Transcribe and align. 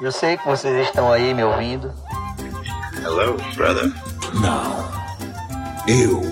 Eu 0.00 0.12
sei 0.12 0.36
que 0.36 0.46
vocês 0.46 0.86
estão 0.86 1.10
aí 1.12 1.34
me 1.34 1.42
ouvindo. 1.42 1.92
Hello, 3.02 3.36
brother. 3.56 3.92
Não. 4.34 4.88
Eu 5.88 6.22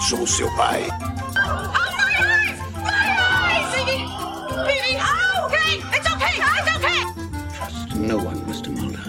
sou 0.00 0.26
seu 0.26 0.50
pai. 0.56 0.86
Trust 7.56 7.94
no 7.94 8.16
one, 8.24 8.40
Mr. 8.48 8.70
Mulder. 8.70 9.04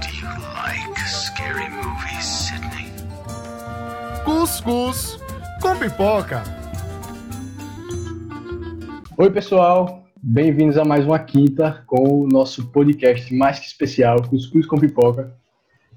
Do 0.00 0.08
you 0.08 0.28
like 0.54 0.98
scary 1.06 1.68
movies, 1.68 2.24
Sidney? 2.24 2.90
Cuscuz 4.24 5.18
com 5.60 5.76
pipoca. 5.76 6.42
Oi, 9.18 9.30
pessoal. 9.30 10.01
Bem-vindos 10.24 10.78
a 10.78 10.84
mais 10.84 11.04
uma 11.04 11.18
quinta 11.18 11.82
com 11.84 12.20
o 12.20 12.28
nosso 12.28 12.68
podcast 12.68 13.34
mais 13.34 13.58
que 13.58 13.66
especial, 13.66 14.22
Cuscuz 14.22 14.64
com 14.66 14.78
Pipoca. 14.78 15.34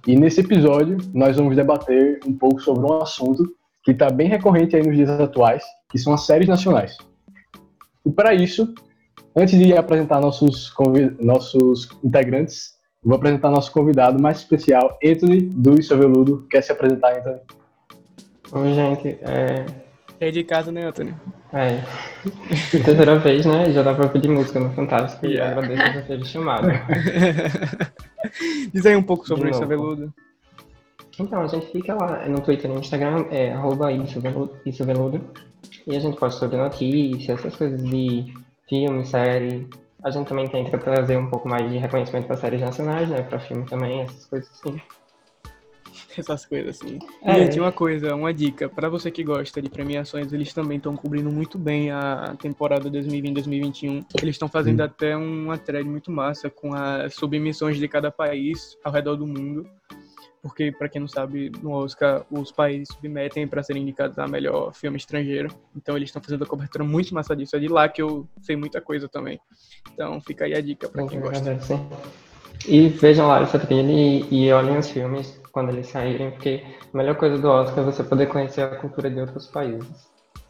E 0.07 0.15
nesse 0.15 0.41
episódio, 0.41 0.97
nós 1.13 1.37
vamos 1.37 1.55
debater 1.55 2.19
um 2.25 2.35
pouco 2.35 2.59
sobre 2.59 2.83
um 2.87 3.03
assunto 3.03 3.55
que 3.83 3.91
está 3.91 4.09
bem 4.09 4.27
recorrente 4.27 4.75
aí 4.75 4.81
nos 4.81 4.95
dias 4.95 5.11
atuais, 5.11 5.63
que 5.91 5.99
são 5.99 6.11
as 6.11 6.25
séries 6.25 6.47
nacionais. 6.47 6.97
E 8.03 8.09
para 8.09 8.33
isso, 8.33 8.73
antes 9.35 9.59
de 9.59 9.77
apresentar 9.77 10.19
nossos, 10.19 10.73
nossos 11.19 11.87
integrantes, 12.03 12.79
vou 13.03 13.17
apresentar 13.17 13.51
nosso 13.51 13.71
convidado 13.71 14.19
mais 14.19 14.39
especial, 14.39 14.97
Anthony 15.05 15.41
do 15.41 15.79
Isso 15.79 15.95
Veludo. 15.95 16.47
Quer 16.49 16.63
se 16.63 16.71
apresentar, 16.71 17.15
Anthony? 17.15 17.41
Oi, 18.51 18.73
gente. 18.73 19.19
É. 19.21 19.85
É 20.19 20.31
de 20.31 20.43
casa, 20.43 20.71
né, 20.71 20.87
Antônio? 20.87 21.15
É. 21.55 21.81
Terceira 22.83 23.17
vez, 23.17 23.45
né? 23.45 23.71
Já 23.71 23.81
dá 23.81 23.93
pra 23.93 24.09
pedir 24.09 24.27
música 24.27 24.59
no 24.59 24.73
Fantástico 24.73 25.25
e 25.25 25.35
Yeah. 25.35 25.57
agradeço 25.57 25.93
por 25.93 26.01
ter 26.03 26.25
chamado. 26.25 26.67
Diz 28.73 28.85
aí 28.85 28.95
um 28.95 29.03
pouco 29.03 29.25
sobre 29.25 29.51
isso. 29.51 29.65
Veludo. 29.65 30.13
Então, 31.17 31.43
a 31.43 31.47
gente 31.47 31.71
fica 31.71 31.95
lá 31.95 32.27
no 32.27 32.41
Twitter 32.41 32.69
e 32.69 32.73
no 32.73 32.81
Instagram, 32.81 33.27
é 33.31 33.53
arroba 33.53 33.89
isso 33.89 34.19
veludo. 34.19 35.21
E 35.87 35.95
a 35.95 35.99
gente 35.99 36.17
posta 36.17 36.41
sobre 36.41 36.57
notícias, 36.57 37.39
essas 37.39 37.55
coisas 37.55 37.81
de 37.81 38.33
filme, 38.67 39.05
série. 39.05 39.65
A 40.03 40.11
gente 40.11 40.27
também 40.27 40.49
tenta 40.49 40.77
trazer 40.77 41.15
um 41.15 41.27
pouco 41.27 41.47
mais 41.47 41.71
de 41.71 41.77
reconhecimento 41.77 42.27
para 42.27 42.35
séries 42.35 42.59
nacionais, 42.59 43.07
né? 43.07 43.21
Pra 43.21 43.39
filme 43.39 43.65
também, 43.65 44.01
essas 44.01 44.25
coisas 44.25 44.49
assim. 44.51 44.81
Essas 46.17 46.45
coisas 46.45 46.81
assim. 46.81 46.99
É. 47.21 47.35
Gente, 47.35 47.59
uma 47.59 47.71
coisa, 47.71 48.15
uma 48.15 48.33
dica. 48.33 48.69
Pra 48.69 48.89
você 48.89 49.11
que 49.11 49.23
gosta 49.23 49.61
de 49.61 49.69
premiações, 49.69 50.31
eles 50.31 50.53
também 50.53 50.77
estão 50.77 50.95
cobrindo 50.95 51.29
muito 51.29 51.57
bem 51.57 51.91
a 51.91 52.35
temporada 52.41 52.89
2020-2021. 52.89 54.05
Eles 54.21 54.35
estão 54.35 54.47
fazendo 54.47 54.81
até 54.81 55.15
uma 55.15 55.57
thread 55.57 55.87
muito 55.87 56.11
massa 56.11 56.49
com 56.49 56.73
as 56.73 57.13
submissões 57.15 57.77
de 57.77 57.87
cada 57.87 58.09
país 58.09 58.77
ao 58.83 58.91
redor 58.91 59.15
do 59.15 59.27
mundo. 59.27 59.67
Porque, 60.41 60.71
pra 60.71 60.87
quem 60.87 61.01
não 61.01 61.07
sabe, 61.07 61.51
no 61.63 61.71
Oscar 61.71 62.23
os 62.29 62.51
países 62.51 62.87
submetem 62.93 63.47
pra 63.47 63.63
serem 63.63 63.81
indicados 63.81 64.19
a 64.19 64.27
melhor 64.27 64.73
filme 64.75 64.95
estrangeiro. 64.95 65.49
Então 65.75 65.97
eles 65.97 66.09
estão 66.09 66.21
fazendo 66.21 66.43
a 66.43 66.47
cobertura 66.47 66.83
muito 66.83 67.15
massa 67.15 67.35
disso. 67.35 67.55
É 67.55 67.59
de 67.59 67.67
lá 67.67 67.89
que 67.89 68.01
eu 68.01 68.27
sei 68.41 68.55
muita 68.55 68.79
coisa 68.79 69.09
também. 69.09 69.39
Então 69.91 70.21
fica 70.21 70.45
aí 70.45 70.53
a 70.53 70.61
dica 70.61 70.87
pra 70.87 71.07
quem 71.07 71.19
gosta. 71.19 71.57
E 72.67 72.89
vejam 72.89 73.27
lá 73.27 73.41
essa 73.41 73.57
trilha 73.57 73.91
e, 73.91 74.27
e 74.29 74.51
olhem 74.51 74.77
os 74.77 74.89
filmes 74.89 75.39
quando 75.55 75.69
eles 75.69 75.87
saírem, 75.87 76.31
porque 76.31 76.61
a 76.93 76.97
melhor 76.97 77.15
coisa 77.15 77.37
do 77.37 77.47
Oscar 77.47 77.79
é 77.79 77.85
você 77.85 78.03
poder 78.03 78.27
conhecer 78.27 78.59
a 78.59 78.75
cultura 78.75 79.09
de 79.09 79.21
outros 79.21 79.47
países. 79.47 79.87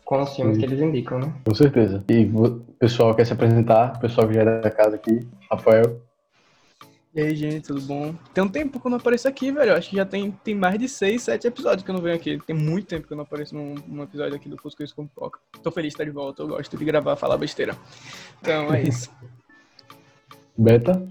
Com 0.04 0.24
os 0.24 0.36
filmes 0.36 0.56
Sim. 0.56 0.62
que 0.62 0.66
eles 0.66 0.82
indicam, 0.82 1.20
né? 1.20 1.32
Com 1.46 1.54
certeza. 1.54 2.04
E 2.10 2.26
o 2.26 2.60
pessoal 2.80 3.14
quer 3.14 3.24
se 3.24 3.32
apresentar, 3.32 3.98
o 3.98 4.00
pessoal 4.00 4.28
que 4.28 4.34
já 4.34 4.42
é 4.42 4.62
da 4.62 4.72
casa 4.72 4.96
aqui, 4.96 5.20
Rafael. 5.50 6.02
E 7.14 7.22
aí, 7.22 7.36
gente, 7.36 7.68
tudo 7.68 7.82
bom? 7.82 8.16
Tem 8.34 8.44
um 8.44 8.50
tempo 8.50 8.80
que 8.80 8.88
eu 8.88 8.90
não 8.90 8.98
apareço 8.98 9.28
aqui, 9.28 9.52
velho. 9.52 9.74
Eu 9.74 9.76
Acho 9.76 9.92
que 9.92 9.96
já 9.96 10.06
tem, 10.08 10.32
tem 10.44 10.56
mais 10.56 10.80
de 10.80 10.90
6, 10.90 11.22
7 11.22 11.48
episódios 11.48 11.84
que 11.84 11.92
eu 11.92 11.94
não 11.94 12.02
venho 12.02 12.16
aqui. 12.16 12.40
Tem 12.40 12.56
muito 12.56 12.88
tempo 12.88 13.06
que 13.06 13.14
eu 13.14 13.18
não 13.18 13.26
apareço 13.26 13.54
num, 13.54 13.76
num 13.88 14.02
episódio 14.02 14.36
aqui 14.36 14.50
do 14.50 14.58
Cuscuz 14.58 14.92
com 14.92 15.06
Pipoca. 15.06 15.40
Tô 15.62 15.70
feliz 15.70 15.90
de 15.90 15.94
estar 15.94 16.04
de 16.04 16.10
volta, 16.10 16.42
eu 16.42 16.48
gosto 16.48 16.76
de 16.76 16.84
gravar, 16.84 17.16
falar 17.16 17.38
besteira. 17.38 17.78
Então, 18.42 18.74
é 18.74 18.82
isso. 18.82 19.12
Beta. 20.58 21.08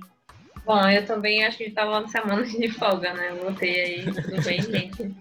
Bom, 0.64 0.88
eu 0.88 1.04
também 1.04 1.44
acho 1.44 1.58
que 1.58 1.70
tava 1.70 2.00
na 2.00 2.08
semana 2.08 2.42
de 2.48 2.69
folga, 2.70 3.12
né? 3.12 3.34
Voltei 3.41 3.80
aí, 3.80 4.04
tudo 4.04 4.42
bem, 4.42 4.62
gente? 4.62 5.14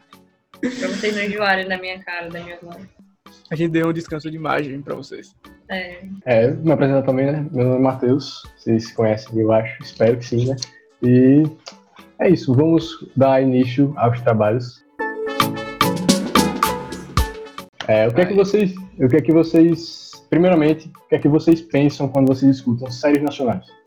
Pra 0.61 0.87
vocês 0.87 1.15
não 1.15 1.23
enjoarem 1.23 1.67
da 1.67 1.77
minha 1.77 1.99
cara, 1.99 2.29
da 2.29 2.39
minha 2.39 2.57
voz. 2.61 2.87
A 3.51 3.55
gente 3.55 3.71
deu 3.71 3.89
um 3.89 3.93
descanso 3.93 4.31
de 4.31 4.37
imagem 4.37 4.81
pra 4.81 4.95
vocês. 4.95 5.35
É, 5.69 6.05
É, 6.25 6.51
me 6.51 6.71
apresentar 6.71 7.03
também, 7.03 7.25
né? 7.25 7.45
Meu 7.51 7.65
nome 7.65 7.79
é 7.79 7.81
Matheus, 7.81 8.43
vocês 8.55 8.91
conhecem, 8.93 9.37
eu 9.37 9.51
acho, 9.51 9.83
espero 9.83 10.17
que 10.17 10.25
sim, 10.25 10.47
né? 10.47 10.55
E 11.01 11.43
é 12.19 12.29
isso, 12.29 12.53
vamos 12.53 13.11
dar 13.15 13.41
início 13.41 13.93
aos 13.97 14.21
trabalhos. 14.21 14.83
É, 17.87 18.07
o 18.07 18.13
que 18.13 18.21
é 18.21 18.25
que 18.25 18.33
vocês, 18.33 18.73
o 18.97 19.09
que 19.09 19.17
é 19.17 19.21
que 19.21 19.33
vocês, 19.33 20.11
primeiramente, 20.29 20.87
o 20.87 21.09
que 21.09 21.15
é 21.15 21.19
que 21.19 21.27
vocês 21.27 21.59
pensam 21.59 22.07
quando 22.07 22.29
vocês 22.29 22.55
escutam 22.55 22.89
séries 22.89 23.21
nacionais? 23.21 23.82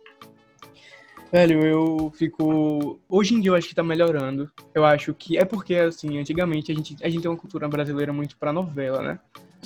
Velho, 1.33 1.67
eu 1.67 2.13
fico. 2.17 3.01
Hoje 3.09 3.35
em 3.35 3.41
dia 3.41 3.51
eu 3.51 3.55
acho 3.55 3.69
que 3.69 3.75
tá 3.75 3.83
melhorando. 3.83 4.51
Eu 4.75 4.85
acho 4.85 5.13
que 5.13 5.37
é 5.37 5.45
porque, 5.45 5.75
assim, 5.75 6.19
antigamente 6.19 6.71
a 6.71 6.75
gente, 6.75 6.97
a 7.03 7.09
gente 7.09 7.23
tem 7.23 7.31
uma 7.31 7.37
cultura 7.37 7.69
brasileira 7.69 8.13
muito 8.13 8.37
pra 8.37 8.53
novela, 8.53 9.03
né? 9.03 9.19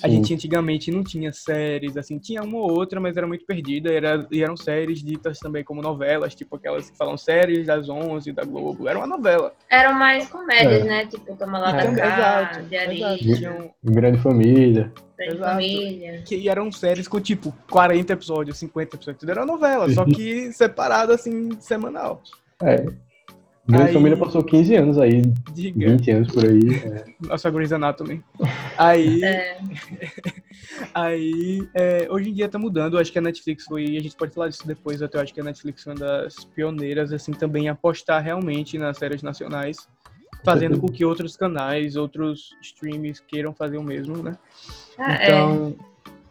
A 0.03 0.09
Sim. 0.09 0.15
gente 0.17 0.35
antigamente 0.35 0.91
não 0.91 1.03
tinha 1.05 1.33
séries, 1.33 1.97
assim, 1.97 2.19
tinha 2.19 2.43
uma 2.43 2.59
ou 2.59 2.71
outra, 2.73 2.99
mas 3.01 3.17
era 3.17 3.27
muito 3.27 3.45
perdida. 3.45 3.93
Era, 3.93 4.27
e 4.31 4.43
eram 4.43 4.57
séries 4.57 5.03
ditas 5.03 5.39
também 5.39 5.63
como 5.63 5.83
novelas, 5.83 6.35
tipo 6.35 6.57
aquelas 6.57 6.91
que 6.91 6.97
falam 6.97 7.17
séries 7.17 7.67
das 7.67 7.89
11 7.89 8.33
da 8.33 8.45
Globo. 8.45 8.89
Era 8.89 8.99
uma 8.99 9.07
novela. 9.07 9.53
eram 9.69 9.93
mais 9.95 10.29
comédias, 10.29 10.83
É. 10.83 10.85
né? 10.85 11.07
Tipo, 11.07 11.37
Toma 11.37 11.59
Lá 11.59 11.71
É. 11.81 11.91
da 11.91 11.97
Cá, 11.97 12.53
exato, 12.53 12.75
exato. 13.25 13.71
Grande 13.85 14.19
Família. 14.19 14.93
Grande 15.19 15.35
exato. 15.35 15.51
Família. 15.53 16.23
que 16.27 16.49
eram 16.49 16.73
séries 16.73 17.07
com, 17.07 17.21
tipo, 17.21 17.55
40 17.71 18.13
episódios, 18.15 18.59
50 18.59 18.97
episódios. 18.97 19.21
Tudo 19.21 19.31
era 19.31 19.45
novela, 19.45 19.89
só 19.91 20.05
que 20.07 20.53
separado, 20.53 21.13
assim, 21.13 21.51
semanal. 21.61 22.23
É. 22.63 22.87
Grande 23.71 23.89
Aí- 23.89 23.95
Família 23.95 24.17
passou 24.17 24.43
15 24.43 24.75
anos 24.75 24.99
aí, 24.99 25.23
Diga. 25.55 25.91
20 25.91 26.11
anos 26.11 26.33
por 26.33 26.45
aí. 26.45 26.75
é. 26.85 27.05
Nossa 27.21 27.51
Grey's 27.51 27.73
Anatomy. 27.73 28.23
Aí, 28.77 29.23
É, 29.23 29.59
aí 30.95 31.69
é, 31.75 32.07
hoje 32.11 32.31
em 32.31 32.35
dia 32.35 32.49
tá 32.49 32.59
mudando. 32.59 32.95
Eu 32.95 33.01
acho 33.01 33.13
que 33.13 33.19
a 33.19 33.23
Netflix 33.23 33.65
foi, 33.65 33.97
a 33.97 34.01
gente 34.01 34.17
pode 34.17 34.35
falar 34.35 34.49
disso 34.49 34.67
depois, 34.67 35.03
até 35.03 35.19
eu 35.19 35.23
acho 35.23 35.35
que 35.35 35.41
a 35.41 35.45
Netflix 35.45 35.83
foi 35.85 35.93
uma 35.93 35.99
das 36.01 36.45
pioneiras, 36.45 37.13
assim, 37.13 37.33
também 37.33 37.69
apostar 37.69 38.23
realmente 38.23 38.79
nas 38.79 38.97
séries 38.99 39.23
nacionais, 39.23 39.89
fazendo 40.45 40.79
com 40.81 40.89
que 40.89 41.05
outros 41.05 41.37
canais, 41.37 41.97
outros 41.97 42.57
streams 42.63 43.23
queiram 43.27 43.53
fazer 43.55 43.79
o 43.79 43.83
mesmo, 43.83 44.23
né? 44.23 44.37
Ah, 44.99 45.15
é. 45.15 45.27
Então, 45.27 45.77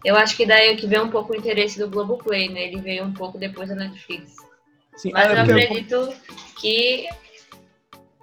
Eu 0.03 0.15
acho 0.15 0.35
que 0.37 0.45
daí 0.45 0.69
é 0.69 0.75
que 0.75 0.87
veio 0.87 1.03
um 1.03 1.09
pouco 1.09 1.33
o 1.33 1.35
interesse 1.35 1.77
do 1.77 1.89
Globoplay, 1.89 2.49
né? 2.49 2.63
Ele 2.67 2.81
veio 2.81 3.03
um 3.03 3.11
pouco 3.13 3.37
depois 3.37 3.67
da 3.69 3.75
Netflix. 3.75 4.35
sim, 4.95 5.11
Mas 5.13 5.27
ah, 5.29 5.33
eu 5.33 5.41
acredito 5.41 6.09
que 6.59 7.05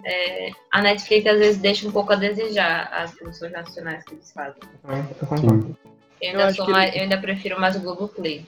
é, 0.03 0.51
a 0.71 0.81
Netflix 0.81 1.25
às 1.25 1.39
vezes 1.39 1.57
deixa 1.61 1.87
um 1.87 1.91
pouco 1.91 2.13
a 2.13 2.15
desejar 2.15 2.87
as 2.93 3.13
produções 3.13 3.51
nacionais 3.51 4.03
que 4.03 4.13
eles 4.13 4.31
fazem. 4.31 4.61
Eu. 4.83 4.97
Eu 5.21 5.27
Eu 6.21 6.39
ainda, 6.39 6.53
que 6.53 6.71
mais, 6.71 6.95
eu 6.95 7.01
ainda 7.01 7.17
prefiro 7.17 7.59
mais 7.59 7.75
o 7.75 7.81
Globoplay. 7.81 8.45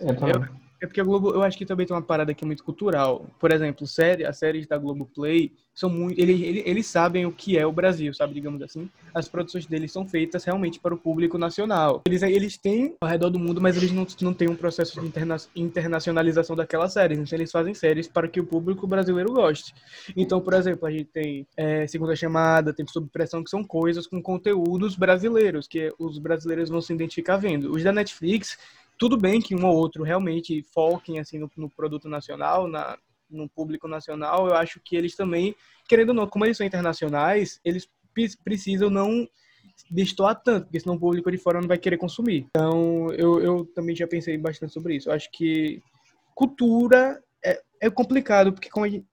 Eu 0.00 0.16
também. 0.16 0.48
É 0.80 0.86
porque 0.86 1.00
a 1.00 1.04
Globo, 1.04 1.30
eu 1.30 1.42
acho 1.42 1.58
que 1.58 1.66
também 1.66 1.86
tem 1.86 1.94
uma 1.94 2.02
parada 2.02 2.30
aqui 2.30 2.44
muito 2.44 2.62
cultural. 2.62 3.26
Por 3.38 3.50
exemplo, 3.50 3.86
série, 3.86 4.24
as 4.24 4.38
séries 4.38 4.66
da 4.66 4.78
Globoplay 4.78 5.52
são 5.74 5.90
muito. 5.90 6.20
Eles, 6.20 6.40
eles, 6.40 6.62
eles 6.66 6.86
sabem 6.86 7.26
o 7.26 7.32
que 7.32 7.58
é 7.58 7.66
o 7.66 7.72
Brasil, 7.72 8.12
sabe? 8.14 8.34
Digamos 8.34 8.62
assim. 8.62 8.88
As 9.14 9.28
produções 9.28 9.66
deles 9.66 9.92
são 9.92 10.06
feitas 10.06 10.44
realmente 10.44 10.78
para 10.78 10.94
o 10.94 10.98
público 10.98 11.36
nacional. 11.36 12.02
Eles, 12.06 12.22
eles 12.22 12.56
têm 12.56 12.96
ao 13.00 13.08
redor 13.08 13.30
do 13.30 13.38
mundo, 13.38 13.60
mas 13.60 13.76
eles 13.76 13.90
não, 13.90 14.06
não 14.20 14.34
têm 14.34 14.48
um 14.48 14.56
processo 14.56 15.00
de 15.00 15.06
interna, 15.06 15.36
internacionalização 15.54 16.54
daquelas 16.54 16.92
séries. 16.92 17.18
Então, 17.18 17.38
eles 17.38 17.50
fazem 17.50 17.74
séries 17.74 18.06
para 18.06 18.28
que 18.28 18.40
o 18.40 18.44
público 18.44 18.86
brasileiro 18.86 19.32
goste. 19.32 19.74
Então, 20.16 20.40
por 20.40 20.54
exemplo, 20.54 20.86
a 20.86 20.90
gente 20.90 21.06
tem 21.06 21.46
é, 21.56 21.86
Segunda 21.86 22.14
Chamada, 22.14 22.72
tem 22.72 22.86
Sob 22.86 23.08
Pressão, 23.12 23.42
que 23.42 23.50
são 23.50 23.64
coisas 23.64 24.06
com 24.06 24.22
conteúdos 24.22 24.96
brasileiros, 24.96 25.66
que 25.66 25.92
os 25.98 26.18
brasileiros 26.18 26.68
vão 26.68 26.80
se 26.80 26.92
identificar 26.92 27.36
vendo. 27.36 27.70
Os 27.70 27.82
da 27.82 27.92
Netflix 27.92 28.58
tudo 28.98 29.16
bem 29.16 29.40
que 29.40 29.54
um 29.54 29.64
ou 29.64 29.76
outro 29.76 30.02
realmente 30.02 30.62
foquem 30.74 31.18
assim 31.18 31.38
no, 31.38 31.50
no 31.56 31.70
produto 31.70 32.08
nacional, 32.08 32.66
na, 32.66 32.98
no 33.30 33.48
público 33.48 33.86
nacional. 33.86 34.48
Eu 34.48 34.54
acho 34.54 34.80
que 34.84 34.96
eles 34.96 35.14
também, 35.14 35.54
querendo 35.88 36.10
ou 36.10 36.14
não, 36.14 36.26
como 36.26 36.44
eles 36.44 36.56
são 36.56 36.66
internacionais, 36.66 37.60
eles 37.64 37.88
pre- 38.12 38.36
precisam 38.44 38.90
não 38.90 39.26
destoar 39.90 40.34
tanto, 40.42 40.64
porque 40.64 40.80
senão 40.80 40.96
o 40.96 41.00
público 41.00 41.30
de 41.30 41.38
fora 41.38 41.60
não 41.60 41.68
vai 41.68 41.78
querer 41.78 41.96
consumir. 41.96 42.46
Então, 42.50 43.06
eu, 43.12 43.40
eu 43.40 43.64
também 43.74 43.94
já 43.94 44.06
pensei 44.08 44.36
bastante 44.36 44.72
sobre 44.72 44.96
isso. 44.96 45.08
Eu 45.08 45.14
acho 45.14 45.30
que 45.30 45.80
cultura 46.34 47.22
é, 47.44 47.62
é 47.80 47.88
complicado, 47.88 48.52
porque 48.52 48.68
como 48.68 48.84
a 48.84 48.88
gente... 48.88 49.06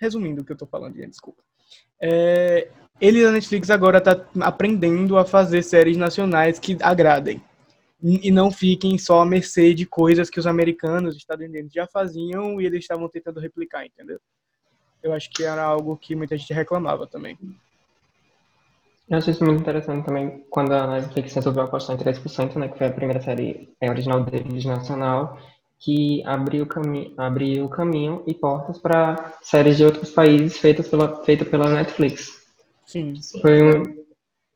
Resumindo 0.00 0.42
o 0.42 0.44
que 0.44 0.52
eu 0.52 0.56
tô 0.56 0.64
falando, 0.64 0.94
gente, 0.94 1.10
desculpa. 1.10 1.42
É, 2.00 2.70
ele 3.00 3.20
da 3.22 3.32
Netflix 3.32 3.68
agora 3.68 4.00
tá 4.00 4.24
aprendendo 4.40 5.18
a 5.18 5.24
fazer 5.24 5.60
séries 5.62 5.96
nacionais 5.96 6.60
que 6.60 6.76
agradem. 6.80 7.42
E 8.02 8.30
não 8.30 8.50
fiquem 8.50 8.96
só 8.96 9.20
à 9.20 9.26
mercê 9.26 9.74
de 9.74 9.84
coisas 9.84 10.30
que 10.30 10.38
os 10.38 10.46
americanos, 10.46 11.14
os 11.14 11.20
estadunidenses 11.20 11.72
já 11.72 11.86
faziam 11.86 12.60
e 12.60 12.66
eles 12.66 12.80
estavam 12.80 13.08
tentando 13.08 13.40
replicar, 13.40 13.84
entendeu? 13.84 14.20
Eu 15.02 15.12
acho 15.12 15.30
que 15.30 15.42
era 15.42 15.62
algo 15.62 15.96
que 15.96 16.14
muita 16.14 16.36
gente 16.36 16.52
reclamava 16.52 17.06
também. 17.06 17.36
Eu 19.08 19.18
acho 19.18 19.30
isso 19.30 19.44
muito 19.44 19.60
interessante 19.60 20.04
também 20.04 20.44
quando 20.50 20.72
a 20.72 20.86
Netflix 20.86 21.32
resolveu 21.32 21.64
apostar 21.64 21.96
em 21.96 21.98
3%, 21.98 22.56
né, 22.56 22.68
que 22.68 22.78
foi 22.78 22.86
a 22.86 22.92
primeira 22.92 23.20
série 23.20 23.68
é, 23.80 23.90
original 23.90 24.22
deles, 24.22 24.64
nacional, 24.64 25.38
que 25.78 26.22
abriu, 26.24 26.66
cami 26.66 27.14
abriu 27.16 27.68
caminho 27.68 28.22
e 28.26 28.34
portas 28.34 28.78
para 28.78 29.38
séries 29.42 29.76
de 29.76 29.84
outros 29.84 30.10
países 30.10 30.58
feitas 30.58 30.88
pela, 30.88 31.24
feita 31.24 31.44
pela 31.44 31.70
Netflix. 31.70 32.46
Sim. 32.84 33.14
Foi 33.40 33.78
um, 33.78 33.97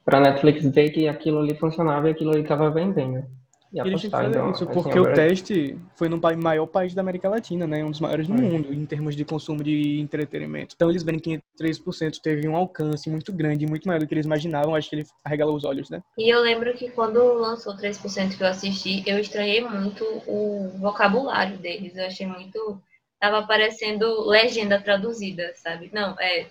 para 0.05 0.19
a 0.19 0.21
Netflix 0.21 0.65
ver 0.67 0.91
que 0.91 1.09
aquilo 1.09 1.39
ali 1.41 1.55
funcionava 1.55 2.09
e 2.09 2.13
aquilo 2.13 2.31
ali 2.33 2.43
estava 2.43 2.71
vendendo. 2.71 3.25
E 3.73 3.81
Eles 3.81 4.05
apostar, 4.05 4.29
então, 4.29 4.51
isso, 4.51 4.65
assim, 4.65 4.73
porque 4.75 4.99
agora- 4.99 5.13
o 5.13 5.15
teste 5.15 5.79
foi 5.97 6.07
no 6.07 6.21
maior 6.37 6.67
país 6.67 6.93
da 6.93 7.01
América 7.01 7.31
Latina, 7.31 7.67
né? 7.67 7.83
Um 7.83 7.91
dos 7.91 8.01
maiores 8.01 8.27
do 8.29 8.35
É. 8.35 8.37
mundo, 8.37 8.71
em 8.75 8.85
termos 8.85 9.17
de 9.17 9.25
consumo 9.25 9.65
de 9.65 9.99
entretenimento. 9.99 10.75
Então 10.77 10.91
eles 10.91 11.03
veem 11.03 11.19
que 11.19 11.41
3% 11.57 12.21
teve 12.21 12.47
um 12.47 12.55
alcance 12.55 13.09
muito 13.09 13.33
grande, 13.33 13.67
muito 13.67 13.89
maior 13.89 13.99
do 14.01 14.07
que 14.07 14.13
eles 14.13 14.27
imaginavam. 14.27 14.75
Acho 14.75 14.91
que 14.91 14.97
ele 14.97 15.07
arregalou 15.25 15.57
os 15.57 15.65
olhos, 15.65 15.89
né? 15.89 16.03
E 16.19 16.29
eu 16.29 16.43
lembro 16.43 16.75
que 16.75 16.91
quando 16.91 17.23
lançou 17.33 17.75
3% 17.75 18.37
que 18.37 18.43
eu 18.43 18.47
assisti, 18.47 19.03
eu 19.09 19.19
estranhei 19.19 19.63
muito 19.67 20.05
o 20.27 20.69
vocabulário 20.79 21.57
deles. 21.57 21.97
Eu 21.97 22.05
achei 22.05 22.27
muito. 22.27 22.79
Tava 23.19 23.39
aparecendo 23.39 24.29
legenda 24.29 24.79
traduzida, 24.83 25.51
sabe? 25.55 25.89
Não, 25.95 26.15
é. 26.21 26.47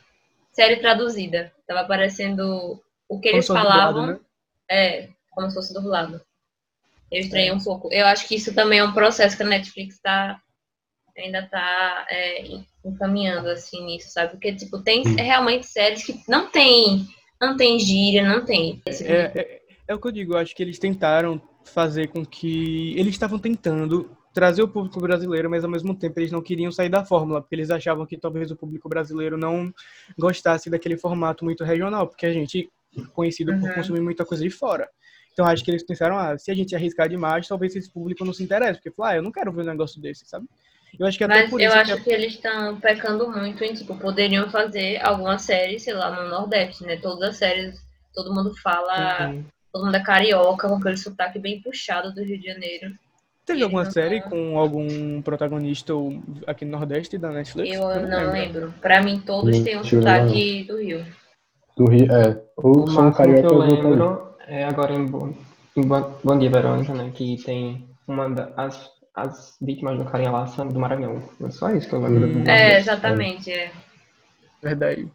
Série 0.51 0.77
traduzida. 0.77 1.51
Tava 1.67 1.81
aparecendo 1.81 2.81
o 3.11 3.19
que 3.19 3.27
eles 3.27 3.45
Como 3.45 3.59
se 3.59 3.63
fosse 3.63 3.73
dublado, 3.73 3.93
falavam. 3.93 4.13
né? 4.13 4.19
É, 4.69 5.09
como 5.31 5.49
se 5.49 5.53
fosse 5.53 5.73
dublado. 5.73 6.21
Eu 7.11 7.19
estranhei 7.19 7.51
um 7.51 7.59
pouco. 7.59 7.91
Eu 7.91 8.05
acho 8.05 8.25
que 8.25 8.35
isso 8.35 8.55
também 8.55 8.79
é 8.79 8.83
um 8.85 8.93
processo 8.93 9.35
que 9.35 9.43
a 9.43 9.45
Netflix 9.45 9.99
tá, 9.99 10.39
ainda 11.17 11.45
tá 11.45 12.07
é, 12.09 12.41
encaminhando 12.85 13.49
assim 13.49 13.83
nisso, 13.83 14.11
sabe? 14.11 14.31
Porque, 14.31 14.55
tipo, 14.55 14.81
tem 14.81 15.03
realmente 15.03 15.67
séries 15.67 16.05
que 16.05 16.23
não 16.25 16.49
tem, 16.49 17.05
não 17.39 17.57
tem 17.57 17.77
gíria, 17.77 18.23
não 18.23 18.45
tem. 18.45 18.81
É, 18.87 19.39
é, 19.39 19.61
é 19.89 19.93
o 19.93 19.99
que 19.99 20.07
eu 20.07 20.11
digo, 20.13 20.33
eu 20.33 20.37
acho 20.37 20.55
que 20.55 20.63
eles 20.63 20.79
tentaram 20.79 21.41
fazer 21.65 22.07
com 22.07 22.25
que. 22.25 22.97
Eles 22.97 23.13
estavam 23.13 23.37
tentando 23.37 24.09
trazer 24.33 24.63
o 24.63 24.69
público 24.69 25.01
brasileiro, 25.01 25.49
mas 25.49 25.65
ao 25.65 25.69
mesmo 25.69 25.93
tempo 25.93 26.17
eles 26.17 26.31
não 26.31 26.41
queriam 26.41 26.71
sair 26.71 26.87
da 26.87 27.03
fórmula, 27.03 27.41
porque 27.41 27.55
eles 27.55 27.69
achavam 27.69 28.05
que 28.05 28.17
talvez 28.17 28.49
o 28.51 28.55
público 28.55 28.87
brasileiro 28.87 29.37
não 29.37 29.73
gostasse 30.17 30.69
daquele 30.69 30.95
formato 30.95 31.43
muito 31.43 31.65
regional, 31.65 32.07
porque 32.07 32.25
a 32.25 32.31
gente 32.31 32.71
é 32.97 33.01
conhecido 33.13 33.53
por 33.59 33.69
Uhum. 33.69 33.75
consumir 33.75 34.01
muita 34.01 34.25
coisa 34.25 34.43
de 34.43 34.49
fora. 34.49 34.89
Então 35.33 35.45
acho 35.45 35.63
que 35.63 35.71
eles 35.71 35.83
pensaram, 35.83 36.17
ah, 36.17 36.37
se 36.37 36.51
a 36.51 36.53
gente 36.53 36.75
arriscar 36.75 37.07
demais, 37.07 37.47
talvez 37.47 37.75
esse 37.75 37.89
público 37.89 38.25
não 38.25 38.33
se 38.33 38.43
interesse, 38.43 38.73
porque 38.79 38.91
fala, 38.91 39.11
ah, 39.11 39.15
eu 39.17 39.23
não 39.23 39.31
quero 39.31 39.51
ver 39.51 39.61
um 39.61 39.65
negócio 39.65 40.01
desse, 40.01 40.25
sabe? 40.25 40.45
Eu 40.99 41.05
acho 41.07 41.17
que 41.17 41.23
até 41.23 41.41
Mas 41.43 41.49
por 41.49 41.61
eu 41.61 41.69
isso 41.69 41.77
acho 41.77 41.95
que 41.97 42.03
que 42.03 42.09
eles 42.11 42.33
estão 42.33 42.77
pecando 42.81 43.31
muito 43.31 43.63
em, 43.63 43.73
tipo, 43.73 43.97
poderiam 43.97 44.49
fazer 44.49 44.97
alguma 45.01 45.37
série, 45.39 45.79
sei 45.79 45.93
lá, 45.93 46.11
no 46.11 46.27
Nordeste, 46.29 46.83
né? 46.83 46.97
Todas 46.97 47.29
as 47.29 47.37
séries, 47.37 47.81
todo 48.13 48.35
mundo 48.35 48.53
fala, 48.61 49.29
Uhum. 49.29 49.45
todo 49.71 49.85
mundo 49.85 49.95
é 49.95 50.03
carioca, 50.03 50.67
com 50.67 50.75
aquele 50.75 50.97
sotaque 50.97 51.39
bem 51.39 51.61
puxado 51.61 52.13
do 52.13 52.21
Rio 52.21 52.37
de 52.39 52.45
Janeiro. 52.47 52.93
teve 53.45 53.63
alguma 53.63 53.83
Uhum. 53.83 53.91
série 53.91 54.21
com 54.21 54.57
algum 54.59 55.21
protagonista 55.21 55.93
aqui 56.47 56.63
no 56.65 56.71
Nordeste 56.71 57.17
da 57.17 57.31
Netflix? 57.31 57.73
Eu 57.73 58.07
não 58.07 58.31
lembro. 58.31 58.73
Pra 58.81 59.01
mim, 59.01 59.19
todos 59.19 59.57
Não 59.57 59.63
têm 59.63 59.77
um 59.77 59.83
sotaque 59.83 60.63
do 60.65 60.77
Rio. 60.77 61.05
Do 61.77 61.89
Rio, 61.89 62.11
é. 62.11 62.41
Ou 62.57 62.83
O 62.83 62.87
são 62.87 63.11
cariocas 63.11 63.51
eu 63.51 63.57
ou 63.57 63.63
lembro 63.63 64.31
é 64.47 64.65
agora 64.65 64.93
em 64.93 65.05
em 65.75 65.87
Bom, 65.87 66.37
Dia 66.37 66.49
Verônica, 66.49 66.93
né? 66.93 67.11
Que 67.13 67.41
tem 67.43 67.87
uma 68.07 68.29
das 68.29 68.51
as, 68.57 68.91
as 69.15 69.57
vítimas 69.61 69.97
do 69.97 70.05
carinha 70.05 70.31
lá 70.31 70.47
são 70.47 70.67
do 70.67 70.79
Maranhão. 70.79 71.21
É 71.41 71.49
só 71.49 71.71
isso 71.71 71.87
que 71.87 71.95
eu 71.95 72.01
lembro. 72.01 72.27
Hum. 72.27 72.43
do 72.43 72.49
É, 72.49 72.77
exatamente. 72.77 73.51
É. 73.51 73.71
Verdade. 74.61 75.07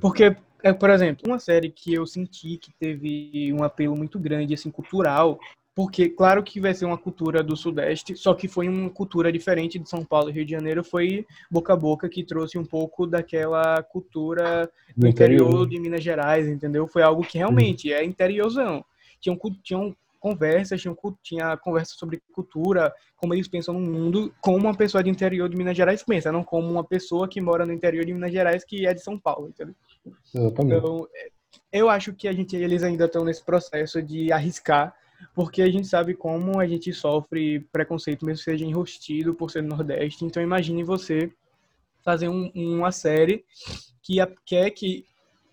Porque, 0.00 0.36
é, 0.62 0.72
por 0.72 0.90
exemplo, 0.90 1.24
uma 1.26 1.38
série 1.38 1.70
que 1.70 1.92
eu 1.94 2.06
senti 2.06 2.56
que 2.56 2.72
teve 2.78 3.52
um 3.52 3.62
apelo 3.62 3.96
muito 3.96 4.18
grande, 4.18 4.54
assim, 4.54 4.70
cultural, 4.70 5.38
porque, 5.78 6.08
claro 6.08 6.42
que 6.42 6.58
vai 6.58 6.74
ser 6.74 6.86
uma 6.86 6.98
cultura 6.98 7.40
do 7.40 7.56
Sudeste, 7.56 8.16
só 8.16 8.34
que 8.34 8.48
foi 8.48 8.68
uma 8.68 8.90
cultura 8.90 9.30
diferente 9.30 9.78
de 9.78 9.88
São 9.88 10.04
Paulo 10.04 10.28
e 10.28 10.32
Rio 10.32 10.44
de 10.44 10.50
Janeiro, 10.50 10.82
foi 10.82 11.24
Boca 11.48 11.72
a 11.72 11.76
Boca, 11.76 12.08
que 12.08 12.24
trouxe 12.24 12.58
um 12.58 12.64
pouco 12.64 13.06
daquela 13.06 13.80
cultura 13.84 14.68
do 14.96 15.02
Do 15.02 15.06
interior 15.06 15.46
interior. 15.46 15.68
de 15.68 15.78
Minas 15.78 16.02
Gerais, 16.02 16.48
entendeu? 16.48 16.88
Foi 16.88 17.00
algo 17.00 17.22
que 17.22 17.38
realmente 17.38 17.92
é 17.92 18.04
interiorzão. 18.04 18.84
Tinham, 19.20 19.38
tinham 19.62 19.96
conversas, 20.18 20.80
tinham, 20.82 20.96
tinha 21.22 21.56
conversa 21.56 21.94
sobre 21.94 22.20
cultura, 22.32 22.92
como 23.16 23.32
eles 23.32 23.46
pensam 23.46 23.74
no 23.74 23.80
mundo, 23.80 24.34
como 24.40 24.56
uma 24.56 24.76
pessoa 24.76 25.00
de 25.00 25.10
interior 25.10 25.48
de 25.48 25.56
Minas 25.56 25.76
Gerais 25.76 26.02
pensa, 26.02 26.32
não 26.32 26.42
como 26.42 26.68
uma 26.68 26.82
pessoa 26.82 27.28
que 27.28 27.40
mora 27.40 27.64
no 27.64 27.72
interior 27.72 28.04
de 28.04 28.12
Minas 28.12 28.32
Gerais 28.32 28.64
que 28.64 28.84
é 28.84 28.92
de 28.92 29.00
São 29.00 29.16
Paulo, 29.16 29.46
entendeu? 29.46 29.76
Exatamente. 30.34 30.76
Então, 30.76 31.06
é, 31.14 31.28
eu 31.72 31.88
acho 31.88 32.12
que 32.14 32.26
a 32.26 32.32
gente, 32.32 32.56
eles 32.56 32.82
ainda 32.82 33.04
estão 33.04 33.24
nesse 33.24 33.44
processo 33.44 34.02
de 34.02 34.32
arriscar, 34.32 34.92
porque 35.34 35.62
a 35.62 35.70
gente 35.70 35.86
sabe 35.86 36.14
como 36.14 36.60
a 36.60 36.66
gente 36.66 36.92
sofre 36.92 37.60
preconceito, 37.72 38.24
mesmo 38.24 38.38
que 38.38 38.50
seja 38.50 38.64
enrostido 38.64 39.34
por 39.34 39.50
ser 39.50 39.62
Nordeste. 39.62 40.24
Então, 40.24 40.42
imagine 40.42 40.82
você 40.84 41.32
fazer 42.04 42.28
um- 42.28 42.50
uma 42.54 42.92
série 42.92 43.44
que 44.02 44.20
a- 44.20 44.30
quer 44.46 44.70
que 44.70 45.04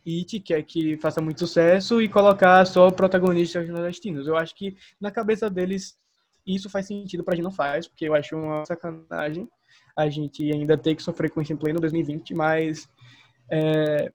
It 0.07 0.39
quer 0.39 0.62
que 0.62 0.97
faça 0.97 1.19
muito 1.19 1.39
sucesso 1.39 2.00
e 2.00 2.07
colocar 2.07 2.63
só 2.67 2.91
protagonistas 2.91 3.67
nordestinos. 3.67 4.27
Eu 4.27 4.38
acho 4.38 4.53
que 4.53 4.77
na 5.01 5.09
cabeça 5.09 5.50
deles 5.50 5.97
isso 6.45 6.69
faz 6.69 6.85
sentido, 6.85 7.23
pra 7.23 7.33
gente 7.33 7.44
não 7.44 7.51
faz, 7.51 7.88
porque 7.88 8.07
eu 8.07 8.13
acho 8.13 8.35
uma 8.35 8.63
sacanagem 8.65 9.50
a 9.97 10.07
gente 10.07 10.44
ainda 10.53 10.77
ter 10.77 10.94
que 10.94 11.01
sofrer 11.01 11.31
com 11.31 11.41
isso 11.41 11.53
em 11.53 11.57
pleno 11.57 11.79
2020, 11.79 12.35
mas 12.35 12.88
é, 13.50 14.11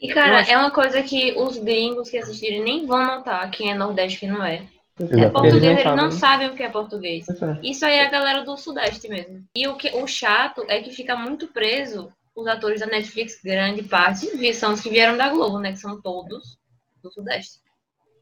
E, 0.00 0.08
cara, 0.14 0.38
acho- 0.40 0.50
é 0.50 0.56
uma 0.56 0.70
coisa 0.70 1.02
que 1.02 1.34
os 1.38 1.58
gringos 1.58 2.08
que 2.08 2.16
assistirem 2.16 2.62
nem 2.62 2.86
vão 2.86 3.04
notar 3.04 3.50
quem 3.50 3.70
é 3.70 3.74
Nordeste 3.74 4.16
e 4.16 4.20
quem 4.20 4.30
não 4.30 4.42
é. 4.42 4.66
É 5.00 5.28
português, 5.28 5.60
nem 5.60 5.70
eles 5.72 5.84
não 5.84 6.10
sabem. 6.12 6.48
o 6.48 6.54
que 6.54 6.62
é 6.62 6.70
português. 6.70 7.28
É. 7.28 7.58
Isso 7.62 7.84
aí 7.84 7.94
é 7.94 8.06
a 8.06 8.10
galera 8.10 8.44
do 8.44 8.56
Sudeste 8.56 9.08
mesmo. 9.08 9.44
E 9.56 9.66
o, 9.66 9.76
que, 9.76 9.90
o 9.90 10.06
chato 10.06 10.64
é 10.68 10.80
que 10.80 10.92
fica 10.92 11.16
muito 11.16 11.48
preso 11.48 12.12
os 12.34 12.46
atores 12.46 12.80
da 12.80 12.86
Netflix, 12.86 13.40
grande 13.42 13.82
parte, 13.82 14.26
são 14.54 14.72
os 14.72 14.80
que 14.80 14.90
vieram 14.90 15.16
da 15.16 15.28
Globo, 15.28 15.58
né? 15.58 15.72
Que 15.72 15.78
são 15.78 16.00
todos 16.00 16.58
do 17.02 17.10
Sudeste. 17.10 17.60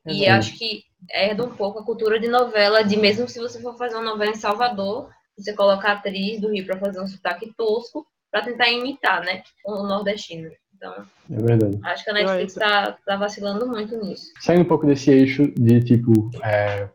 E 0.06 0.24
Exato. 0.24 0.38
acho 0.38 0.58
que 0.58 0.84
herda 1.10 1.44
um 1.44 1.54
pouco 1.54 1.78
a 1.78 1.84
cultura 1.84 2.18
de 2.18 2.28
novela, 2.28 2.82
de 2.82 2.96
mesmo 2.96 3.28
se 3.28 3.38
você 3.38 3.60
for 3.60 3.76
fazer 3.76 3.94
uma 3.94 4.10
novela 4.10 4.32
em 4.32 4.36
Salvador, 4.36 5.10
você 5.36 5.54
coloca 5.54 5.88
a 5.88 5.92
atriz 5.92 6.40
do 6.40 6.50
Rio 6.50 6.66
pra 6.66 6.78
fazer 6.78 7.00
um 7.00 7.06
sotaque 7.06 7.52
tosco, 7.56 8.06
pra 8.30 8.42
tentar 8.42 8.68
imitar, 8.68 9.22
né? 9.22 9.42
O 9.64 9.82
nordestino. 9.82 10.50
Então, 10.82 11.04
É 11.30 11.40
verdade. 11.40 11.78
acho 11.84 12.04
que 12.04 12.10
a 12.10 12.14
Netflix 12.14 12.54
tá, 12.54 12.98
tá 13.06 13.16
vacilando 13.16 13.68
muito 13.68 13.96
nisso. 14.04 14.32
Saindo 14.40 14.62
um 14.62 14.68
pouco 14.68 14.84
desse 14.84 15.12
eixo 15.12 15.46
de 15.54 15.80
tipo 15.80 16.28
é, 16.42 16.88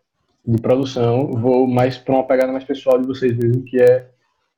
de 0.46 0.62
produção, 0.62 1.32
vou 1.32 1.66
mais 1.66 1.98
para 1.98 2.16
uma 2.16 2.28
pegada 2.28 2.52
mais 2.52 2.66
pessoal 2.66 3.00
de 3.00 3.08
vocês 3.08 3.36
mesmo, 3.38 3.64
que 3.64 3.82
é 3.82 4.10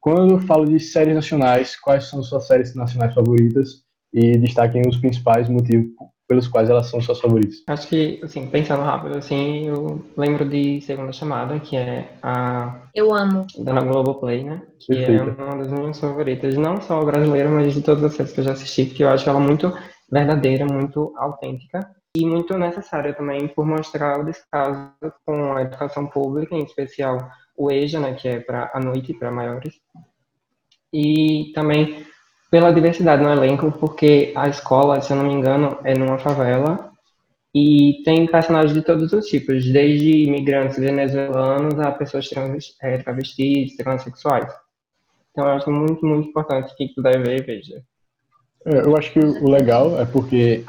quando 0.02 0.34
eu 0.34 0.40
falo 0.40 0.66
de 0.66 0.80
séries 0.80 1.14
nacionais, 1.14 1.76
quais 1.76 2.06
são 2.06 2.24
suas 2.24 2.48
séries 2.48 2.74
nacionais 2.74 3.14
favoritas 3.14 3.84
e 4.12 4.36
destaquem 4.40 4.82
os 4.88 4.98
principais 4.98 5.48
motivos 5.48 5.92
pelos 6.30 6.48
quais 6.48 6.70
elas 6.70 6.86
são 6.86 7.02
suas 7.02 7.20
favoritas. 7.20 7.64
Acho 7.66 7.88
que, 7.88 8.22
assim, 8.24 8.48
pensando 8.48 8.84
rápido, 8.84 9.18
assim, 9.18 9.66
eu 9.68 10.06
lembro 10.16 10.48
de 10.48 10.80
Segunda 10.82 11.12
Chamada, 11.12 11.60
que 11.60 11.76
é 11.76 12.14
a 12.22 12.84
Eu 12.94 13.12
amo. 13.12 13.48
da 13.58 13.82
Globoplay, 13.82 14.44
né? 14.44 14.62
Que 14.80 14.94
é 14.94 15.08
Perfeito. 15.08 15.42
uma 15.42 15.58
das 15.58 15.72
minhas 15.72 16.00
favoritas, 16.00 16.56
não 16.56 16.80
só 16.80 17.04
brasileira, 17.04 17.50
mas 17.50 17.74
de 17.74 17.82
todas 17.82 18.04
as 18.04 18.14
séries 18.14 18.32
que 18.32 18.42
eu 18.42 18.44
já 18.44 18.52
assisti, 18.52 18.86
porque 18.86 19.04
eu 19.04 19.10
acho 19.10 19.28
ela 19.28 19.40
muito 19.40 19.74
verdadeira, 20.12 20.68
muito 20.68 21.16
autêntica 21.18 21.90
e 22.16 22.24
muito 22.24 22.56
necessária 22.60 23.14
também 23.14 23.48
por 23.48 23.66
mostrar 23.66 24.20
o 24.20 24.24
descaso 24.26 24.92
com 25.26 25.54
a 25.54 25.64
educação 25.64 26.06
pública, 26.06 26.56
em 26.56 26.64
especial 26.64 27.18
o 27.58 27.72
EJA, 27.72 28.00
né, 28.00 28.14
que 28.14 28.28
é 28.28 28.40
para 28.40 28.70
a 28.72 28.80
noite 28.80 29.16
para 29.16 29.32
maiores, 29.32 29.74
e 30.94 31.52
também 31.56 32.06
pela 32.50 32.72
diversidade 32.74 33.22
no 33.24 33.32
elenco, 33.32 33.72
porque 33.72 34.34
a 34.36 34.48
escola, 34.50 35.01
se 35.01 35.12
eu 35.13 35.18
não 35.18 35.25
me 35.25 35.34
engano, 35.34 35.77
é 35.84 35.94
numa 35.96 36.18
favela 36.18 36.91
e 37.53 38.01
tem 38.06 38.27
personagens 38.27 38.74
de 38.74 38.82
todos 38.82 39.12
os 39.13 39.25
tipos, 39.25 39.65
desde 39.72 40.24
imigrantes 40.25 40.77
venezuelanos 40.77 41.79
a 41.79 41.91
pessoas 41.91 42.29
trans, 42.29 42.75
é, 42.82 42.98
travestis, 43.00 43.75
transexuais. 43.75 44.51
Então 45.32 45.46
eu 45.46 45.51
acho 45.53 45.72
muito, 45.72 46.06
muito 46.06 46.29
importante 46.29 46.75
que 46.75 46.94
tu 46.94 47.01
deve 47.01 47.24
ver 47.24 47.39
e 47.39 47.41
veja. 47.44 47.82
É, 48.65 48.79
Eu 48.82 48.96
acho 48.98 49.12
que 49.12 49.20
o 49.20 49.50
legal 49.50 50.00
é 50.00 50.06
porque 50.06 50.63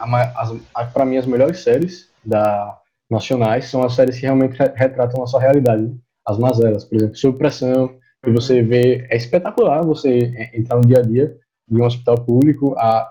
para 0.93 1.05
mim 1.05 1.17
as 1.17 1.27
melhores 1.27 1.61
séries 1.61 2.09
da 2.25 2.79
nacionais 3.11 3.65
são 3.67 3.83
as 3.83 3.95
séries 3.95 4.17
que 4.17 4.23
realmente 4.23 4.57
re- 4.57 4.73
retratam 4.77 5.17
a 5.17 5.21
nossa 5.21 5.39
realidade. 5.39 5.83
né? 5.83 5.95
As 6.25 6.39
mazelas, 6.39 6.85
por 6.85 6.97
exemplo, 6.97 7.17
Sob 7.17 7.39
Pressão, 7.39 7.97
que 8.23 8.31
você 8.31 8.63
vê, 8.63 9.07
é 9.11 9.17
espetacular 9.17 9.83
você 9.85 10.33
é, 10.37 10.57
entrar 10.59 10.77
no 10.77 10.87
dia 10.87 10.99
a 10.99 11.03
dia 11.03 11.37
de 11.71 11.81
um 11.81 11.85
hospital 11.85 12.17
público, 12.17 12.75
a 12.77 13.11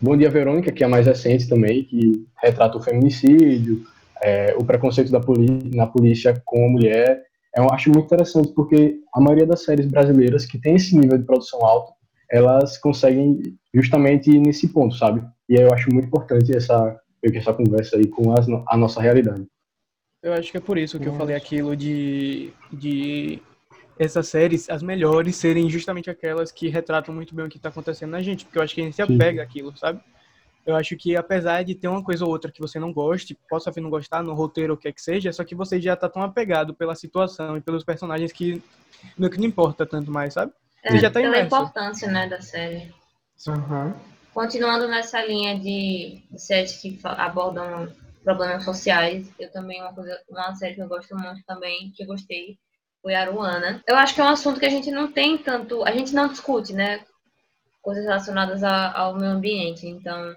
Bom 0.00 0.16
Dia 0.16 0.30
Verônica, 0.30 0.70
que 0.70 0.84
é 0.84 0.86
a 0.86 0.90
mais 0.90 1.06
recente 1.06 1.48
também, 1.48 1.84
que 1.84 2.26
retrata 2.40 2.76
o 2.76 2.82
feminicídio, 2.82 3.82
é, 4.22 4.54
o 4.56 4.64
preconceito 4.64 5.10
da 5.10 5.20
poli 5.20 5.70
na 5.74 5.86
polícia 5.86 6.40
com 6.44 6.66
a 6.66 6.68
mulher. 6.68 7.22
Eu 7.56 7.68
acho 7.72 7.90
muito 7.90 8.06
interessante 8.06 8.52
porque 8.54 8.98
a 9.12 9.20
maioria 9.20 9.46
das 9.46 9.64
séries 9.64 9.86
brasileiras 9.86 10.44
que 10.44 10.58
tem 10.58 10.76
esse 10.76 10.96
nível 10.96 11.18
de 11.18 11.24
produção 11.24 11.64
alto, 11.64 11.92
elas 12.30 12.76
conseguem 12.78 13.40
justamente 13.74 14.30
ir 14.30 14.38
nesse 14.38 14.68
ponto, 14.68 14.94
sabe? 14.94 15.24
E 15.48 15.56
aí 15.56 15.64
eu 15.64 15.72
acho 15.72 15.90
muito 15.90 16.06
importante 16.06 16.54
essa, 16.54 17.00
essa 17.22 17.54
conversa 17.54 17.96
aí 17.96 18.06
com 18.06 18.32
as, 18.32 18.46
a 18.68 18.76
nossa 18.76 19.00
realidade. 19.00 19.46
Eu 20.22 20.32
acho 20.34 20.50
que 20.50 20.58
é 20.58 20.60
por 20.60 20.76
isso 20.76 20.98
que 20.98 21.08
eu 21.08 21.14
falei 21.14 21.34
aquilo 21.34 21.76
de, 21.76 22.52
de 22.72 23.40
essas 23.98 24.28
séries, 24.28 24.68
as 24.70 24.82
melhores, 24.82 25.36
serem 25.36 25.68
justamente 25.68 26.08
aquelas 26.08 26.52
que 26.52 26.68
retratam 26.68 27.14
muito 27.14 27.34
bem 27.34 27.46
o 27.46 27.48
que 27.48 27.56
está 27.56 27.68
acontecendo 27.68 28.10
na 28.10 28.22
gente, 28.22 28.44
porque 28.44 28.58
eu 28.58 28.62
acho 28.62 28.74
que 28.74 28.80
a 28.80 28.84
gente 28.84 28.94
se 28.96 29.02
apega 29.02 29.42
àquilo, 29.42 29.76
sabe? 29.76 30.00
Eu 30.64 30.76
acho 30.76 30.96
que 30.96 31.16
apesar 31.16 31.62
de 31.64 31.74
ter 31.74 31.88
uma 31.88 32.04
coisa 32.04 32.24
ou 32.24 32.30
outra 32.30 32.52
que 32.52 32.60
você 32.60 32.78
não 32.78 32.92
goste, 32.92 33.36
possa 33.48 33.70
vir 33.70 33.80
não 33.80 33.90
gostar 33.90 34.22
no 34.22 34.34
roteiro 34.34 34.74
ou 34.74 34.76
o 34.76 34.80
que 34.80 34.88
é 34.88 34.92
que 34.92 35.00
seja, 35.00 35.32
só 35.32 35.42
que 35.42 35.54
você 35.54 35.80
já 35.80 35.96
tá 35.96 36.08
tão 36.08 36.22
apegado 36.22 36.74
pela 36.74 36.94
situação 36.94 37.56
e 37.56 37.60
pelos 37.60 37.84
personagens 37.84 38.32
que 38.32 38.62
meio 39.16 39.32
que 39.32 39.38
não 39.38 39.46
importa 39.46 39.86
tanto 39.86 40.10
mais, 40.10 40.34
sabe? 40.34 40.52
Você 40.86 40.96
É, 40.96 41.00
já 41.00 41.10
tá 41.10 41.20
pela 41.20 41.36
imerso. 41.38 41.46
importância, 41.56 42.08
né, 42.10 42.28
da 42.28 42.40
série. 42.40 42.92
Aham. 43.48 43.96
Continuando 44.34 44.86
nessa 44.86 45.24
linha 45.24 45.58
de 45.58 46.22
de 46.30 46.38
séries 46.40 46.76
que 46.80 46.98
abordam 47.02 47.90
problemas 48.22 48.64
sociais, 48.64 49.32
eu 49.38 49.50
também, 49.50 49.80
uma, 49.80 49.94
coisa, 49.94 50.20
uma 50.28 50.54
série 50.54 50.74
que 50.74 50.82
eu 50.82 50.88
gosto 50.88 51.16
muito 51.16 51.42
também, 51.46 51.90
que 51.96 52.02
eu 52.02 52.06
gostei, 52.06 52.58
foi 53.02 53.14
Aruana. 53.14 53.82
Eu 53.86 53.96
acho 53.96 54.14
que 54.14 54.20
é 54.20 54.24
um 54.24 54.28
assunto 54.28 54.58
que 54.60 54.66
a 54.66 54.70
gente 54.70 54.90
não 54.90 55.10
tem 55.10 55.38
tanto, 55.38 55.82
a 55.84 55.90
gente 55.92 56.14
não 56.14 56.28
discute, 56.28 56.72
né? 56.72 57.00
Coisas 57.82 58.04
relacionadas 58.04 58.62
a- 58.62 58.92
ao 58.92 59.14
meio 59.16 59.32
ambiente. 59.32 59.86
Então, 59.86 60.34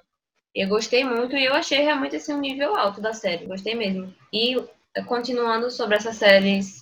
eu 0.55 0.67
gostei 0.67 1.03
muito 1.03 1.35
e 1.35 1.45
eu 1.45 1.53
achei 1.53 1.79
realmente 1.81 2.15
assim, 2.15 2.33
um 2.33 2.39
nível 2.39 2.75
alto 2.75 3.01
da 3.01 3.13
série, 3.13 3.45
gostei 3.45 3.75
mesmo. 3.75 4.13
E 4.31 4.55
eh, 4.95 5.01
continuando 5.03 5.69
sobre 5.71 5.95
essas 5.95 6.15
séries 6.17 6.81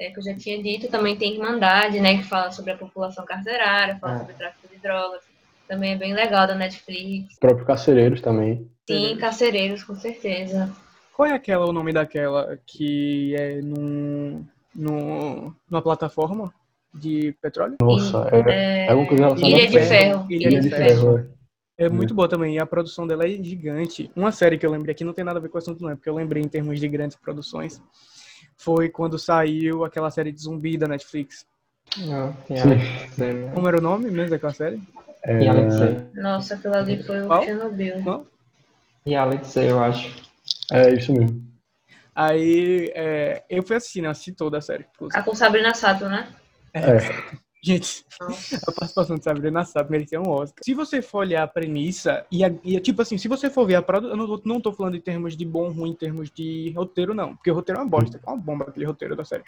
é, 0.00 0.10
que 0.10 0.18
eu 0.18 0.22
já 0.22 0.34
tinha 0.36 0.62
dito, 0.62 0.88
também 0.88 1.16
tem 1.16 1.34
Irmandade, 1.34 1.98
né? 2.00 2.18
Que 2.18 2.22
fala 2.24 2.52
sobre 2.52 2.70
a 2.70 2.76
população 2.76 3.24
carcerária, 3.24 3.98
fala 3.98 4.14
É. 4.14 4.18
sobre 4.18 4.32
o 4.34 4.36
tráfico 4.36 4.68
de 4.68 4.76
drogas. 4.78 5.22
Também 5.66 5.92
é 5.92 5.96
bem 5.96 6.14
legal 6.14 6.46
da 6.46 6.54
Netflix. 6.54 7.32
Os 7.32 7.38
próprios 7.38 7.66
carcereiros 7.66 8.20
também. 8.20 8.70
Sim, 8.88 9.16
carcereiros, 9.18 9.82
com 9.82 9.96
certeza. 9.96 10.72
Qual 11.12 11.26
é 11.28 11.32
aquela, 11.34 11.66
o 11.66 11.72
nome 11.72 11.92
daquela 11.92 12.58
que 12.64 13.34
é 13.34 13.60
num, 13.60 14.46
num, 14.78 15.52
numa 15.68 15.82
plataforma 15.82 16.52
de 16.94 17.34
petróleo? 17.42 17.76
Nossa, 17.82 18.28
é, 18.32 18.86
é 18.86 18.90
alguma 18.90 19.08
coisa 19.08 19.44
Ilha 19.44 19.64
a 19.64 19.66
de 19.66 19.80
Ferro. 19.80 20.26
Ilha, 20.30 20.48
Ilha 20.48 20.60
de 20.60 20.70
Ferro. 20.70 21.18
é. 21.18 21.38
É 21.80 21.88
muito 21.88 22.12
boa 22.12 22.28
também, 22.28 22.56
e 22.56 22.58
a 22.58 22.66
produção 22.66 23.06
dela 23.06 23.24
é 23.24 23.28
gigante. 23.28 24.10
Uma 24.16 24.32
série 24.32 24.58
que 24.58 24.66
eu 24.66 24.70
lembrei 24.70 24.92
aqui 24.92 25.04
não 25.04 25.12
tem 25.12 25.24
nada 25.24 25.38
a 25.38 25.42
ver 25.42 25.48
com 25.48 25.58
o 25.58 25.60
assunto, 25.60 25.80
não, 25.80 25.90
é 25.90 25.94
porque 25.94 26.08
eu 26.08 26.14
lembrei 26.14 26.42
em 26.42 26.48
termos 26.48 26.80
de 26.80 26.88
grandes 26.88 27.16
produções. 27.16 27.80
Foi 28.56 28.88
quando 28.88 29.16
saiu 29.16 29.84
aquela 29.84 30.10
série 30.10 30.32
de 30.32 30.40
zumbi 30.42 30.76
da 30.76 30.88
Netflix. 30.88 31.46
Alex 32.50 33.14
Zero. 33.14 33.50
Como 33.54 33.68
era 33.68 33.78
o 33.78 33.80
nome 33.80 34.10
mesmo 34.10 34.30
daquela 34.30 34.52
série? 34.52 34.80
É. 35.22 35.38
Nossa, 36.20 36.54
aquilo 36.56 36.74
ali 36.74 37.00
foi 37.02 37.22
o 37.22 37.26
Qual? 37.28 37.44
Chernobyl. 37.44 38.02
Qual? 38.02 38.26
E 39.06 39.14
Alex 39.14 39.56
eu 39.56 39.78
acho. 39.80 40.12
é 40.72 40.94
isso 40.94 41.12
mesmo. 41.12 41.47
Aí 42.20 42.90
é, 42.96 43.44
eu 43.48 43.62
fui 43.62 43.76
assistir, 43.76 44.02
né? 44.02 44.08
Assisti 44.08 44.32
toda 44.32 44.58
a 44.58 44.60
série. 44.60 44.84
inclusive. 44.92 45.16
Ah, 45.16 45.22
com 45.22 45.36
Sabrina 45.36 45.72
Sato, 45.72 46.08
né? 46.08 46.28
É. 46.74 46.80
Gente, 47.62 48.04
a 48.20 48.72
participação 48.72 49.16
de 49.16 49.22
Sabrina 49.24 49.64
Sato 49.64 49.90
merecia 49.90 50.20
um 50.20 50.28
Oscar. 50.28 50.62
Se 50.64 50.74
você 50.74 51.00
for 51.02 51.18
olhar 51.18 51.42
a 51.44 51.46
premissa, 51.46 52.24
e, 52.30 52.44
a- 52.44 52.52
e, 52.64 52.78
tipo 52.80 53.02
assim, 53.02 53.18
se 53.18 53.26
você 53.28 53.48
for 53.50 53.66
ver 53.66 53.76
a 53.76 53.82
produção, 53.82 54.16
eu 54.16 54.16
não, 54.16 54.26
tô- 54.26 54.42
não 54.48 54.60
tô 54.60 54.72
falando 54.72 54.96
em 54.96 55.00
termos 55.00 55.36
de 55.36 55.44
bom 55.44 55.64
ou 55.66 55.70
ruim, 55.72 55.90
em 55.90 55.94
termos 55.96 56.28
de 56.30 56.72
roteiro, 56.76 57.14
não. 57.14 57.36
Porque 57.36 57.50
o 57.50 57.54
roteiro 57.54 57.80
é 57.80 57.82
uma 57.84 57.90
bosta, 57.90 58.20
é 58.24 58.30
uma 58.30 58.36
bomba 58.36 58.64
aquele 58.68 58.84
roteiro 58.86 59.14
da 59.16 59.24
série. 59.24 59.44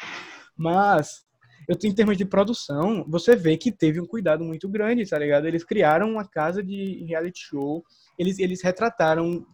Mas, 0.57 1.25
eu 1.69 1.77
tô 1.77 1.87
em 1.89 1.95
termos 1.95 2.17
de 2.17 2.25
produção, 2.25 3.05
você 3.09 3.35
vê 3.37 3.57
que 3.57 3.71
teve 3.73 4.01
um 4.01 4.07
cuidado 4.07 4.45
muito 4.45 4.69
grande, 4.69 5.09
tá 5.09 5.19
ligado? 5.19 5.47
Eles 5.47 5.65
criaram 5.65 6.11
uma 6.13 6.25
casa 6.27 6.63
de 6.63 7.05
reality 7.09 7.41
show, 7.49 7.85
eles, 8.19 8.39
eles 8.39 8.63
retrataram. 8.63 9.45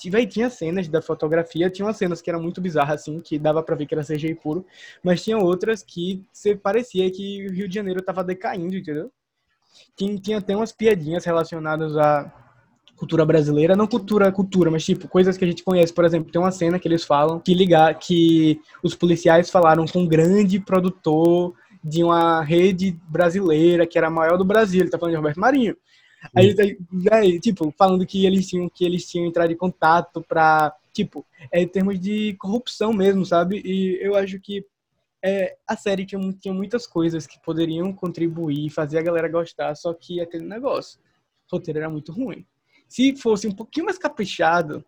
Tive, 0.00 0.26
tinha 0.26 0.48
cenas 0.48 0.88
da 0.88 1.02
fotografia, 1.02 1.68
tinha 1.68 1.84
umas 1.84 1.98
cenas 1.98 2.22
que 2.22 2.30
eram 2.30 2.42
muito 2.42 2.58
bizarras, 2.58 3.02
assim, 3.02 3.20
que 3.20 3.38
dava 3.38 3.62
pra 3.62 3.76
ver 3.76 3.84
que 3.84 3.94
era 3.94 4.02
CGI 4.02 4.34
puro, 4.34 4.64
mas 5.04 5.22
tinha 5.22 5.36
outras 5.36 5.82
que 5.82 6.24
parecia 6.62 7.10
que 7.10 7.46
o 7.46 7.52
Rio 7.52 7.68
de 7.68 7.74
Janeiro 7.74 8.02
tava 8.02 8.24
decaindo, 8.24 8.74
entendeu? 8.74 9.12
Tinha, 9.94 10.18
tinha 10.18 10.38
até 10.38 10.56
umas 10.56 10.72
piadinhas 10.72 11.26
relacionadas 11.26 11.98
à 11.98 12.32
cultura 12.96 13.26
brasileira, 13.26 13.76
não 13.76 13.86
cultura, 13.86 14.32
cultura, 14.32 14.70
mas 14.70 14.84
tipo, 14.84 15.06
coisas 15.06 15.36
que 15.36 15.44
a 15.44 15.48
gente 15.48 15.62
conhece. 15.62 15.92
Por 15.92 16.04
exemplo, 16.04 16.32
tem 16.32 16.40
uma 16.40 16.50
cena 16.50 16.78
que 16.78 16.88
eles 16.88 17.04
falam 17.04 17.38
que 17.38 17.52
ligar 17.52 17.98
que 17.98 18.58
os 18.82 18.94
policiais 18.94 19.50
falaram 19.50 19.86
com 19.86 20.00
um 20.00 20.08
grande 20.08 20.58
produtor 20.60 21.54
de 21.82 22.02
uma 22.04 22.42
rede 22.42 22.98
brasileira 23.08 23.86
que 23.86 23.96
era 23.96 24.08
a 24.08 24.10
maior 24.10 24.36
do 24.36 24.44
Brasil, 24.44 24.80
ele 24.80 24.90
tá 24.90 24.98
falando 24.98 25.12
de 25.12 25.16
Roberto 25.16 25.40
Marinho. 25.40 25.76
Aí, 26.34 26.54
aí, 27.10 27.40
tipo, 27.40 27.72
falando 27.76 28.06
que 28.06 28.26
eles 28.26 28.46
tinham 28.48 28.68
que 28.68 28.84
eles 28.84 29.08
tinham 29.08 29.26
entrado 29.26 29.52
em 29.52 29.56
contato 29.56 30.22
pra, 30.22 30.74
tipo, 30.92 31.26
é, 31.50 31.62
em 31.62 31.68
termos 31.68 31.98
de 31.98 32.34
corrupção 32.34 32.92
mesmo, 32.92 33.24
sabe? 33.24 33.62
E 33.64 33.98
eu 34.02 34.14
acho 34.14 34.38
que 34.38 34.64
é, 35.22 35.56
a 35.66 35.76
série 35.76 36.04
tinha, 36.04 36.20
tinha 36.34 36.54
muitas 36.54 36.86
coisas 36.86 37.26
que 37.26 37.40
poderiam 37.40 37.92
contribuir, 37.92 38.70
fazer 38.70 38.98
a 38.98 39.02
galera 39.02 39.28
gostar, 39.28 39.74
só 39.74 39.92
que 39.94 40.20
aquele 40.20 40.44
negócio, 40.44 41.00
o 41.50 41.56
roteiro 41.56 41.78
era 41.78 41.90
muito 41.90 42.12
ruim. 42.12 42.46
Se 42.88 43.16
fosse 43.16 43.46
um 43.46 43.52
pouquinho 43.52 43.86
mais 43.86 43.98
caprichado, 43.98 44.84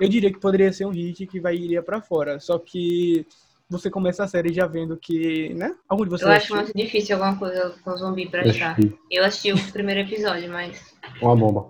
eu 0.00 0.08
diria 0.08 0.32
que 0.32 0.40
poderia 0.40 0.72
ser 0.72 0.86
um 0.86 0.90
hit 0.90 1.26
que 1.26 1.40
vai 1.40 1.54
iria 1.54 1.82
pra 1.82 2.00
fora. 2.00 2.40
Só 2.40 2.58
que 2.58 3.26
você 3.72 3.90
começa 3.90 4.22
a 4.22 4.28
série 4.28 4.52
já 4.52 4.66
vendo 4.66 4.96
que, 4.96 5.52
né? 5.54 5.74
Algum 5.88 6.04
de 6.04 6.10
vocês 6.10 6.22
Eu 6.22 6.28
acho 6.28 6.54
assistiu? 6.54 6.56
muito 6.56 6.76
difícil 6.76 7.16
alguma 7.16 7.36
coisa 7.36 7.74
com 7.84 7.96
zumbi 7.96 8.26
pra 8.28 8.42
achar. 8.42 8.76
Eu 9.10 9.24
assisti 9.24 9.52
o 9.52 9.72
primeiro 9.72 10.00
episódio, 10.00 10.50
mas. 10.50 10.80
Uma 11.20 11.34
bomba. 11.34 11.66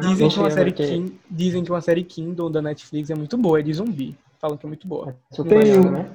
Dizem 0.00 0.28
que, 0.28 0.38
uma 0.38 0.50
série 0.50 0.70
porque- 0.72 0.86
Kin- 0.86 1.18
dizem 1.30 1.64
que 1.64 1.70
uma 1.70 1.80
série 1.80 2.04
Kindle 2.04 2.50
da 2.50 2.60
Netflix 2.60 3.08
é 3.08 3.14
muito 3.14 3.38
boa, 3.38 3.60
é 3.60 3.62
de 3.62 3.72
zumbi. 3.72 4.14
Falam 4.38 4.56
que 4.58 4.66
é 4.66 4.68
muito 4.68 4.86
boa. 4.86 5.16
Super 5.32 5.48
Tem 5.62 5.72
legal, 5.72 5.84
um- 5.86 5.90
né? 5.90 6.06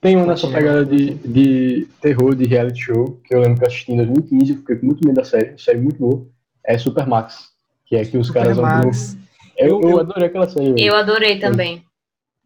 Tem 0.00 0.14
uma 0.16 0.26
nessa 0.26 0.46
pegada 0.48 0.84
de, 0.84 1.14
de 1.14 1.88
terror, 2.00 2.34
de 2.34 2.44
reality 2.46 2.82
show, 2.82 3.18
que 3.24 3.34
eu 3.34 3.40
lembro 3.40 3.56
que 3.58 3.64
eu 3.64 3.66
assisti 3.68 3.90
em 3.92 3.96
2015, 3.96 4.56
fiquei 4.58 4.76
com 4.76 4.86
muito 4.86 5.04
medo 5.04 5.16
da 5.16 5.24
série, 5.24 5.58
série 5.58 5.78
muito 5.78 5.98
boa. 5.98 6.24
É 6.64 6.76
Supermax, 6.78 7.48
que 7.86 7.96
é 7.96 8.04
que 8.04 8.16
os 8.18 8.30
caras 8.30 8.56
vão 8.56 8.64
pro- 8.64 8.92
Supermax. 8.94 9.16
Eu, 9.56 9.80
Eu- 9.80 9.90
eu 9.90 10.00
adorei 10.00 10.26
aquela 10.28 10.48
série. 10.48 10.72
velho. 10.72 10.78
Eu 10.86 10.94
adorei 10.94 11.38
também. 11.40 11.82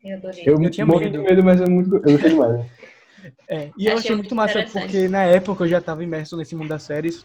Eu 0.04 0.16
adorei. 0.16 0.42
Eu, 0.47 0.62
eu 0.62 0.71
tinha 0.71 0.87
morri 0.87 1.11
de 1.11 1.18
medo. 1.18 1.30
medo, 1.30 1.44
mas 1.44 1.61
é 1.61 1.66
muito, 1.66 1.94
eu 1.97 2.00
gostei 2.00 2.30
demais. 2.30 2.66
É, 3.49 3.71
e 3.78 3.87
eu 3.87 3.92
Achei 3.92 3.99
achei 3.99 4.16
muito 4.16 4.35
massa, 4.35 4.64
porque 4.64 5.09
na 5.09 5.23
época 5.23 5.64
eu 5.64 5.68
já 5.68 5.80
tava 5.80 6.02
imerso 6.02 6.37
nesse 6.37 6.56
mundo 6.56 6.68
das 6.68 6.82
séries. 6.82 7.25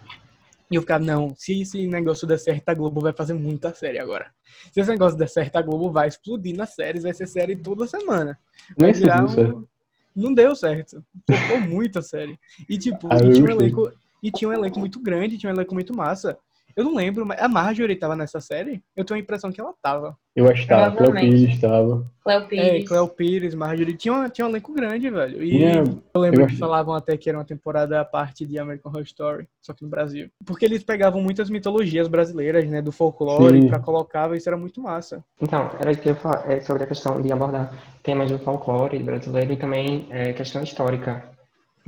E 0.69 0.75
eu 0.75 0.81
ficava, 0.81 1.03
não, 1.03 1.34
se 1.36 1.62
esse 1.62 1.88
negócio 1.88 2.27
der 2.27 2.38
certo, 2.38 2.67
a 2.69 2.74
Globo 2.74 3.00
vai 3.00 3.13
fazer 3.13 3.34
muita 3.34 3.74
série 3.74 4.00
agora. 4.00 4.29
Se 4.72 4.81
esse 4.81 4.89
negócio 4.89 5.17
der 5.17 5.29
certo, 5.29 5.55
a 5.55 5.62
Globo 5.62 5.89
vai 5.89 6.10
explodir 6.10 6.55
nas 6.55 6.75
séries, 6.75 7.03
vai 7.03 7.13
ser 7.13 7.25
série 7.25 7.55
toda 7.55 7.88
semana. 7.88 8.38
Vai 8.77 8.91
virar 8.91 9.27
certo. 9.29 9.60
um... 9.60 9.67
Não 10.13 10.34
deu 10.34 10.55
certo. 10.55 11.01
Ficou 11.29 11.62
muita 11.62 12.01
série. 12.01 12.38
E 12.67 12.77
tipo, 12.77 13.07
Ah, 13.10 13.17
e 13.24 13.27
eu 13.27 13.34
tinha, 13.34 13.46
um 13.46 13.50
elenco, 13.50 13.91
e 14.22 14.31
tinha 14.31 14.50
um 14.50 14.53
elenco 14.53 14.79
muito 14.79 15.00
grande, 15.00 15.38
tinha 15.38 15.51
um 15.51 15.55
elenco 15.55 15.74
muito 15.74 15.96
massa. 15.96 16.38
Eu 16.77 16.84
não 16.84 16.93
lembro, 16.93 17.25
mas 17.25 17.41
a 17.41 17.48
Marjorie 17.48 17.96
tava 17.96 18.15
nessa 18.15 18.39
série? 18.39 18.84
Eu 18.96 19.03
tenho 19.03 19.19
a 19.19 19.22
impressão 19.24 19.51
que 19.51 19.60
ela 19.60 19.74
tava. 19.81 20.15
Eu 20.36 20.48
acho 20.48 20.62
que 20.62 20.67
tava, 20.67 20.96
Cleo. 20.96 21.12
Pires 21.12 21.50
estava. 21.55 22.05
Cleo 22.24 22.38
É, 22.38 22.41
Pires. 22.46 22.88
Cleo 22.88 23.07
Pires, 23.07 23.55
Marjorie. 23.55 23.98
Tinha, 23.98 24.13
uma- 24.13 24.29
tinha 24.29 24.46
um 24.46 24.50
elenco 24.51 24.72
grande, 24.72 25.10
velho. 25.10 25.41
E 25.43 25.50
Tinha- 25.50 25.84
eu 26.13 26.22
lembro 26.22 26.41
eu 26.41 26.46
que 26.46 26.51
achei. 26.53 26.57
falavam 26.60 26.93
até 26.93 27.17
que 27.17 27.27
era 27.27 27.39
uma 27.39 27.43
temporada 27.43 28.00
à 28.00 28.05
parte 28.05 28.46
de 28.46 28.60
American 28.60 28.91
Horror 28.91 29.01
Story, 29.05 29.48
só 29.60 29.74
que 29.74 29.81
no 29.84 29.89
Brasil. 29.89 30.29
Porque 30.46 30.65
eles 30.65 30.84
pegavam 30.84 31.19
muitas 31.19 31.50
mitologias 31.50 32.07
brasileiras, 32.07 32.63
né, 32.69 32.79
do 32.79 32.91
folclore, 32.91 33.60
Sim. 33.63 33.67
pra 33.69 33.79
colocar, 33.79 34.31
e 34.31 34.38
isso 34.38 34.48
era 34.48 34.55
muito 34.55 34.79
massa. 34.79 35.24
Então, 35.41 35.72
era 35.79 35.91
isso 35.91 36.00
que 36.01 36.10
eu 36.10 36.13
ia 36.13 36.19
falar 36.19 36.43
é, 36.51 36.62
sobre 36.62 36.84
a 36.84 36.88
questão 36.88 37.19
de 37.19 37.31
abordar 37.31 37.74
temas 38.03 38.29
do 38.29 38.38
folclore 38.38 39.00
brasileiro 39.01 39.51
e 39.53 39.57
também 39.57 40.05
é, 40.12 40.31
questão 40.31 40.62
histórica. 40.62 41.24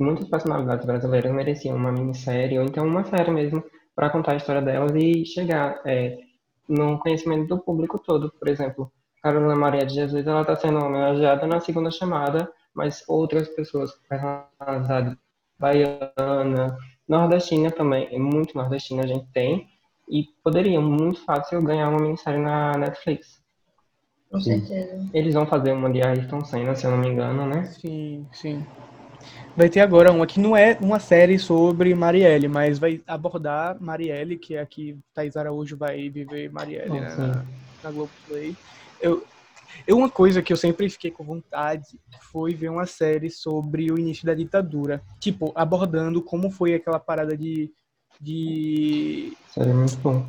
Muitas 0.00 0.26
personalidades 0.28 0.84
brasileiras 0.84 1.30
mereciam 1.32 1.76
uma 1.76 1.92
minissérie 1.92 2.58
ou 2.58 2.64
então 2.64 2.84
uma 2.84 3.04
série 3.04 3.30
mesmo 3.30 3.62
para 3.94 4.10
contar 4.10 4.32
a 4.32 4.36
história 4.36 4.62
delas 4.62 4.92
e 4.94 5.24
chegar 5.24 5.80
é, 5.84 6.18
no 6.68 6.98
conhecimento 6.98 7.48
do 7.48 7.58
público 7.58 7.98
todo. 7.98 8.30
Por 8.30 8.48
exemplo, 8.48 8.92
Carolina 9.22 9.56
Maria 9.56 9.84
de 9.84 9.94
Jesus 9.94 10.26
ela 10.26 10.42
está 10.42 10.56
sendo 10.56 10.78
homenageada 10.78 11.46
na 11.46 11.60
segunda 11.60 11.90
chamada, 11.90 12.50
mas 12.74 13.04
outras 13.08 13.48
pessoas, 13.48 13.92
personalidades 14.08 15.16
baiana, 15.58 16.78
nordestina 17.06 17.70
também, 17.70 18.08
é 18.10 18.18
muito 18.18 18.56
nordestina 18.56 19.02
a 19.02 19.06
gente 19.06 19.26
tem 19.32 19.68
e 20.08 20.24
poderiam 20.42 20.82
muito 20.82 21.22
fácil 21.24 21.62
ganhar 21.62 21.88
uma 21.88 22.00
minissérie 22.00 22.40
na 22.40 22.76
Netflix. 22.78 23.40
Com 24.30 24.40
certeza. 24.40 25.08
Eles 25.12 25.34
vão 25.34 25.44
fazer 25.46 25.72
uma 25.72 25.90
de 25.90 26.02
Ayrton 26.02 26.44
Senna, 26.44 26.74
se 26.74 26.86
eu 26.86 26.92
não 26.92 26.98
me 26.98 27.08
engano, 27.08 27.46
né? 27.46 27.64
Sim, 27.64 28.26
sim. 28.32 28.64
Vai 29.56 29.68
ter 29.68 29.80
agora 29.80 30.10
uma 30.12 30.26
que 30.26 30.40
não 30.40 30.56
é 30.56 30.76
uma 30.80 30.98
série 31.00 31.38
sobre 31.38 31.94
Marielle, 31.94 32.48
mas 32.48 32.78
vai 32.78 33.00
abordar 33.06 33.76
Marielle, 33.80 34.36
que 34.36 34.54
é 34.54 34.60
aqui 34.60 34.96
Thaís 35.14 35.36
Araújo 35.36 35.76
vai 35.76 36.08
viver 36.08 36.50
Marielle 36.50 37.00
né, 37.00 37.14
na, 37.16 37.44
na 37.84 37.90
Globoplay. 37.90 38.56
Eu, 39.00 39.24
Eu, 39.86 39.96
uma 39.96 40.10
coisa 40.10 40.42
que 40.42 40.52
eu 40.52 40.56
sempre 40.56 40.88
fiquei 40.90 41.10
com 41.10 41.24
vontade 41.24 41.98
foi 42.32 42.54
ver 42.54 42.68
uma 42.70 42.86
série 42.86 43.30
sobre 43.30 43.90
o 43.90 43.98
início 43.98 44.26
da 44.26 44.34
ditadura. 44.34 45.00
Tipo, 45.18 45.52
abordando 45.54 46.22
como 46.22 46.50
foi 46.50 46.74
aquela 46.74 46.98
parada 46.98 47.36
de. 47.36 47.70
de... 48.20 49.32
Seria 49.48 49.74
muito 49.74 49.96
bom. 49.98 50.26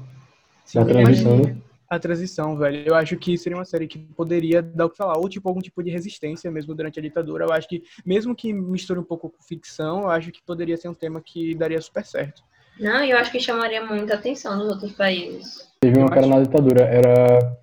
Sim, 0.65 0.79
Da 0.79 0.85
transição, 0.85 1.35
imagina- 1.35 1.53
né? 1.55 1.61
A 1.91 1.99
transição, 1.99 2.55
velho. 2.55 2.83
Eu 2.85 2.95
acho 2.95 3.17
que 3.17 3.37
seria 3.37 3.57
uma 3.57 3.65
série 3.65 3.85
que 3.85 3.99
poderia 3.99 4.61
dar 4.61 4.85
o 4.85 4.89
que 4.89 4.95
falar. 4.95 5.17
Ou, 5.17 5.27
tipo, 5.27 5.49
algum 5.49 5.59
tipo 5.59 5.83
de 5.83 5.91
resistência 5.91 6.49
mesmo 6.49 6.73
durante 6.73 6.97
a 6.97 7.01
ditadura. 7.01 7.43
Eu 7.43 7.51
acho 7.51 7.67
que, 7.67 7.83
mesmo 8.05 8.33
que 8.33 8.53
misture 8.53 8.97
um 8.97 9.03
pouco 9.03 9.29
com 9.29 9.43
ficção, 9.43 10.03
eu 10.03 10.09
acho 10.09 10.31
que 10.31 10.41
poderia 10.41 10.77
ser 10.77 10.87
um 10.87 10.93
tema 10.93 11.19
que 11.19 11.53
daria 11.53 11.81
super 11.81 12.05
certo. 12.05 12.43
Não, 12.79 13.03
e 13.03 13.11
eu 13.11 13.17
acho 13.17 13.29
que 13.29 13.41
chamaria 13.41 13.85
muita 13.85 14.13
atenção 14.13 14.57
nos 14.57 14.69
outros 14.69 14.93
países. 14.93 15.67
Teve 15.81 15.99
uma 15.99 16.07
cara 16.07 16.27
na 16.27 16.39
ditadura, 16.39 16.81
era. 16.85 17.57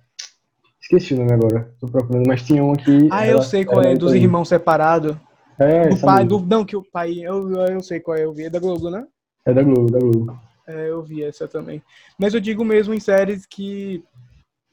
Esqueci 0.79 1.15
o 1.15 1.17
nome 1.17 1.33
agora, 1.33 1.73
tô 1.79 1.87
procurando, 1.87 2.27
mas 2.27 2.43
tinha 2.43 2.63
uma 2.63 2.75
que. 2.75 3.09
Ah, 3.11 3.25
eu 3.25 3.41
sei 3.41 3.65
qual 3.65 3.81
era 3.81 3.93
é, 3.93 3.97
dos 3.97 4.13
irmãos 4.13 4.47
separados. 4.47 5.17
É, 5.57 5.89
Do 5.89 5.99
pai, 5.99 6.23
do, 6.23 6.39
não, 6.39 6.63
que 6.63 6.75
o 6.75 6.83
pai. 6.83 7.19
Eu, 7.19 7.49
eu 7.51 7.81
sei 7.81 7.99
qual 7.99 8.15
é, 8.15 8.25
eu 8.25 8.31
vi. 8.31 8.43
É 8.43 8.49
da 8.51 8.59
Globo, 8.59 8.91
né? 8.91 9.07
É 9.43 9.53
da 9.53 9.63
Globo, 9.63 9.91
da 9.91 9.97
Globo. 9.99 10.39
É, 10.69 10.87
eu 10.87 11.01
vi 11.01 11.23
essa 11.23 11.47
também. 11.47 11.81
Mas 12.15 12.35
eu 12.35 12.39
digo 12.39 12.63
mesmo 12.63 12.93
em 12.93 12.99
séries 12.99 13.43
que. 13.43 14.03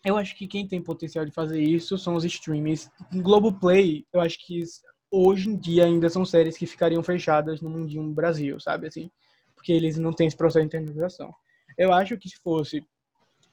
Eu 0.05 0.17
acho 0.19 0.37
que 0.37 0.47
quem 0.47 0.69
tem 0.69 0.81
potencial 0.81 1.25
de 1.25 1.33
fazer 1.33 1.61
isso 1.61 1.97
são 1.97 2.15
os 2.15 2.25
streamers. 2.25 2.91
Em 3.11 3.23
Globoplay, 3.23 4.05
eu 4.13 4.21
acho 4.21 4.39
que 4.47 4.63
hoje 5.11 5.49
em 5.49 5.57
dia 5.57 5.87
ainda 5.87 6.11
são 6.11 6.25
séries 6.25 6.59
que 6.59 6.67
ficariam 6.67 7.03
fechadas 7.03 7.63
no 7.63 7.71
mundinho 7.71 8.13
Brasil, 8.13 8.61
sabe 8.61 8.87
assim? 8.87 9.11
Porque 9.55 9.73
eles 9.73 9.97
não 9.97 10.13
têm 10.13 10.27
esse 10.27 10.37
processo 10.37 10.61
de 10.61 10.67
internalização. 10.67 11.35
Eu 11.79 11.93
acho 11.93 12.17
que 12.19 12.29
se 12.29 12.37
fosse 12.37 12.87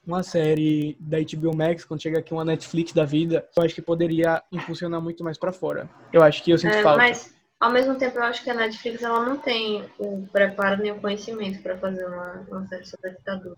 uma 0.06 0.22
série 0.22 0.96
da 1.00 1.16
HBO 1.18 1.56
Max, 1.56 1.84
quando 1.84 2.02
chega 2.02 2.18
aqui 2.18 2.32
uma 2.32 2.44
Netflix 2.44 2.92
da 2.92 3.06
vida, 3.06 3.48
eu 3.56 3.62
acho 3.62 3.74
que 3.74 3.82
poderia 3.82 4.42
impulsionar 4.52 5.00
muito 5.00 5.24
mais 5.24 5.38
pra 5.38 5.50
fora. 5.50 5.88
Eu 6.12 6.22
acho 6.22 6.44
que 6.44 6.50
eu 6.50 6.58
sinto 6.58 6.74
É, 6.74 6.82
falta. 6.82 6.98
mas, 6.98 7.34
ao 7.64 7.72
mesmo 7.72 7.94
tempo, 7.94 8.18
eu 8.18 8.22
acho 8.24 8.44
que 8.44 8.50
a 8.50 8.54
Netflix 8.54 9.02
ela 9.02 9.24
não 9.24 9.38
tem 9.38 9.82
o 9.98 10.26
preparo 10.30 10.82
nem 10.82 10.92
o 10.92 11.00
conhecimento 11.00 11.62
para 11.62 11.78
fazer 11.78 12.04
uma, 12.06 12.44
uma 12.50 12.66
série 12.68 12.84
sobre 12.84 13.08
a 13.08 13.12
ditadura. 13.14 13.56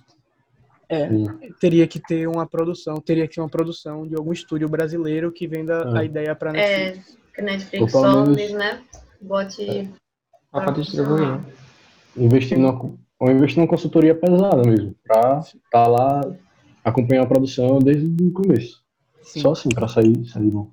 É, 0.88 1.08
Sim. 1.08 1.26
teria 1.60 1.88
que 1.88 1.98
ter 1.98 2.28
uma 2.28 2.46
produção, 2.46 3.00
teria 3.00 3.26
que 3.26 3.34
ser 3.34 3.40
uma 3.40 3.48
produção 3.48 4.06
de 4.06 4.14
algum 4.14 4.32
estúdio 4.32 4.68
brasileiro 4.68 5.32
que 5.32 5.48
venda 5.48 5.90
É. 5.92 5.98
a 5.98 6.04
ideia 6.04 6.36
pra 6.36 6.50
É, 6.50 6.52
Netflix. 6.92 7.18
que 7.34 7.40
a 7.40 7.44
Netflix 7.44 7.90
só, 7.92 8.24
menos- 8.24 8.52
né, 8.52 8.80
bote... 9.20 9.90
Só 10.52 10.60
pra 10.60 10.70
distribuir. 10.70 11.40
Investir 12.16 12.56
numa, 12.56 12.80
ou 13.18 13.30
investir 13.30 13.58
numa 13.58 13.68
consultoria 13.68 14.14
pesada 14.14 14.62
mesmo, 14.62 14.94
pra 15.02 15.40
tá 15.72 15.86
lá, 15.88 16.20
acompanhar 16.84 17.24
a 17.24 17.26
produção 17.26 17.80
desde 17.80 18.06
o 18.24 18.32
começo. 18.32 18.84
Sim, 19.20 19.40
Só 19.40 19.50
assim, 19.50 19.68
pra 19.70 19.88
sair, 19.88 20.24
sair 20.28 20.48
bom. 20.48 20.70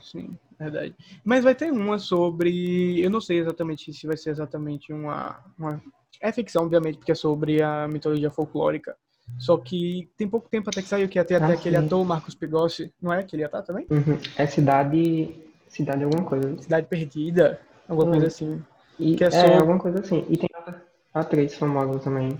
sim, 0.00 0.36
verdade. 0.70 0.94
Mas 1.24 1.44
vai 1.44 1.54
ter 1.54 1.70
uma 1.72 1.98
sobre, 1.98 3.00
eu 3.00 3.10
não 3.10 3.20
sei 3.20 3.38
exatamente 3.38 3.92
se 3.92 4.06
vai 4.06 4.16
ser 4.16 4.30
exatamente 4.30 4.92
uma, 4.92 5.38
uma 5.58 5.82
é 6.20 6.32
ficção, 6.32 6.62
obviamente, 6.64 6.98
porque 6.98 7.12
é 7.12 7.14
sobre 7.14 7.62
a 7.62 7.86
mitologia 7.88 8.30
folclórica. 8.30 8.96
Só 9.38 9.56
que 9.56 10.08
tem 10.16 10.28
pouco 10.28 10.48
tempo 10.48 10.68
até 10.70 10.82
que 10.82 10.88
saiu, 10.88 11.08
que 11.08 11.22
ter 11.24 11.36
até 11.36 11.52
Ah, 11.52 11.56
aquele 11.56 11.78
sim. 11.78 11.84
ator, 11.86 12.04
Marcos 12.04 12.34
Pigossi, 12.34 12.92
não 13.00 13.12
é? 13.12 13.22
Que 13.22 13.34
ele 13.36 13.42
ia 13.42 13.46
estar 13.46 13.62
também? 13.62 13.86
Uhum. 13.90 14.18
É 14.36 14.46
cidade. 14.46 15.34
Cidade 15.68 16.04
alguma 16.04 16.24
coisa. 16.24 16.56
Cidade 16.62 16.86
Perdida, 16.86 17.60
alguma 17.88 18.08
Hum. 18.08 18.10
coisa 18.12 18.26
assim. 18.28 18.62
E, 18.98 19.16
Que 19.16 19.24
é 19.24 19.28
é, 19.32 19.56
alguma 19.56 19.78
coisa 19.78 20.00
assim. 20.00 20.24
E 20.28 20.36
tem 20.36 20.48
outra 20.56 20.84
atriz 21.12 21.54
famosa 21.56 21.98
também. 21.98 22.38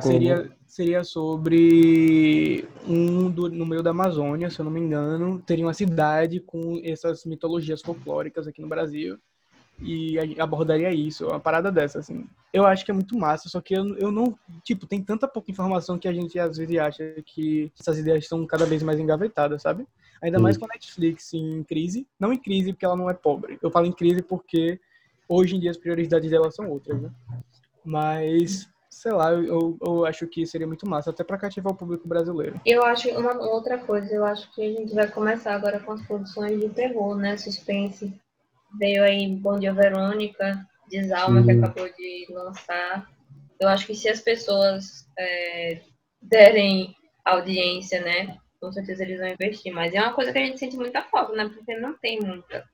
Seria, 0.00 0.50
seria 0.66 1.04
sobre 1.04 2.68
um 2.86 3.30
do, 3.30 3.48
no 3.48 3.64
meio 3.64 3.82
da 3.82 3.90
Amazônia, 3.90 4.50
se 4.50 4.58
eu 4.58 4.64
não 4.64 4.72
me 4.72 4.80
engano, 4.80 5.40
teria 5.40 5.64
uma 5.64 5.74
cidade 5.74 6.40
com 6.40 6.80
essas 6.84 7.24
mitologias 7.24 7.80
folclóricas 7.80 8.46
aqui 8.46 8.60
no 8.60 8.68
Brasil. 8.68 9.18
E 9.82 10.18
abordaria 10.38 10.92
isso, 10.92 11.26
uma 11.26 11.40
parada 11.40 11.72
dessa, 11.72 12.00
assim. 12.00 12.26
Eu 12.52 12.66
acho 12.66 12.84
que 12.84 12.90
é 12.90 12.94
muito 12.94 13.16
massa, 13.16 13.48
só 13.48 13.62
que 13.62 13.72
eu, 13.72 13.96
eu 13.96 14.12
não. 14.12 14.38
Tipo, 14.62 14.86
tem 14.86 15.02
tanta 15.02 15.26
pouca 15.26 15.50
informação 15.50 15.98
que 15.98 16.06
a 16.06 16.12
gente 16.12 16.38
às 16.38 16.58
vezes 16.58 16.78
acha 16.78 17.14
que 17.24 17.72
essas 17.80 17.98
ideias 17.98 18.24
estão 18.24 18.46
cada 18.46 18.66
vez 18.66 18.82
mais 18.82 19.00
engavetadas, 19.00 19.62
sabe? 19.62 19.86
Ainda 20.20 20.38
mais 20.38 20.58
com 20.58 20.66
a 20.66 20.68
Netflix 20.68 21.32
em 21.32 21.64
crise. 21.64 22.06
Não 22.18 22.30
em 22.30 22.38
crise 22.38 22.74
porque 22.74 22.84
ela 22.84 22.96
não 22.96 23.08
é 23.08 23.14
pobre. 23.14 23.58
Eu 23.62 23.70
falo 23.70 23.86
em 23.86 23.92
crise 23.92 24.22
porque 24.22 24.78
hoje 25.26 25.56
em 25.56 25.60
dia 25.60 25.70
as 25.70 25.78
prioridades 25.78 26.30
dela 26.30 26.50
são 26.50 26.68
outras, 26.68 27.00
né? 27.00 27.10
Mas, 27.82 28.68
sei 29.00 29.12
lá, 29.12 29.32
eu, 29.32 29.78
eu, 29.80 30.04
acho 30.04 30.26
que 30.26 30.46
seria 30.46 30.66
muito 30.66 30.86
massa, 30.86 31.08
até 31.08 31.24
pra 31.24 31.38
cativar 31.38 31.72
o 31.72 31.76
público 31.76 32.06
brasileiro. 32.06 32.60
Eu 32.66 32.84
acho 32.84 33.08
uma 33.18 33.32
outra 33.48 33.78
coisa, 33.78 34.14
eu 34.14 34.26
acho 34.26 34.54
que 34.54 34.60
a 34.60 34.78
gente 34.78 34.94
vai 34.94 35.10
começar 35.10 35.54
agora 35.54 35.80
com 35.80 35.92
as 35.92 36.02
produções 36.02 36.60
de 36.60 36.68
terror, 36.68 37.16
né? 37.16 37.38
Suspense. 37.38 38.12
Veio 38.78 39.02
aí 39.02 39.26
Bom 39.26 39.58
Dia 39.58 39.72
Verônica, 39.72 40.66
Desalma, 40.90 41.42
que 41.42 41.54
Sim. 41.54 41.64
acabou 41.64 41.88
de 41.88 42.26
lançar. 42.28 43.10
Eu 43.58 43.70
acho 43.70 43.86
que 43.86 43.94
se 43.94 44.06
as 44.06 44.20
pessoas 44.20 45.06
é, 45.18 45.80
derem 46.20 46.94
audiência, 47.24 48.02
né? 48.02 48.36
Com 48.60 48.70
certeza 48.70 49.02
eles 49.02 49.18
vão 49.18 49.28
investir. 49.30 49.72
Mas 49.72 49.94
é 49.94 50.02
uma 50.02 50.12
coisa 50.12 50.30
que 50.30 50.38
a 50.38 50.44
gente 50.44 50.58
sente 50.58 50.76
muita 50.76 51.02
falta, 51.04 51.32
né? 51.32 51.48
Porque 51.48 51.74
não 51.78 51.96
tem 51.96 52.20
muita 52.20 52.68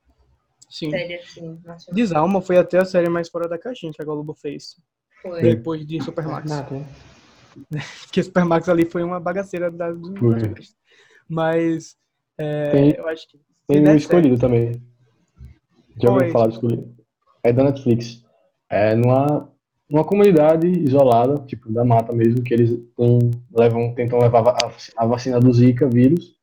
Sim. 0.68 0.90
série 0.90 1.14
assim. 1.14 1.56
Desalma 1.92 2.42
foi 2.42 2.58
até 2.58 2.78
a 2.78 2.84
série 2.84 3.08
mais 3.08 3.28
fora 3.28 3.48
da 3.48 3.56
caixinha 3.56 3.92
que 3.92 4.02
a 4.02 4.04
Globo 4.04 4.34
fez. 4.34 4.74
Foi. 5.22 5.42
Depois 5.42 5.86
de 5.86 6.02
Supermax. 6.02 6.48
Nada. 6.48 6.68
Porque 8.06 8.22
Supermax 8.22 8.68
ali 8.68 8.84
foi 8.84 9.02
uma 9.02 9.18
bagaceira 9.18 9.70
da, 9.70 9.90
do 9.92 10.14
Foi. 10.16 10.34
Netflix. 10.34 10.74
Mas 11.28 11.96
é, 12.38 12.70
Tem- 12.70 12.94
eu 12.96 13.08
acho 13.08 13.28
que. 13.28 13.38
Tem 13.66 13.80
o 13.80 13.84
der 13.84 13.96
Escolhido 13.96 14.38
também. 14.38 14.72
Já 16.00 16.10
ouviu 16.10 16.30
falar 16.30 16.46
do 16.46 16.52
Escolhido? 16.52 16.94
É 17.42 17.52
da 17.52 17.64
Netflix. 17.64 18.24
É 18.70 18.94
numa, 18.94 19.50
numa 19.88 20.04
comunidade 20.04 20.66
isolada, 20.66 21.38
tipo, 21.46 21.72
da 21.72 21.84
mata 21.84 22.12
mesmo, 22.12 22.42
que 22.42 22.52
eles 22.52 22.70
têm, 22.96 23.30
levam, 23.52 23.94
tentam 23.94 24.18
levar 24.20 24.46
a, 24.48 24.72
a 24.96 25.06
vacina 25.06 25.40
do 25.40 25.52
Zika 25.52 25.88
vírus, 25.88 26.36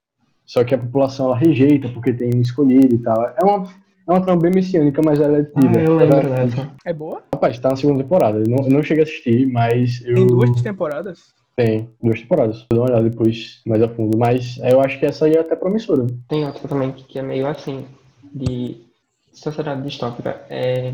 só 0.46 0.64
que 0.64 0.74
a 0.74 0.78
população 0.78 1.28
ela 1.28 1.38
rejeita 1.38 1.90
porque 1.90 2.14
tem 2.14 2.32
um 2.36 2.42
escolhido 2.42 2.96
e 2.96 3.00
tal. 3.00 3.22
É 3.38 3.44
uma, 3.44 3.68
é 4.08 4.12
uma 4.12 4.22
trama 4.22 4.42
bem 4.42 4.52
messiânica, 4.54 5.02
mas 5.04 5.20
ela 5.20 5.38
é 5.38 5.42
Ah, 5.56 5.62
tida. 5.62 5.80
eu 5.82 6.00
É 6.00 6.08
da 6.08 6.16
lembro 6.16 6.30
Netflix. 6.30 6.56
dessa. 6.56 6.72
É 6.86 6.94
boa? 6.94 7.24
Rapaz, 7.34 7.60
tá 7.60 7.70
na 7.70 7.76
segunda 7.76 8.04
temporada. 8.04 8.40
Eu 8.40 8.48
não, 8.50 8.64
eu 8.66 8.70
não 8.72 8.84
cheguei 8.84 9.04
a 9.04 9.08
assistir, 9.08 9.46
mas 9.48 10.02
eu. 10.06 10.16
Tem 10.16 10.28
duas 10.28 10.62
temporadas? 10.62 11.20
Tem 11.56 11.88
duas 12.02 12.20
temporadas. 12.20 12.66
Vou 12.72 12.80
dar 12.80 12.80
uma 12.80 12.86
olhada 12.98 13.10
depois 13.10 13.62
mais 13.66 13.82
a 13.82 13.88
fundo. 13.90 14.18
Mas 14.18 14.58
eu 14.64 14.82
acho 14.82 15.00
que 15.00 15.06
essa 15.06 15.26
aí 15.26 15.34
é 15.34 15.40
até 15.40 15.56
promissora. 15.56 16.08
Tem 16.28 16.46
outra 16.46 16.68
também 16.68 16.92
que 16.92 17.20
é 17.20 17.22
meio 17.22 17.46
assim, 17.48 17.86
de 18.34 18.78
sociedade 19.32 19.84
distópica. 19.84 20.42
É 20.50 20.94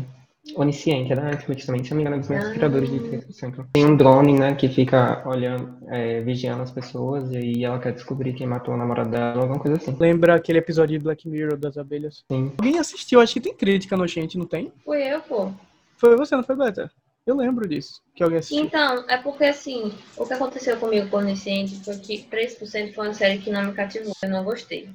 Onisciente, 0.56 1.12
é 1.12 1.16
da 1.16 1.22
Netflix 1.22 1.64
também, 1.66 1.82
se 1.84 1.90
não 1.90 1.96
me 1.96 2.02
engano, 2.02 2.16
é 2.16 2.18
dos 2.20 2.28
mesmos 2.28 2.50
Ah. 2.50 2.54
criadores 2.54 2.90
de 2.90 2.98
3%. 3.00 3.66
Tem 3.72 3.84
um 3.86 3.96
drone, 3.96 4.38
né, 4.38 4.54
que 4.54 4.68
fica 4.68 5.22
olhando, 5.26 5.76
é, 5.88 6.20
vigiando 6.20 6.62
as 6.62 6.70
pessoas 6.70 7.30
e 7.32 7.36
aí 7.36 7.64
ela 7.64 7.78
quer 7.78 7.92
descobrir 7.92 8.32
quem 8.34 8.46
matou 8.46 8.74
o 8.74 8.76
namorado 8.76 9.10
dela, 9.10 9.40
alguma 9.42 9.58
coisa 9.58 9.76
assim. 9.76 9.96
Lembra 9.98 10.34
aquele 10.34 10.58
episódio 10.58 10.98
de 10.98 11.02
Black 11.02 11.28
Mirror 11.28 11.56
das 11.56 11.76
abelhas? 11.76 12.24
Sim. 12.30 12.52
Alguém 12.58 12.78
assistiu? 12.78 13.20
Acho 13.20 13.34
que 13.34 13.40
tem 13.40 13.54
crítica 13.54 13.96
no 13.96 14.06
Gente, 14.06 14.36
não 14.38 14.46
tem? 14.46 14.72
Fui 14.84 15.02
eu, 15.02 15.20
pô. 15.20 15.50
Foi 15.96 16.16
você, 16.16 16.34
não 16.34 16.42
foi, 16.42 16.56
Beta? 16.56 16.90
Eu 17.26 17.36
lembro 17.36 17.68
disso, 17.68 18.00
que 18.14 18.22
alguém 18.22 18.38
assistiu. 18.38 18.64
Então, 18.64 19.04
é 19.06 19.16
porque 19.18 19.44
assim, 19.44 19.92
o 20.16 20.26
que 20.26 20.32
aconteceu 20.32 20.76
comigo 20.78 21.08
com 21.08 21.18
Onisciente 21.18 21.76
foi 21.84 21.96
que 21.98 22.26
3% 22.30 22.94
foi 22.94 23.08
uma 23.08 23.14
série 23.14 23.38
que 23.38 23.50
não 23.50 23.66
me 23.66 23.72
cativou, 23.72 24.14
eu 24.22 24.30
não 24.30 24.42
gostei. 24.42 24.88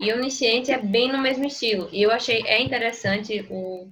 E 0.00 0.12
Onisciente 0.12 0.70
é 0.70 0.78
bem 0.78 1.10
no 1.10 1.18
mesmo 1.18 1.44
estilo. 1.46 1.88
E 1.92 2.02
eu 2.02 2.10
achei 2.10 2.42
é 2.46 2.62
interessante 2.62 3.46
o 3.50 3.88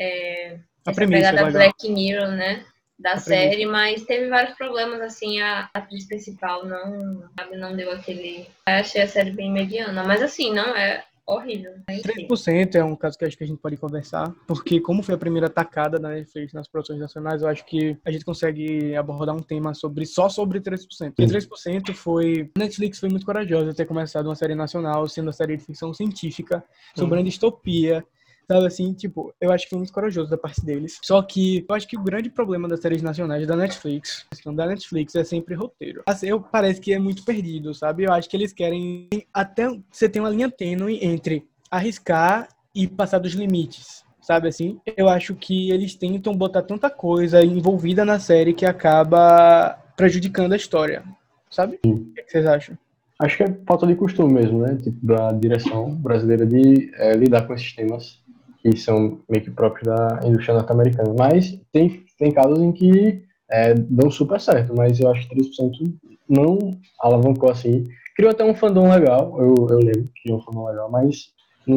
é, 0.00 0.58
A 0.86 0.92
premissa 0.92 1.30
pegada 1.30 1.46
legal. 1.46 1.52
Black 1.52 1.90
Mirror, 1.90 2.28
né? 2.32 2.64
Da 2.98 3.12
A 3.12 3.18
série, 3.18 3.64
mas 3.64 4.02
teve 4.04 4.28
vários 4.28 4.56
problemas, 4.56 5.00
assim, 5.00 5.40
a 5.40 5.70
atriz 5.72 6.06
principal 6.06 6.66
não, 6.66 7.28
sabe, 7.38 7.56
não 7.56 7.76
deu 7.76 7.92
aquele. 7.92 8.48
Eu 8.66 8.74
achei 8.74 9.02
a 9.02 9.06
série 9.08 9.30
bem 9.30 9.52
mediana, 9.52 10.02
mas 10.02 10.20
assim, 10.20 10.52
não 10.52 10.74
é 10.76 11.04
horrível. 11.28 11.72
né? 11.86 11.98
Enfim. 11.98 12.26
3% 12.26 12.74
é 12.74 12.82
um 12.82 12.96
caso 12.96 13.18
que 13.18 13.24
acho 13.24 13.36
que 13.36 13.44
a 13.44 13.46
gente 13.46 13.60
pode 13.60 13.76
conversar, 13.76 14.34
porque 14.46 14.80
como 14.80 15.02
foi 15.02 15.14
a 15.14 15.18
primeira 15.18 15.48
tacada 15.48 15.98
da 15.98 16.08
Netflix 16.08 16.52
nas 16.52 16.66
produções 16.66 16.98
nacionais, 16.98 17.42
eu 17.42 17.48
acho 17.48 17.64
que 17.66 17.96
a 18.04 18.10
gente 18.10 18.24
consegue 18.24 18.96
abordar 18.96 19.36
um 19.36 19.42
tema 19.42 19.74
sobre 19.74 20.06
só 20.06 20.28
sobre 20.28 20.60
3%. 20.60 21.12
E 21.18 21.26
3% 21.26 21.94
foi... 21.94 22.50
A 22.56 22.58
Netflix 22.58 22.98
foi 22.98 23.10
muito 23.10 23.26
corajosa 23.26 23.74
ter 23.74 23.84
começado 23.84 24.26
uma 24.26 24.34
série 24.34 24.54
nacional, 24.54 25.06
sendo 25.06 25.26
uma 25.26 25.32
série 25.32 25.56
de 25.56 25.64
ficção 25.64 25.92
científica, 25.92 26.64
sobre 26.96 27.20
a 27.20 27.22
distopia, 27.22 28.04
Sabe 28.50 28.66
assim, 28.66 28.94
tipo, 28.94 29.34
eu 29.38 29.52
acho 29.52 29.64
que 29.64 29.70
foi 29.70 29.78
muito 29.78 29.92
corajoso 29.92 30.30
da 30.30 30.38
parte 30.38 30.64
deles. 30.64 30.98
Só 31.02 31.20
que 31.20 31.66
eu 31.68 31.74
acho 31.74 31.86
que 31.86 31.98
o 31.98 32.02
grande 32.02 32.30
problema 32.30 32.66
das 32.66 32.80
séries 32.80 33.02
nacionais 33.02 33.46
da 33.46 33.54
Netflix, 33.54 34.24
questão 34.30 34.54
da 34.54 34.66
Netflix 34.66 35.14
é 35.14 35.22
sempre 35.22 35.54
roteiro. 35.54 36.02
Assim, 36.06 36.28
eu 36.28 36.40
parece 36.40 36.80
que 36.80 36.94
é 36.94 36.98
muito 36.98 37.24
perdido, 37.24 37.74
sabe? 37.74 38.04
Eu 38.04 38.12
acho 38.12 38.28
que 38.28 38.34
eles 38.34 38.54
querem 38.54 39.06
até 39.34 39.68
você 39.90 40.08
tem 40.08 40.22
uma 40.22 40.30
linha 40.30 40.50
tênue 40.50 40.98
entre 41.04 41.46
arriscar 41.70 42.48
e 42.74 42.86
passar 42.86 43.18
dos 43.18 43.32
limites. 43.32 44.02
Sabe 44.22 44.48
assim? 44.48 44.80
Eu 44.96 45.10
acho 45.10 45.34
que 45.34 45.70
eles 45.70 45.94
tentam 45.94 46.34
botar 46.34 46.62
tanta 46.62 46.88
coisa 46.88 47.44
envolvida 47.44 48.02
na 48.02 48.18
série 48.18 48.54
que 48.54 48.64
acaba 48.64 49.78
prejudicando 49.94 50.54
a 50.54 50.56
história. 50.56 51.02
Sabe? 51.50 51.78
O 51.84 51.98
que 52.14 52.22
que 52.22 52.30
vocês 52.30 52.46
acham? 52.46 52.78
Acho 53.18 53.36
que 53.36 53.42
é 53.42 53.56
falta 53.66 53.86
de 53.86 53.94
costume 53.94 54.32
mesmo, 54.32 54.60
né? 54.60 54.76
Tipo, 54.76 55.04
da 55.04 55.32
direção 55.32 55.94
brasileira 55.94 56.46
de 56.46 56.90
é, 56.94 57.14
lidar 57.14 57.46
com 57.46 57.54
esses 57.54 57.74
temas 57.74 58.17
que 58.60 58.76
são 58.76 59.20
meio 59.28 59.44
que 59.44 59.50
próprios 59.50 59.86
da 59.86 60.20
indústria 60.24 60.54
norte-americana. 60.54 61.14
Mas 61.16 61.60
tem, 61.72 62.04
tem 62.18 62.32
casos 62.32 62.58
em 62.58 62.72
que 62.72 63.22
é, 63.50 63.74
dão 63.74 64.10
super 64.10 64.40
certo, 64.40 64.74
mas 64.76 65.00
eu 65.00 65.10
acho 65.10 65.28
que 65.28 65.36
3% 65.36 65.94
não 66.28 66.58
alavancou 67.00 67.50
assim. 67.50 67.88
Criou 68.16 68.30
até 68.30 68.44
um 68.44 68.54
fandom 68.54 68.90
legal, 68.90 69.36
eu, 69.40 69.54
eu 69.70 69.78
lembro 69.78 70.10
que 70.14 70.22
criou 70.22 70.38
um 70.38 70.42
fandom 70.42 70.66
legal, 70.66 70.90
mas 70.90 71.32
não, 71.66 71.76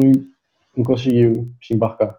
não 0.76 0.84
conseguiu 0.84 1.48
se 1.62 1.74
embarcar. 1.74 2.18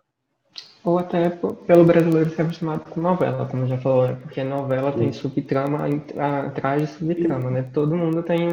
Ou 0.86 1.00
até 1.00 1.30
pelo 1.30 1.86
brasileiro 1.86 2.30
ser 2.32 2.42
acostumado 2.42 2.90
com 2.90 3.00
novela, 3.00 3.46
como 3.46 3.66
já 3.66 3.78
falou, 3.78 4.06
né? 4.08 4.16
Porque 4.22 4.44
novela 4.44 4.92
tem 4.92 5.14
subtrama 5.14 5.88
atrás 6.46 6.82
de 6.82 6.88
subtrama, 6.90 7.50
né? 7.50 7.64
Todo 7.74 7.96
mundo 7.96 8.22
tem 8.22 8.50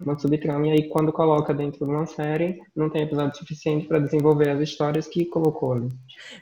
uma 0.00 0.18
subtrama, 0.18 0.68
e 0.68 0.70
aí 0.70 0.88
quando 0.88 1.12
coloca 1.12 1.52
dentro 1.52 1.84
de 1.84 1.92
uma 1.92 2.06
série, 2.06 2.58
não 2.74 2.88
tem 2.88 3.02
episódio 3.02 3.36
suficiente 3.36 3.86
para 3.86 3.98
desenvolver 3.98 4.48
as 4.48 4.60
histórias 4.60 5.06
que 5.06 5.26
colocou 5.26 5.74
ali. 5.74 5.88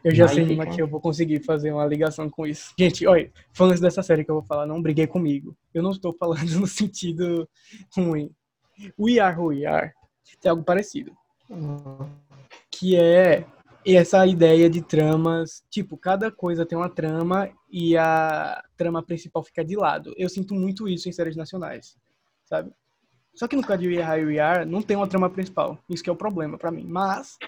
Eu 0.04 0.14
já 0.14 0.26
Aí 0.28 0.34
sei 0.36 0.46
fica- 0.46 0.62
uma 0.62 0.66
que 0.72 0.80
eu 0.80 0.86
vou 0.86 1.00
conseguir 1.00 1.40
fazer 1.44 1.72
uma 1.72 1.84
ligação 1.84 2.30
com 2.30 2.46
isso. 2.46 2.72
Gente, 2.78 3.04
olha, 3.04 3.28
fãs 3.52 3.80
dessa 3.80 4.04
série 4.04 4.24
que 4.24 4.30
eu 4.30 4.36
vou 4.36 4.44
falar, 4.44 4.66
não 4.66 4.80
briguei 4.80 5.08
comigo. 5.08 5.56
Eu 5.74 5.82
não 5.82 5.90
estou 5.90 6.14
falando 6.14 6.38
no 6.60 6.66
sentido 6.68 7.48
ruim. 7.96 8.30
We 8.96 9.18
Are 9.18 9.36
Who 9.36 9.46
We 9.48 9.66
Are 9.66 9.90
tem 10.40 10.48
algo 10.50 10.62
parecido. 10.62 11.10
Que 12.70 12.94
é 12.94 13.44
essa 13.96 14.26
ideia 14.26 14.68
de 14.68 14.82
tramas, 14.82 15.64
tipo, 15.70 15.96
cada 15.96 16.30
coisa 16.30 16.66
tem 16.66 16.76
uma 16.76 16.88
trama 16.88 17.48
e 17.70 17.96
a 17.96 18.62
trama 18.76 19.02
principal 19.02 19.42
fica 19.42 19.64
de 19.64 19.76
lado. 19.76 20.12
Eu 20.16 20.28
sinto 20.28 20.54
muito 20.54 20.88
isso 20.88 21.08
em 21.08 21.12
séries 21.12 21.36
nacionais, 21.36 21.96
sabe? 22.44 22.72
Só 23.34 23.46
que 23.46 23.56
no 23.56 23.62
caso 23.62 23.82
de 23.82 23.88
We 23.88 24.24
We 24.24 24.38
Are, 24.38 24.64
não 24.64 24.82
tem 24.82 24.96
uma 24.96 25.06
trama 25.06 25.30
principal. 25.30 25.78
Isso 25.88 26.02
que 26.02 26.10
é 26.10 26.12
o 26.12 26.16
problema 26.16 26.58
pra 26.58 26.70
mim. 26.70 26.84
Mas 26.84 27.38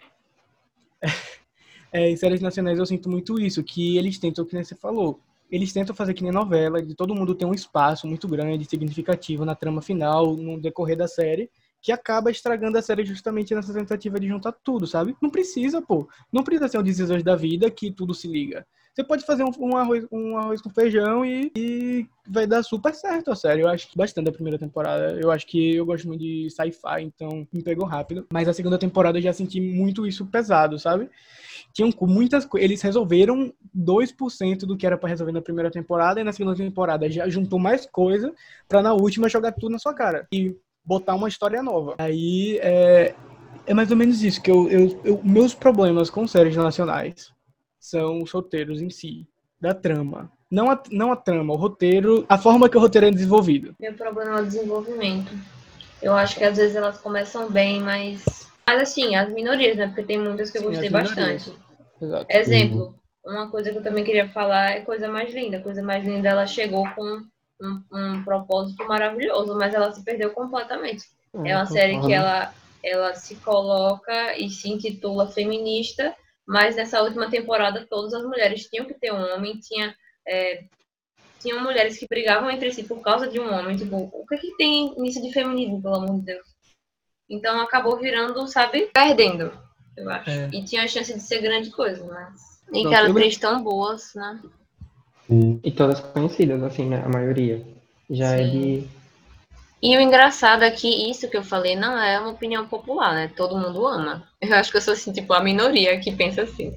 é, 1.92 2.09
em 2.09 2.16
séries 2.16 2.40
nacionais 2.40 2.79
eu 2.79 2.87
sinto 2.87 3.11
muito 3.11 3.40
isso, 3.40 3.62
que 3.64 3.98
eles 3.98 4.18
tentam, 4.18 4.44
que 4.44 4.64
você 4.64 4.76
falou, 4.76 5.20
eles 5.50 5.72
tentam 5.72 5.94
fazer 5.94 6.14
que 6.14 6.22
nem 6.22 6.33
novela, 6.33 6.81
de 6.81 6.94
todo 6.94 7.14
mundo 7.14 7.35
ter 7.35 7.44
um 7.44 7.53
espaço 7.53 8.07
muito 8.07 8.29
grande, 8.29 8.64
significativo 8.64 9.44
na 9.44 9.55
trama 9.55 9.83
final, 9.83 10.37
no 10.37 10.61
decorrer 10.61 10.96
da 10.96 11.09
série, 11.09 11.50
que 11.81 11.93
acaba 11.93 12.31
estragando 12.31 12.77
a 12.79 12.83
série 12.83 13.05
justamente 13.05 13.55
nessa 13.55 13.73
tentativa 13.73 14.19
de 14.21 14.29
juntar 14.29 14.53
tudo, 14.53 14.87
sabe? 14.87 15.16
Não 15.21 15.31
precisa, 15.31 15.81
pô. 15.81 16.09
Não 16.33 16.45
precisa 16.45 16.69
ser 16.69 16.79
um 16.79 16.83
decisões 16.83 17.23
da 17.23 17.35
vida 17.35 17.71
que 17.71 17.90
tudo 17.90 18.14
se 18.14 18.29
liga. 18.29 18.66
Você 18.93 19.05
pode 19.05 19.25
fazer 19.25 19.45
um, 19.45 19.51
um 19.61 19.77
arroz, 19.77 20.05
um 20.11 20.37
arroz 20.37 20.61
com 20.61 20.69
feijão 20.69 21.25
e, 21.25 21.51
e 21.57 22.07
vai 22.29 22.47
dar 22.47 22.62
super 22.62 22.93
certo 22.93 23.31
a 23.31 23.37
série. 23.37 23.62
Eu 23.62 23.69
acho 23.69 23.88
bastante 23.97 24.27
da 24.27 24.33
primeira 24.33 24.59
temporada. 24.59 25.19
Eu 25.21 25.31
acho 25.31 25.47
que 25.47 25.77
eu 25.77 25.87
gosto 25.87 26.09
muito 26.09 26.21
de 26.21 26.51
sci-fi, 26.51 27.03
então 27.03 27.47
me 27.53 27.62
pegou 27.62 27.87
rápido. 27.87 28.27
Mas 28.33 28.49
a 28.49 28.53
segunda 28.53 28.77
temporada 28.77 29.19
eu 29.19 29.23
já 29.23 29.33
senti 29.33 29.61
muito 29.61 30.07
isso 30.07 30.27
pesado, 30.27 30.79
sabe? 30.79 31.09
Tinham 31.73 31.90
muitas 32.03 32.45
coisas. 32.45 32.69
Eles 32.69 32.83
resolveram 32.83 33.55
2% 33.75 34.59
do 34.66 34.77
que 34.77 34.87
era 34.87 34.99
pra 34.99 35.09
resolver 35.09 35.33
na 35.33 35.40
primeira 35.40 35.71
temporada, 35.71 36.21
e 36.21 36.25
na 36.25 36.33
segunda 36.33 36.57
temporada 36.57 37.09
já 37.09 37.29
juntou 37.29 37.61
mais 37.61 37.87
coisa 37.87 38.35
pra 38.69 38.83
na 38.83 38.93
última 38.93 39.29
jogar 39.29 39.53
tudo 39.53 39.71
na 39.71 39.79
sua 39.79 39.95
cara. 39.95 40.27
E 40.33 40.57
botar 40.85 41.14
uma 41.14 41.29
história 41.29 41.62
nova. 41.62 41.95
Aí 41.99 42.59
é, 42.62 43.14
é 43.66 43.75
mais 43.75 43.90
ou 43.90 43.97
menos 43.97 44.23
isso, 44.23 44.43
que 44.43 44.51
eu, 44.51 44.69
eu, 44.69 45.01
eu- 45.05 45.21
meus 45.23 45.55
problemas 45.55 46.11
com 46.11 46.27
séries 46.27 46.57
nacionais 46.57 47.33
são 47.79 48.23
os 48.23 48.31
roteiros 48.31 48.81
em 48.83 48.90
si, 48.90 49.27
da 49.61 49.75
trama. 49.75 50.31
Não 50.51 50.71
a, 50.71 50.83
não 50.90 51.12
a 51.12 51.16
trama, 51.16 51.55
o 51.55 51.57
roteiro, 51.57 52.25
a 52.29 52.37
forma 52.37 52.69
que 52.69 52.77
o 52.77 52.81
roteiro 52.81 53.07
é 53.07 53.11
desenvolvido. 53.11 53.75
Meu 53.81 53.95
problema 53.95 54.38
é 54.38 54.43
o 54.43 54.47
desenvolvimento. 54.47 55.33
Eu 56.03 56.14
acho 56.16 56.37
que 56.37 56.45
às 56.45 56.57
vezes 56.57 56.75
elas 56.75 56.99
começam 56.99 57.51
bem, 57.51 57.81
mas. 57.81 58.49
Mas 58.66 58.83
assim, 58.83 59.14
as 59.14 59.29
minorias, 59.33 59.77
né? 59.77 59.87
Porque 59.88 60.03
tem 60.03 60.19
muitas 60.19 60.51
que 60.51 60.59
eu 60.59 60.62
Sim, 60.62 60.69
gostei 60.71 60.90
bastante. 60.90 61.53
Exato. 62.01 62.27
Exemplo, 62.31 62.95
uma 63.25 63.51
coisa 63.51 63.71
que 63.71 63.79
eu 63.79 63.83
também 63.83 64.03
queria 64.03 64.29
falar 64.31 64.71
é 64.71 64.81
Coisa 64.81 65.09
Mais 65.09 65.33
Linda. 65.33 65.61
Coisa 65.61 65.83
Mais 65.83 66.05
Linda, 66.05 66.29
ela 66.31 66.47
chegou 66.47 66.88
com 66.95 67.23
um, 67.61 67.83
um 67.92 68.25
propósito 68.25 68.87
maravilhoso, 68.87 69.57
mas 69.57 69.75
ela 69.75 69.92
se 69.92 70.05
perdeu 70.05 70.31
completamente. 70.31 71.05
É 71.44 71.55
uma 71.55 71.66
série 71.66 72.01
que 72.01 72.12
ela, 72.12 72.53
ela 72.83 73.14
se 73.14 73.37
coloca 73.37 74.37
e 74.37 74.51
se 74.51 74.68
intitula 74.68 75.29
feminista, 75.29 76.14
mas 76.46 76.75
nessa 76.75 77.03
última 77.03 77.31
temporada 77.31 77.87
todas 77.88 78.12
as 78.12 78.25
mulheres 78.25 78.66
tinham 78.66 78.85
que 78.85 78.94
ter 78.94 79.12
um 79.12 79.35
homem, 79.35 79.59
tinha, 79.61 79.94
é, 80.27 80.64
tinham 81.40 81.62
mulheres 81.62 81.99
que 81.99 82.09
brigavam 82.09 82.51
entre 82.51 82.73
si 82.73 82.83
por 82.83 83.01
causa 83.01 83.29
de 83.29 83.38
um 83.38 83.53
homem. 83.53 83.77
Tipo, 83.77 84.11
o 84.12 84.27
que, 84.27 84.38
que 84.38 84.57
tem 84.57 84.92
nisso 84.99 85.23
de 85.23 85.33
feminismo, 85.33 85.81
pelo 85.81 85.96
amor 85.96 86.18
de 86.18 86.27
Deus? 86.27 86.46
Então 87.29 87.61
acabou 87.61 87.96
virando, 87.96 88.44
sabe, 88.49 88.90
perdendo, 88.92 89.53
eu 89.96 90.11
acho. 90.11 90.31
É. 90.31 90.51
E 90.53 90.64
tinha 90.64 90.83
a 90.83 90.88
chance 90.88 91.12
de 91.14 91.20
ser 91.20 91.40
grande 91.40 91.70
coisa, 91.70 92.05
mas. 92.05 92.61
E 92.73 92.87
aquelas 92.87 93.09
eu- 93.09 93.14
três 93.14 93.37
tão 93.37 93.62
boas, 93.62 94.12
né? 94.14 94.40
E 95.62 95.71
todas 95.71 96.01
conhecidas, 96.01 96.62
assim, 96.62 96.87
né? 96.88 97.03
A 97.05 97.09
maioria. 97.09 97.62
Já 98.11 98.33
é 98.35 98.45
Sim. 98.45 98.51
de. 98.51 98.85
E 99.83 99.97
o 99.97 100.01
engraçado 100.01 100.62
é 100.62 100.71
que 100.71 101.11
isso 101.11 101.29
que 101.31 101.37
eu 101.37 101.43
falei 101.43 101.75
não 101.77 101.97
é 101.99 102.19
uma 102.21 102.31
opinião 102.31 102.66
popular, 102.66 103.14
né? 103.14 103.31
Todo 103.37 103.57
mundo 103.57 103.87
ama. 103.87 104.25
Eu 104.40 104.55
acho 104.57 104.71
que 104.71 104.77
eu 104.77 104.81
sou 104.83 104.93
assim, 104.93 105.12
tipo, 105.12 105.33
a 105.33 105.43
minoria 105.43 105.99
que 106.01 106.12
pensa 106.12 106.43
assim. 106.43 106.71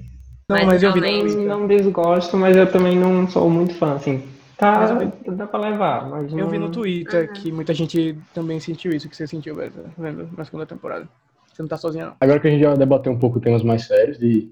Não, 0.47 0.57
Mas 0.57 0.65
mas, 0.65 0.83
eu 0.83 0.91
realmente- 0.91 1.33
Twitter. 1.33 1.47
Não 1.47 1.67
desgosto, 1.67 2.37
mas 2.37 2.55
eu 2.55 2.71
também 2.71 2.95
não 2.97 3.27
sou 3.29 3.49
muito 3.49 3.73
fã, 3.75 3.93
assim. 3.95 4.23
Tá, 4.57 4.93
Mas 5.25 5.37
dá 5.37 5.47
pra 5.47 5.59
levar, 5.59 6.07
mas 6.09 6.31
Eu 6.31 6.47
vi 6.47 6.57
no 6.59 6.69
Twitter 6.69 7.27
Uhum. 7.27 7.33
que 7.33 7.51
muita 7.51 7.73
gente 7.73 8.15
também 8.33 8.59
sentiu 8.59 8.93
isso 8.93 9.09
que 9.09 9.15
você 9.17 9.25
sentiu, 9.27 9.55
vendo 9.55 10.29
na 10.37 10.45
segunda 10.45 10.65
temporada. 10.65 11.07
Você 11.51 11.61
não 11.61 11.67
tá 11.69 11.75
sozinha, 11.75 12.05
não. 12.05 12.15
Agora 12.21 12.39
que 12.39 12.47
a 12.47 12.51
gente 12.51 12.61
já 12.61 12.73
debateu 12.75 13.11
um 13.11 13.17
pouco 13.19 13.39
temas 13.39 13.63
mais 13.63 13.85
sérios, 13.87 14.17
de, 14.19 14.49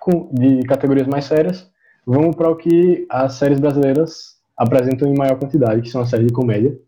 com- 0.00 0.28
de 0.32 0.62
categorias 0.64 1.06
mais 1.06 1.24
sérias, 1.24 1.70
vamos 2.06 2.36
para 2.36 2.50
o 2.50 2.56
que 2.56 3.06
as 3.08 3.34
séries 3.34 3.60
brasileiras 3.60 4.36
apresentam 4.56 5.08
em 5.08 5.16
maior 5.16 5.38
quantidade, 5.38 5.82
que 5.82 5.90
são 5.90 6.02
as 6.02 6.10
séries 6.10 6.26
de 6.26 6.32
comédia. 6.32 6.78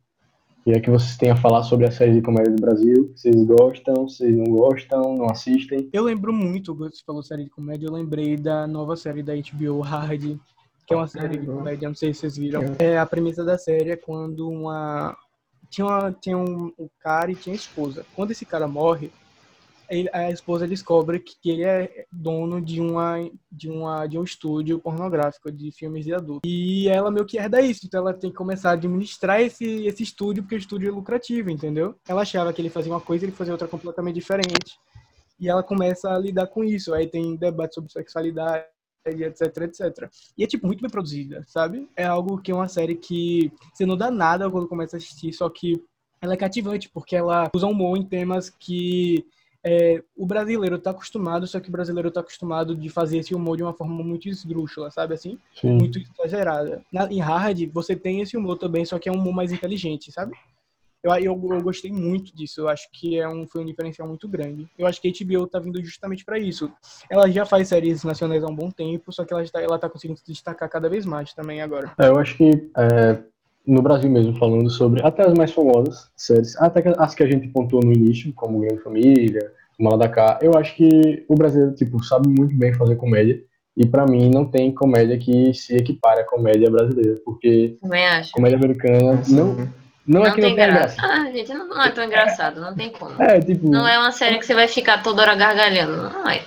E 0.66 0.72
é 0.72 0.80
que 0.80 0.90
vocês 0.90 1.16
têm 1.18 1.30
a 1.30 1.36
falar 1.36 1.62
sobre 1.62 1.86
as 1.86 1.94
séries 1.94 2.14
de 2.14 2.22
comédia 2.22 2.52
do 2.52 2.60
Brasil. 2.60 3.12
Vocês 3.14 3.36
gostam, 3.44 4.08
vocês 4.08 4.34
não 4.34 4.44
gostam, 4.44 5.16
não 5.16 5.26
assistem. 5.26 5.90
Eu 5.92 6.04
lembro 6.04 6.32
muito, 6.32 6.74
quando 6.74 6.94
você 6.94 7.02
falou 7.04 7.22
série 7.22 7.44
de 7.44 7.50
comédia, 7.50 7.86
eu 7.86 7.92
lembrei 7.92 8.36
da 8.36 8.66
nova 8.66 8.96
série 8.96 9.22
da 9.22 9.34
HBO, 9.34 9.80
Hard, 9.80 10.38
que 10.86 10.94
é 10.94 10.96
uma 10.96 11.06
série 11.06 11.36
de 11.36 11.46
comédia, 11.46 11.88
não 11.88 11.94
sei 11.94 12.14
se 12.14 12.20
vocês 12.20 12.36
viram. 12.38 12.62
É, 12.78 12.98
a 12.98 13.04
premissa 13.04 13.44
da 13.44 13.58
série 13.58 13.90
é 13.90 13.96
quando 13.96 14.48
uma. 14.48 15.14
Tinha, 15.68 15.86
uma, 15.86 16.12
tinha 16.12 16.38
um, 16.38 16.72
um 16.78 16.88
cara 17.00 17.30
e 17.30 17.34
tinha 17.34 17.54
esposa. 17.54 18.06
Quando 18.14 18.30
esse 18.30 18.46
cara 18.46 18.68
morre, 18.68 19.10
ele- 19.88 20.10
a 20.12 20.30
esposa 20.30 20.66
descobre 20.66 21.18
que, 21.20 21.50
ele 21.50 21.62
é 21.64 22.06
dono 22.12 22.60
de 22.60 22.80
uma 22.80 23.30
de 23.50 23.70
uma 23.70 24.06
de 24.06 24.18
um 24.18 24.24
estúdio 24.24 24.78
pornográfico 24.78 25.50
de 25.50 25.70
filmes 25.72 26.04
de 26.04 26.14
adulto. 26.14 26.46
E 26.46 26.88
ela 26.88 27.10
meio 27.10 27.26
que 27.26 27.38
herda 27.38 27.60
isso. 27.60 27.86
Então 27.86 28.00
ela 28.00 28.12
tem 28.14 28.30
que 28.30 28.36
começar 28.36 28.70
a 28.70 28.72
administrar 28.72 29.40
esse 29.40 29.86
esse 29.86 30.02
estúdio 30.02 30.42
porque 30.42 30.56
o 30.56 30.58
estúdio 30.58 30.88
é 30.88 30.92
lucrativo 30.92 31.50
entendeu? 31.50 31.94
Ela 32.08 32.22
achava 32.22 32.52
que 32.52 32.60
ele 32.60 32.70
fazia 32.70 32.92
uma 32.92 33.00
coisa 33.00 33.24
ele 33.24 33.32
fazia 33.32 33.54
outra 33.54 33.68
completamente 33.68 34.14
diferente. 34.14 34.78
E 35.38 35.48
ela 35.48 35.62
começa 35.62 36.10
a 36.10 36.18
lidar 36.18 36.46
com 36.46 36.62
isso. 36.64 36.94
Aí 36.94 37.06
tem 37.06 37.36
debate 37.36 37.74
sobre 37.74 37.90
sexualidade 37.90 38.64
etc, 39.06 39.56
etc. 39.62 40.10
E 40.38 40.44
é, 40.44 40.46
tipo, 40.46 40.66
muito 40.66 40.80
bem 40.80 40.90
produzida, 40.90 41.44
sabe? 41.46 41.86
É 41.94 42.04
algo 42.04 42.38
que 42.38 42.50
é 42.50 42.54
uma 42.54 42.68
série 42.68 42.94
que 42.94 43.52
você 43.72 43.84
não 43.84 43.96
dá 43.98 44.10
nada 44.10 44.50
quando 44.50 44.66
começa 44.66 44.96
a 44.96 44.98
assistir, 44.98 45.30
só 45.32 45.48
que 45.50 45.78
ela 46.22 46.32
é 46.32 46.36
cativante, 46.38 46.88
porque 46.88 47.14
ela 47.14 47.50
usa 47.54 47.66
humor 47.66 47.98
em 47.98 48.02
temas 48.02 48.48
que 48.48 49.26
é, 49.64 50.02
o 50.14 50.26
brasileiro 50.26 50.78
tá 50.78 50.90
acostumado, 50.90 51.46
só 51.46 51.58
que 51.58 51.70
o 51.70 51.72
brasileiro 51.72 52.10
tá 52.10 52.20
acostumado 52.20 52.76
de 52.76 52.90
fazer 52.90 53.18
esse 53.18 53.34
humor 53.34 53.56
de 53.56 53.62
uma 53.62 53.72
forma 53.72 54.04
muito 54.04 54.28
esdrúxula, 54.28 54.90
sabe 54.90 55.14
assim? 55.14 55.38
Sim. 55.58 55.72
Muito 55.72 55.98
exagerada. 55.98 56.84
Na, 56.92 57.10
em 57.10 57.18
Hard, 57.18 57.70
você 57.72 57.96
tem 57.96 58.20
esse 58.20 58.36
humor 58.36 58.58
também, 58.58 58.84
só 58.84 58.98
que 58.98 59.08
é 59.08 59.12
um 59.12 59.16
humor 59.16 59.34
mais 59.34 59.50
inteligente, 59.50 60.12
sabe? 60.12 60.36
Eu, 61.02 61.12
eu, 61.16 61.48
eu 61.52 61.62
gostei 61.62 61.92
muito 61.92 62.34
disso, 62.34 62.62
eu 62.62 62.68
acho 62.68 62.88
que 62.90 63.18
é 63.18 63.28
um, 63.28 63.46
foi 63.46 63.62
um 63.62 63.66
diferencial 63.66 64.08
muito 64.08 64.26
grande. 64.26 64.68
Eu 64.78 64.86
acho 64.86 65.00
que 65.00 65.08
a 65.08 65.24
HBO 65.24 65.46
tá 65.46 65.58
vindo 65.58 65.82
justamente 65.82 66.24
para 66.24 66.38
isso. 66.38 66.70
Ela 67.10 67.30
já 67.30 67.44
faz 67.44 67.68
séries 67.68 68.04
nacionais 68.04 68.42
há 68.42 68.46
um 68.46 68.54
bom 68.54 68.70
tempo, 68.70 69.12
só 69.12 69.24
que 69.24 69.32
ela, 69.32 69.42
está, 69.42 69.60
ela 69.60 69.78
tá 69.78 69.88
conseguindo 69.88 70.18
se 70.18 70.26
destacar 70.26 70.68
cada 70.68 70.88
vez 70.88 71.04
mais 71.04 71.34
também 71.34 71.60
agora. 71.60 71.92
É, 71.98 72.08
eu 72.08 72.18
acho 72.18 72.36
que 72.38 72.70
é, 72.76 73.22
no 73.66 73.80
Brasil 73.82 74.10
mesmo, 74.10 74.36
falando 74.38 74.68
sobre 74.70 75.00
até 75.06 75.22
as 75.26 75.34
mais 75.34 75.52
famosas 75.52 76.10
séries, 76.16 76.56
até 76.60 76.82
as 76.98 77.14
que 77.14 77.22
a 77.22 77.26
gente 77.26 77.48
pontuou 77.48 77.82
no 77.84 77.92
início, 77.92 78.32
como 78.34 78.60
Grande 78.60 78.82
Família, 78.82 79.50
Maladacá, 79.78 80.38
eu 80.42 80.56
acho 80.56 80.74
que 80.76 81.24
o 81.28 81.34
brasileiro 81.34 81.74
tipo, 81.74 82.02
sabe 82.04 82.28
muito 82.28 82.54
bem 82.56 82.72
fazer 82.74 82.96
comédia. 82.96 83.42
E 83.76 83.84
pra 83.86 84.06
mim 84.06 84.30
não 84.30 84.44
tem 84.44 84.72
comédia 84.72 85.18
que 85.18 85.52
se 85.52 85.74
equipare 85.76 86.20
à 86.20 86.24
comédia 86.24 86.70
brasileira, 86.70 87.20
porque 87.24 87.76
Também 87.82 88.06
acho. 88.06 88.30
comédia 88.30 88.56
americana 88.56 89.20
não, 89.28 89.68
não, 90.06 90.24
é 90.24 90.30
que 90.30 90.40
não 90.40 90.48
tem 90.48 90.54
graça. 90.54 90.96
Ah, 91.02 91.28
gente, 91.32 91.52
não, 91.52 91.68
não 91.68 91.82
é 91.82 91.90
tão 91.90 92.04
engraçado, 92.04 92.60
não 92.60 92.72
tem 92.72 92.90
como. 92.92 93.20
É, 93.20 93.40
tipo, 93.40 93.68
Não 93.68 93.88
é 93.88 93.98
uma 93.98 94.12
série 94.12 94.38
que 94.38 94.46
você 94.46 94.54
vai 94.54 94.68
ficar 94.68 95.02
toda 95.02 95.22
hora 95.22 95.34
gargalhando, 95.34 95.96
não 96.10 96.28
é. 96.30 96.42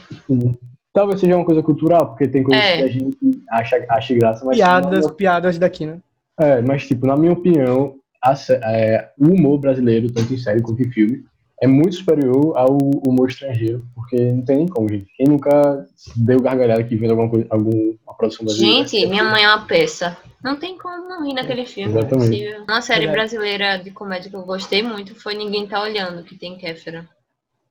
talvez 0.93 1.19
seja 1.19 1.35
uma 1.35 1.43
coisa 1.45 1.61
cultural, 1.61 2.07
porque 2.07 2.29
tem 2.29 2.43
coisas 2.43 2.63
É. 2.63 2.77
que 2.77 2.83
a 2.83 2.87
gente 2.87 3.17
acha, 3.51 3.85
acha 3.89 4.13
graça, 4.15 4.45
mas 4.45 4.55
Piadas, 4.55 5.05
não- 5.05 5.13
piadas 5.13 5.57
daqui, 5.59 5.85
né? 5.85 5.99
É, 6.39 6.61
mas 6.61 6.87
tipo, 6.87 7.07
na 7.07 7.15
minha 7.15 7.33
opinião, 7.33 7.95
a 8.23 8.33
é, 8.51 9.09
o 9.17 9.27
humor 9.29 9.59
brasileiro, 9.59 10.11
tanto 10.11 10.33
em 10.33 10.37
série 10.37 10.61
quanto 10.61 10.81
em 10.81 10.91
filme, 10.91 11.23
é 11.61 11.67
muito 11.67 11.95
superior 11.95 12.55
ao 12.55 12.77
humor 12.77 13.29
estrangeiro, 13.29 13.83
porque 13.95 14.31
não 14.31 14.43
tem 14.43 14.57
nem 14.57 14.67
como, 14.67 14.87
gente. 14.89 15.07
Quem 15.15 15.27
nunca 15.27 15.87
deu 16.15 16.39
gargalhada 16.39 16.81
aqui 16.81 16.95
vendo 16.95 17.11
alguma 17.11 17.29
coisa, 17.29 17.47
alguma 17.49 18.13
produção 18.15 18.45
brasileira? 18.45 18.87
Gente, 18.87 19.07
minha 19.07 19.23
mãe 19.23 19.43
é 19.43 19.47
uma 19.47 19.65
peça. 19.65 20.15
Não 20.43 20.55
tem 20.55 20.77
como 20.77 21.09
não 21.09 21.25
rir 21.25 21.33
naquele 21.33 21.65
filme. 21.65 21.95
é 21.95 21.97
Exatamente. 21.97 22.29
possível. 22.29 22.63
Uma 22.67 22.81
série 22.81 23.07
brasileira 23.07 23.77
de 23.77 23.89
comédia 23.89 24.29
que 24.29 24.35
eu 24.35 24.43
gostei 24.43 24.83
muito 24.83 25.15
foi 25.15 25.33
Ninguém 25.33 25.67
Tá 25.67 25.81
Olhando, 25.81 26.23
que 26.23 26.35
tem 26.35 26.57
Kéfera. 26.57 27.07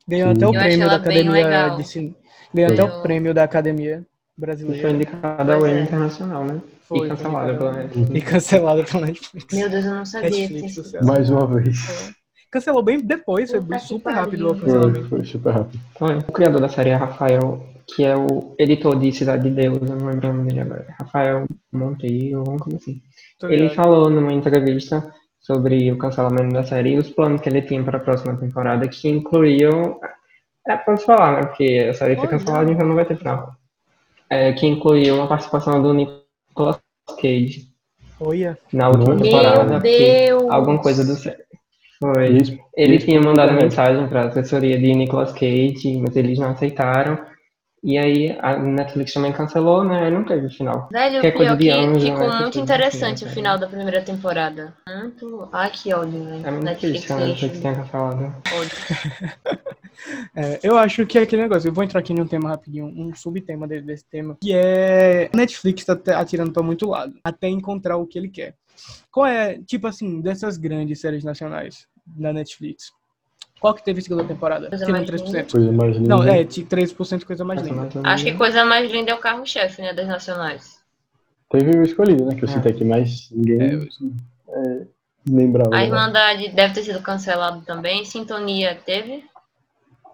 Ganhou 0.06 0.30
até 0.30 0.46
o 0.46 0.54
Eu 0.54 0.60
prêmio 0.60 0.86
da 0.86 0.96
Academia 0.96 1.70
de. 1.76 2.14
Ganhou 2.54 2.72
até 2.72 2.84
o 2.84 3.02
prêmio 3.02 3.34
da 3.34 3.44
Academia 3.44 4.06
Brasileira. 4.36 4.82
foi 4.82 4.90
indicada 4.90 5.54
ao 5.54 5.60
Pois 5.60 5.72
Emmy 5.72 5.80
é. 5.80 5.84
Internacional, 5.84 6.44
né? 6.44 6.60
Foi, 6.88 7.06
e 7.06 7.10
cancelada 7.10 7.48
foi 7.48 7.56
pela. 7.58 7.72
Netflix. 7.72 8.10
E 8.14 8.20
cancelada 8.20 8.84
pela 8.84 9.06
Netflix. 9.06 9.54
Meu 9.54 9.68
Deus, 9.70 9.84
eu 9.84 9.94
não 9.94 10.04
sabia. 10.04 10.30
Netflix. 10.30 10.92
Mais 11.02 11.30
uma 11.30 11.46
vez. 11.46 12.14
Cancelou 12.50 12.82
bem 12.82 13.00
depois, 13.00 13.50
foi 13.50 13.78
super 13.80 14.12
rápido 14.12 14.46
o 14.46 14.54
Foi, 14.54 14.60
cancelamento. 14.60 15.08
foi 15.08 15.24
super 15.24 15.52
rápido. 15.52 15.80
O 16.28 16.32
criador 16.32 16.60
da 16.60 16.68
série 16.68 16.90
é 16.90 16.94
Rafael, 16.94 17.66
que 17.86 18.04
é 18.04 18.16
o 18.16 18.54
editor 18.58 18.98
de 18.98 19.12
Cidade 19.12 19.48
de 19.48 19.54
Deus, 19.54 19.78
eu 19.82 19.96
não 19.96 20.06
lembro 20.06 20.28
o 20.28 20.32
nome 20.32 20.48
dele 20.48 20.60
agora. 20.60 20.86
Rafael 20.98 21.46
Monteiro, 21.72 22.38
alguma 22.38 22.58
coisa 22.58 22.78
assim. 22.78 23.02
Tô 23.38 23.48
Ele 23.48 23.62
ligado. 23.62 23.74
falou 23.74 24.08
numa 24.08 24.32
entrevista 24.32 25.12
sobre 25.40 25.92
o 25.92 25.98
cancelamento 25.98 26.54
da 26.54 26.64
série 26.64 26.94
e 26.94 26.98
os 26.98 27.10
planos 27.10 27.40
que 27.40 27.48
ele 27.48 27.62
tinha 27.62 27.82
para 27.82 27.98
a 27.98 28.00
próxima 28.00 28.36
temporada, 28.36 28.88
que 28.88 29.08
incluíam. 29.08 30.00
É, 30.66 30.76
pode 30.76 31.04
falar, 31.04 31.32
né? 31.32 31.46
Porque 31.46 31.86
a 31.90 31.94
série 31.94 32.16
foi 32.16 32.26
cancelada, 32.28 32.70
então 32.70 32.86
não 32.86 32.94
vai 32.94 33.04
ter 33.04 33.16
final. 33.16 33.52
É, 34.30 34.52
que 34.52 34.66
incluiu 34.66 35.22
a 35.22 35.26
participação 35.28 35.80
do 35.82 35.92
Nicolas 36.56 36.80
Cage 37.20 37.68
Olha, 38.18 38.58
na 38.72 38.88
última 38.88 39.14
Meu 39.14 39.22
temporada, 39.22 39.64
Meu 39.64 39.80
porque 39.80 40.26
Deus! 40.26 40.50
alguma 40.50 40.78
coisa 40.80 41.04
do. 41.04 41.14
Foi. 42.00 42.28
Isso, 42.28 42.58
Ele 42.74 42.96
isso 42.96 43.06
tinha 43.06 43.20
mandado 43.20 43.52
mensagem 43.52 44.08
para 44.08 44.22
a 44.22 44.26
assessoria 44.28 44.78
de 44.78 44.94
Nicolas 44.94 45.32
Cage, 45.32 45.98
mas 46.00 46.16
eles 46.16 46.38
não 46.38 46.48
aceitaram. 46.48 47.18
E 47.86 47.96
aí 47.96 48.36
a 48.40 48.58
Netflix 48.58 49.12
também 49.12 49.32
cancelou, 49.32 49.84
né? 49.84 50.06
Aí 50.06 50.10
não 50.10 50.24
teve 50.24 50.50
final. 50.50 50.88
Velho, 50.90 51.20
que 51.20 51.26
é 51.28 51.30
coisa 51.30 51.56
pior 51.56 51.56
de 51.56 51.64
que 51.64 51.70
anjo, 51.70 52.06
ficou 52.16 52.28
né, 52.28 52.40
muito 52.40 52.58
interessante 52.58 53.14
assim, 53.14 53.24
o 53.24 53.28
né? 53.28 53.34
final 53.34 53.58
da 53.58 53.68
primeira 53.68 54.02
temporada. 54.02 54.74
Muito. 54.88 55.48
Ai, 55.52 55.70
que 55.70 55.94
ódio, 55.94 56.24
velho. 56.24 56.44
É 56.44 56.50
muito 56.50 56.64
Netflix 56.64 57.04
que 57.04 57.12
a 57.12 57.16
Netflix 57.16 57.60
tenha 57.60 57.74
cancelado. 57.76 58.34
Ódio. 58.58 58.76
é, 60.34 60.58
eu 60.64 60.76
acho 60.76 61.06
que 61.06 61.16
é 61.16 61.22
aquele 61.22 61.42
negócio. 61.42 61.68
Eu 61.68 61.72
vou 61.72 61.84
entrar 61.84 62.00
aqui 62.00 62.12
num 62.12 62.26
tema 62.26 62.48
rapidinho, 62.48 62.86
um 62.86 63.14
subtema 63.14 63.68
de- 63.68 63.82
desse 63.82 64.04
tema, 64.04 64.36
que 64.42 64.52
é 64.52 65.30
Netflix 65.32 65.84
tá 65.84 65.96
atirando 66.18 66.50
pra 66.52 66.64
muito 66.64 66.88
lado, 66.88 67.14
até 67.22 67.48
encontrar 67.48 67.98
o 67.98 68.06
que 68.06 68.18
ele 68.18 68.28
quer. 68.28 68.56
Qual 69.12 69.26
é, 69.26 69.60
tipo 69.64 69.86
assim, 69.86 70.20
dessas 70.20 70.58
grandes 70.58 71.00
séries 71.00 71.22
nacionais 71.22 71.86
da 72.04 72.32
Netflix? 72.32 72.90
Qual 73.66 73.74
que 73.74 73.82
teve 73.84 74.00
segunda 74.00 74.22
temporada? 74.22 74.68
Coisa 74.68 74.86
Tirando 74.86 75.08
mais 75.10 75.22
3%. 75.22 75.50
Coisa 75.50 75.72
mais 75.72 75.96
linda. 75.96 76.08
Não, 76.08 76.22
é, 76.22 76.44
t- 76.44 76.62
3% 76.64 77.24
coisa 77.24 77.44
mais 77.44 77.60
linda. 77.62 77.74
mais 77.74 77.96
ou 77.96 78.02
Acho 78.06 78.24
que 78.24 78.34
coisa 78.34 78.64
mais 78.64 78.92
linda 78.92 79.10
é 79.10 79.14
o 79.14 79.18
carro-chefe, 79.18 79.82
né? 79.82 79.92
Das 79.92 80.06
nacionais. 80.06 80.78
Teve 81.50 81.76
o 81.76 81.82
escolhido, 81.82 82.24
né? 82.26 82.36
Que 82.36 82.44
eu 82.44 82.48
É. 82.48 82.52
citei 82.52 82.70
aqui, 82.70 82.84
mas 82.84 83.28
ninguém 83.32 83.60
É, 83.60 83.74
eu- 83.74 83.88
é, 84.50 84.82
lembrava. 85.28 85.74
A 85.74 85.78
né? 85.80 85.84
Irmandade 85.86 86.48
deve 86.50 86.74
ter 86.74 86.84
sido 86.84 87.00
cancelado 87.02 87.60
também. 87.62 88.04
Sintonia 88.04 88.78
teve. 88.86 89.24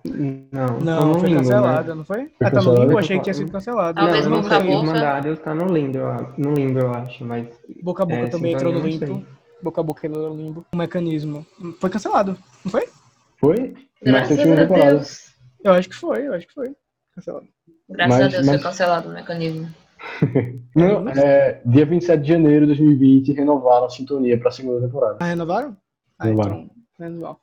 Não, 0.05 0.79
tá 0.79 0.85
Não, 0.85 1.15
foi 1.21 1.29
limbo, 1.29 1.41
cancelada, 1.43 1.95
não 1.95 2.05
foi? 2.05 2.23
Ah, 2.41 2.45
tá 2.45 2.51
no 2.51 2.57
cancelada? 2.57 2.81
limbo? 2.81 2.93
Eu 2.93 2.99
achei 2.99 3.17
que 3.19 3.23
tinha 3.25 3.35
sido 3.35 3.53
cancelado. 3.53 4.01
Né? 4.01 4.07
Talvez 4.07 4.27
não, 4.27 4.41
Boca 4.41 4.49
não 4.49 4.57
a 4.57 4.61
Boca. 4.61 4.73
Irmandade 4.87 5.37
tá 5.37 5.55
no 5.55 5.67
limbo, 5.67 5.99
no 6.39 6.55
limbo, 6.55 6.79
eu 6.79 6.91
acho, 6.95 7.25
mas 7.25 7.47
Boca 7.83 8.03
a 8.03 8.07
Boca 8.07 8.19
É, 8.23 8.27
também 8.29 8.53
entrou 8.55 8.73
no 8.73 8.79
não 8.81 8.87
limbo. 8.87 9.27
Boca 9.63 9.81
a 9.81 9.85
Boca 9.85 10.07
entrou 10.07 10.31
no 10.35 10.43
limbo. 10.43 10.67
O 10.73 10.77
mecanismo. 10.77 11.47
Foi 11.81 11.89
cancelado, 11.91 12.37
não 12.65 12.73
foi? 12.73 12.89
Foi? 13.43 13.75
Graças 14.03 14.39
a 14.39 14.43
segunda 14.43 14.63
temporada. 14.63 14.95
Deus. 14.97 15.33
Eu 15.65 15.73
acho 15.73 15.89
que 15.89 15.95
foi, 15.97 16.27
eu 16.27 16.35
acho 16.35 16.47
que 16.47 16.55
foi. 16.55 16.75
Cancelado. 17.15 17.47
Graças 17.91 18.17
Mas- 18.19 18.25
a 18.27 18.29
Deus 18.29 18.47
mas- 18.47 18.61
foi 18.63 18.71
cancelado 18.71 19.09
o 19.09 19.13
mecanismo. 19.13 19.69
Não, 20.75 21.09
é, 21.11 21.61
dia 21.65 21.87
27 21.87 22.23
de 22.23 22.29
janeiro 22.29 22.61
de 22.67 22.75
2020, 22.75 23.33
renovaram 23.33 23.87
a 23.87 23.91
sintonia 23.91 24.39
pra 24.39 24.51
segunda 24.51 24.85
temporada. 24.87 25.19
Ah, 25.21 25.27
renovaram? 25.27 25.77
Ah, 26.19 26.25
Renovaram. 26.25 26.57
então, 26.63 26.71
renovaram. 26.99 27.37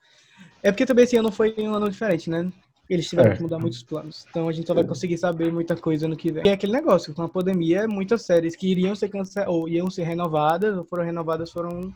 É 0.64 0.72
porque 0.72 0.86
também 0.86 1.04
esse 1.06 1.16
ano 1.16 1.32
foi 1.32 1.54
um 1.58 1.74
ano 1.74 1.90
diferente, 1.90 2.30
né? 2.30 2.52
Eles 2.90 3.08
tiveram 3.08 3.32
É. 3.32 3.36
que 3.36 3.42
mudar 3.42 3.60
muitos 3.60 3.84
planos. 3.84 4.26
Então 4.30 4.50
a 4.50 4.52
gente 4.52 4.66
só 4.68 4.74
vai 4.74 4.84
conseguir 4.84 5.18
saber 5.18 5.54
muita 5.54 5.76
coisa 5.76 6.08
no 6.08 6.18
que 6.18 6.32
vem. 6.32 6.44
E 6.46 6.50
é 6.50 6.54
aquele 6.54 6.74
negócio, 6.74 7.14
com 7.14 7.22
a 7.22 7.30
pandemia, 7.30 7.88
muitas 7.88 8.24
séries 8.24 8.56
que 8.56 8.68
iriam 8.70 8.96
ser 8.96 9.10
canceladas, 9.10 9.54
ou 9.54 9.70
iam 9.70 9.90
ser 9.90 10.04
renovadas, 10.04 10.76
ou 10.76 10.84
foram 10.84 11.04
renovadas, 11.04 11.52
foram 11.52 11.94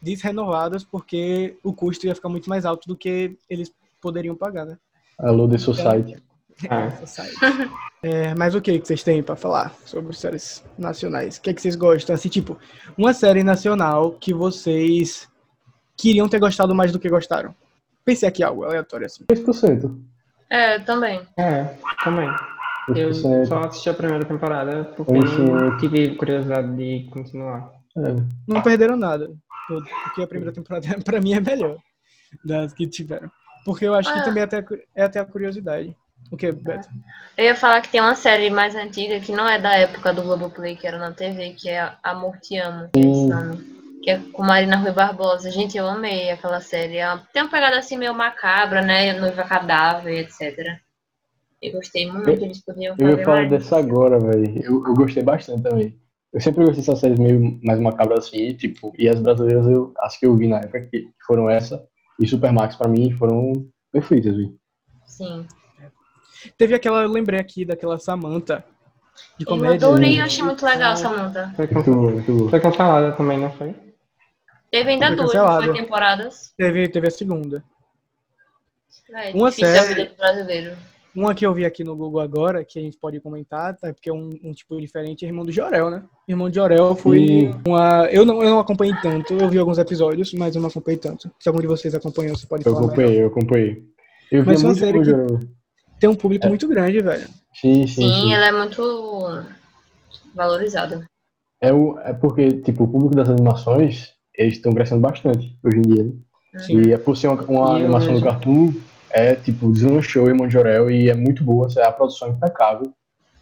desrenovadas, 0.00 0.84
porque 0.84 1.56
o 1.62 1.72
custo 1.72 2.06
ia 2.06 2.14
ficar 2.14 2.28
muito 2.28 2.48
mais 2.48 2.64
alto 2.64 2.86
do 2.86 2.96
que 2.96 3.36
eles 3.48 3.72
poderiam 4.00 4.36
pagar, 4.36 4.64
né? 4.64 4.78
Alô, 5.18 5.48
The 5.48 5.58
Society. 5.58 6.22
Ah. 6.70 6.84
Essa 6.84 7.06
site. 7.06 7.36
É, 8.02 8.34
mas 8.34 8.54
o 8.54 8.60
que 8.60 8.78
que 8.78 8.86
vocês 8.86 9.02
têm 9.02 9.22
pra 9.22 9.36
falar 9.36 9.74
sobre 9.84 10.14
séries 10.14 10.64
nacionais? 10.78 11.36
O 11.36 11.42
que, 11.42 11.52
que 11.52 11.60
vocês 11.60 11.74
gostam? 11.74 12.14
Assim, 12.14 12.28
tipo, 12.28 12.56
uma 12.96 13.12
série 13.12 13.42
nacional 13.42 14.12
que 14.12 14.32
vocês 14.32 15.28
queriam 15.96 16.28
ter 16.28 16.38
gostado 16.38 16.74
mais 16.74 16.92
do 16.92 16.98
que 16.98 17.08
gostaram. 17.08 17.54
Pensei 18.04 18.28
aqui 18.28 18.42
algo 18.42 18.64
aleatório 18.64 19.06
assim. 19.06 19.24
3%. 19.24 19.98
É, 20.48 20.78
também. 20.78 21.22
é, 21.36 21.74
também. 22.04 22.28
Eu 22.90 23.10
3%. 23.10 23.46
só 23.46 23.60
assisti 23.60 23.90
a 23.90 23.94
primeira 23.94 24.24
temporada 24.24 24.84
porque 24.96 25.12
não 25.12 25.76
tive 25.78 26.14
curiosidade 26.14 26.76
de 26.76 27.08
continuar. 27.10 27.72
É. 27.96 28.14
Não 28.46 28.62
perderam 28.62 28.96
nada. 28.96 29.30
Porque 29.66 30.22
a 30.22 30.26
primeira 30.26 30.52
temporada, 30.52 30.86
pra 31.04 31.20
mim, 31.20 31.34
é 31.34 31.40
melhor 31.40 31.76
das 32.44 32.72
que 32.72 32.86
tiveram. 32.86 33.30
Porque 33.64 33.84
eu 33.86 33.94
acho 33.94 34.12
que 34.12 34.18
Ah. 34.20 34.22
também 34.24 34.42
é 34.42 34.44
até, 34.44 34.64
é 34.94 35.02
até 35.02 35.18
a 35.20 35.24
curiosidade. 35.24 35.94
O 36.30 36.36
que, 36.36 36.50
Beto? 36.50 36.88
Eu 37.36 37.44
ia 37.44 37.54
falar 37.54 37.80
que 37.80 37.88
tem 37.88 38.00
uma 38.00 38.14
série 38.14 38.48
mais 38.50 38.74
antiga 38.74 39.20
que 39.20 39.32
não 39.32 39.48
é 39.48 39.60
da 39.60 39.74
época 39.76 40.12
do 40.12 40.22
Globoplay, 40.22 40.74
que 40.76 40.86
era 40.86 40.98
na 40.98 41.12
TV, 41.12 41.50
que 41.50 41.68
é 41.68 41.92
Amor 42.02 42.36
Te 42.38 42.56
Amo, 42.58 42.88
que 42.92 43.02
chamam. 43.02 43.58
Que 44.02 44.10
é 44.10 44.18
com 44.32 44.42
Marina 44.42 44.76
Rui 44.76 44.92
Barbosa. 44.92 45.50
Gente, 45.50 45.76
eu 45.76 45.86
amei 45.86 46.30
aquela 46.30 46.60
série. 46.60 46.96
É 46.96 47.06
uma- 47.12 47.26
Tem 47.32 47.42
uma 47.42 47.50
pegada 47.50 47.78
assim 47.78 47.96
meio 47.96 48.14
macabra, 48.14 48.80
né? 48.82 49.12
Noiva 49.12 49.44
cadáver, 49.44 50.18
etc. 50.20 50.78
Eu 51.62 51.72
gostei 51.72 52.10
muito, 52.10 52.28
eles 52.28 52.64
podiam 52.64 52.94
Eu 52.98 53.06
ia 53.08 53.12
fazer 53.12 53.24
falar 53.24 53.36
mais. 53.38 53.50
dessa 53.50 53.78
agora, 53.78 54.18
velho. 54.18 54.62
Eu, 54.62 54.84
eu 54.86 54.94
gostei 54.94 55.22
bastante 55.22 55.62
também. 55.62 55.98
Eu 56.36 56.40
sempre 56.42 56.66
gostei 56.66 56.82
dessas 56.84 56.98
séries 56.98 57.18
meio 57.18 57.58
mais 57.64 57.80
macabras 57.80 58.26
assim, 58.26 58.52
tipo, 58.52 58.92
e 58.98 59.08
as 59.08 59.18
brasileiras 59.18 59.66
eu 59.66 59.94
acho 60.00 60.20
que 60.20 60.26
eu 60.26 60.36
vi 60.36 60.46
na 60.46 60.58
época 60.58 60.82
que 60.82 61.08
foram 61.26 61.48
essa 61.48 61.82
e 62.20 62.28
Supermax 62.28 62.76
pra 62.76 62.88
mim 62.88 63.10
foram 63.12 63.52
perfeitas, 63.90 64.36
velho. 64.36 64.54
Sim. 65.06 65.46
Teve 66.58 66.74
aquela, 66.74 67.04
eu 67.04 67.08
lembrei 67.08 67.40
aqui 67.40 67.64
daquela 67.64 67.98
Samantha 67.98 68.62
de 69.38 69.46
Eu 69.46 69.48
comédia. 69.48 69.88
adorei, 69.88 70.20
eu 70.20 70.24
achei 70.24 70.44
muito 70.44 70.62
legal, 70.62 70.94
Samantha. 70.94 71.54
Foi, 71.56 71.66
boa. 71.68 72.50
foi 72.50 72.60
cancelada 72.60 73.12
também, 73.12 73.38
não 73.38 73.50
foi? 73.52 73.74
Teve 74.70 74.90
ainda 74.90 75.06
Foi 75.06 75.16
duas, 75.16 75.64
foi 75.64 75.72
temporadas. 75.72 76.52
Teve, 76.54 76.86
teve 76.90 77.08
a 77.08 77.10
segunda. 77.10 77.64
É, 79.10 79.30
Uma 79.32 79.48
difícil 79.48 79.72
série- 79.74 79.78
a 79.78 79.94
vida 79.94 80.04
do 80.10 80.16
brasileiro. 80.18 80.76
Uma 81.16 81.34
que 81.34 81.46
eu 81.46 81.54
vi 81.54 81.64
aqui 81.64 81.82
no 81.82 81.96
Google 81.96 82.20
agora, 82.20 82.62
que 82.64 82.78
a 82.78 82.82
gente 82.82 82.98
pode 82.98 83.18
comentar, 83.20 83.74
tá? 83.76 83.92
porque 83.92 84.10
é 84.10 84.12
um, 84.12 84.28
um 84.44 84.52
tipo 84.52 84.78
diferente, 84.80 85.24
é 85.24 85.28
Irmão 85.28 85.44
do 85.46 85.50
Jorel, 85.50 85.88
né? 85.90 86.02
Irmão 86.28 86.50
de 86.50 86.56
Jorel 86.56 86.94
foi 86.94 87.26
Sim. 87.26 87.50
uma. 87.66 88.06
Eu 88.10 88.24
não, 88.26 88.42
eu 88.42 88.50
não 88.50 88.58
acompanhei 88.60 88.94
tanto, 89.02 89.32
eu 89.32 89.48
vi 89.48 89.58
alguns 89.58 89.78
episódios, 89.78 90.34
mas 90.34 90.54
eu 90.54 90.60
não 90.60 90.68
acompanhei 90.68 90.98
tanto. 90.98 91.30
Se 91.40 91.48
algum 91.48 91.60
de 91.60 91.66
vocês 91.66 91.94
acompanhou, 91.94 92.36
você 92.36 92.46
pode 92.46 92.66
Eu 92.66 92.72
falar. 92.74 92.82
melhor. 92.82 92.92
acompanhei, 92.94 93.22
eu 93.22 93.26
acompanhei. 93.28 93.84
Eu 94.30 94.42
vi 94.42 94.48
Mas 94.48 94.60
uma 94.62 94.66
muito 94.68 94.78
série 94.80 94.98
que- 94.98 95.04
Jojo. 95.04 95.40
Tem 95.98 96.10
um 96.10 96.14
público 96.14 96.46
muito 96.48 96.68
grande, 96.68 97.00
velho. 97.00 97.26
Sim, 97.54 97.86
sim, 97.86 98.02
Sim, 98.02 98.12
sim. 98.12 98.34
ela 98.34 98.48
é 98.48 98.52
muito 98.52 98.82
valorizada. 100.34 101.04
É, 101.60 101.72
o, 101.72 101.98
é 102.00 102.12
porque, 102.12 102.48
tipo, 102.60 102.84
o 102.84 102.88
público 102.88 103.14
das 103.16 103.28
animações, 103.30 104.10
eles 104.36 104.54
estão 104.54 104.72
crescendo 104.72 105.00
bastante 105.00 105.56
hoje 105.64 105.78
em 105.78 105.82
dia. 105.82 106.04
né? 106.04 106.60
Sim. 106.60 106.82
E 106.82 106.92
é 106.92 106.98
por 106.98 107.16
ser 107.16 107.28
uma, 107.28 107.42
uma 107.44 107.70
eu 107.70 107.76
animação 107.84 108.14
do 108.14 108.20
Cartoon, 108.22 108.74
é 109.16 109.34
tipo, 109.36 109.72
deslanchou 109.72 110.28
Irmão 110.28 110.48
Jorel 110.50 110.90
e 110.90 111.08
é 111.10 111.14
muito 111.14 111.42
boa, 111.42 111.68
a 111.82 111.92
produção 111.92 112.28
é 112.28 112.30
impecável. 112.32 112.92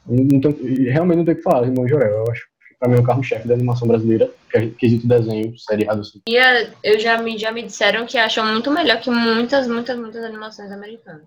Não, 0.07 0.25
não 0.25 0.41
tem- 0.41 0.67
e 0.67 0.89
realmente 0.89 1.19
não 1.19 1.25
tem 1.25 1.35
o 1.35 1.37
que 1.37 1.43
falar 1.43 1.63
de 1.63 1.69
Irmão 1.71 1.85
de 1.85 1.91
Jorel. 1.91 2.25
Eu 2.25 2.31
acho 2.31 2.43
que 2.43 2.77
pra 2.79 2.89
mim 2.89 2.97
é 2.97 3.01
o 3.01 3.05
carro-chefe 3.05 3.49
da 3.49 3.55
animação 3.55 3.89
brasileira, 3.89 4.31
que 4.51 4.59
é 4.59 4.67
quesito 4.69 5.07
desenho, 5.09 5.57
seriado 5.59 6.01
assim. 6.01 6.21
E 6.29 6.37
é, 6.37 6.71
eu 6.83 6.99
já 7.01 7.21
me, 7.21 7.37
já 7.39 7.51
me 7.51 7.63
disseram 7.63 8.07
que 8.07 8.17
acham 8.19 8.47
muito 8.47 8.71
melhor 8.71 9.01
que 9.01 9.11
muitas, 9.11 9.67
muitas, 9.67 9.99
muitas 9.99 10.23
animações 10.25 10.71
americanas. 10.71 11.23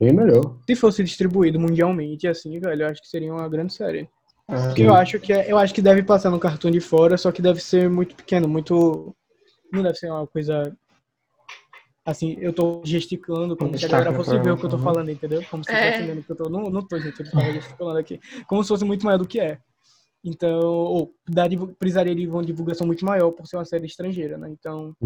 Bem 0.00 0.12
melhor. 0.12 0.54
Se 0.64 0.76
fosse 0.76 1.02
distribuído 1.02 1.58
mundialmente, 1.58 2.28
assim, 2.28 2.60
velho, 2.60 2.82
eu 2.82 2.88
acho 2.88 3.02
que 3.02 3.08
seria 3.08 3.32
uma 3.32 3.48
grande 3.48 3.72
série. 3.72 4.08
Ah, 4.46 4.72
eu 4.78 4.94
acho 4.94 5.18
que 5.18 5.32
é, 5.32 5.50
eu 5.50 5.58
acho 5.58 5.74
que 5.74 5.82
deve 5.82 6.02
passar 6.02 6.30
no 6.30 6.38
cartão 6.38 6.70
de 6.70 6.80
fora, 6.80 7.16
só 7.18 7.32
que 7.32 7.42
deve 7.42 7.60
ser 7.60 7.90
muito 7.90 8.14
pequeno, 8.14 8.48
muito. 8.48 9.14
Não 9.72 9.82
deve 9.82 9.96
ser 9.96 10.10
uma 10.10 10.26
coisa. 10.26 10.72
Assim, 12.08 12.38
eu 12.40 12.54
tô 12.54 12.80
gesticulando 12.86 13.54
como 13.54 13.76
se 13.76 13.84
a 13.84 13.88
galera 13.88 14.10
Destaca 14.12 14.24
fosse 14.24 14.42
ver 14.42 14.52
o 14.52 14.56
que 14.56 14.64
eu 14.64 14.70
tô 14.70 14.76
uhum. 14.76 14.82
falando, 14.82 15.10
entendeu? 15.10 15.44
Como 15.50 15.62
se 15.62 15.70
É. 15.70 16.10
o 16.10 16.22
que 16.22 16.32
eu 16.32 16.36
tô. 16.36 16.48
Não, 16.48 16.70
não 16.70 16.80
tô, 16.80 16.98
gente, 16.98 17.20
eu 17.20 17.30
tava 17.30 17.52
gesticulando 17.52 17.98
aqui. 17.98 18.18
Como 18.46 18.62
se 18.64 18.68
fosse 18.68 18.82
muito 18.82 19.04
maior 19.04 19.18
do 19.18 19.28
que 19.28 19.38
é. 19.38 19.58
Então, 20.24 20.58
ou 20.58 21.14
divu- 21.50 21.74
precisaria 21.78 22.14
de 22.14 22.26
uma 22.26 22.42
divulgação 22.42 22.86
muito 22.86 23.04
maior 23.04 23.30
por 23.32 23.46
ser 23.46 23.58
uma 23.58 23.66
série 23.66 23.84
estrangeira, 23.84 24.38
né? 24.38 24.48
Então, 24.50 24.96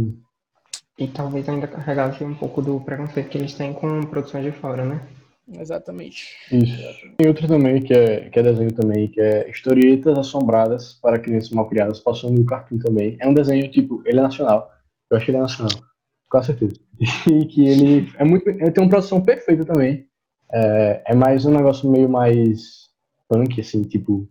E 0.97 1.09
talvez 1.09 1.49
ainda 1.49 1.67
carregasse 1.67 2.23
um 2.23 2.37
pouco 2.37 2.63
do 2.63 2.79
preconceito 2.79 3.31
que 3.31 3.39
eles 3.39 3.55
têm 3.55 3.73
com 3.73 4.03
produções 4.03 4.45
de 4.45 4.53
fora, 4.53 4.85
né? 4.85 5.05
exatamente. 5.59 6.29
Isso. 6.53 6.77
Tem 7.17 7.27
outro 7.27 7.49
também 7.49 7.83
que 7.83 7.93
é, 7.93 8.31
que 8.31 8.39
é 8.39 8.43
desenho 8.45 8.73
também, 8.73 9.09
que 9.09 9.21
é 9.21 9.51
Historietas 9.51 10.17
Assombradas 10.17 10.93
para 11.03 11.19
Crianças 11.19 11.51
Mal 11.51 11.69
Criadas, 11.69 11.99
passando 11.99 12.39
no 12.39 12.47
Cartoon 12.47 12.79
também. 12.79 13.17
É 13.19 13.27
um 13.27 13.35
desenho, 13.35 13.69
tipo, 13.73 14.05
ele 14.07 14.21
é 14.21 14.23
nacional. 14.23 14.71
Eu 15.11 15.17
acho 15.17 15.27
que 15.27 15.33
ele 15.33 15.39
é 15.39 15.43
nacional, 15.43 15.83
com 16.33 16.43
certeza. 16.43 16.75
E 17.31 17.45
que 17.47 17.69
ele 17.69 18.11
é 18.17 18.25
muito. 18.25 18.49
Ele 18.49 18.71
tem 18.71 18.83
uma 18.83 18.89
produção 18.89 19.21
perfeita 19.21 19.65
também. 19.65 20.07
É, 20.53 21.03
é 21.09 21.15
mais 21.15 21.45
um 21.45 21.53
negócio 21.53 21.91
meio 21.91 22.09
mais 22.09 22.91
punk, 23.29 23.61
assim, 23.61 23.83
tipo. 23.83 24.29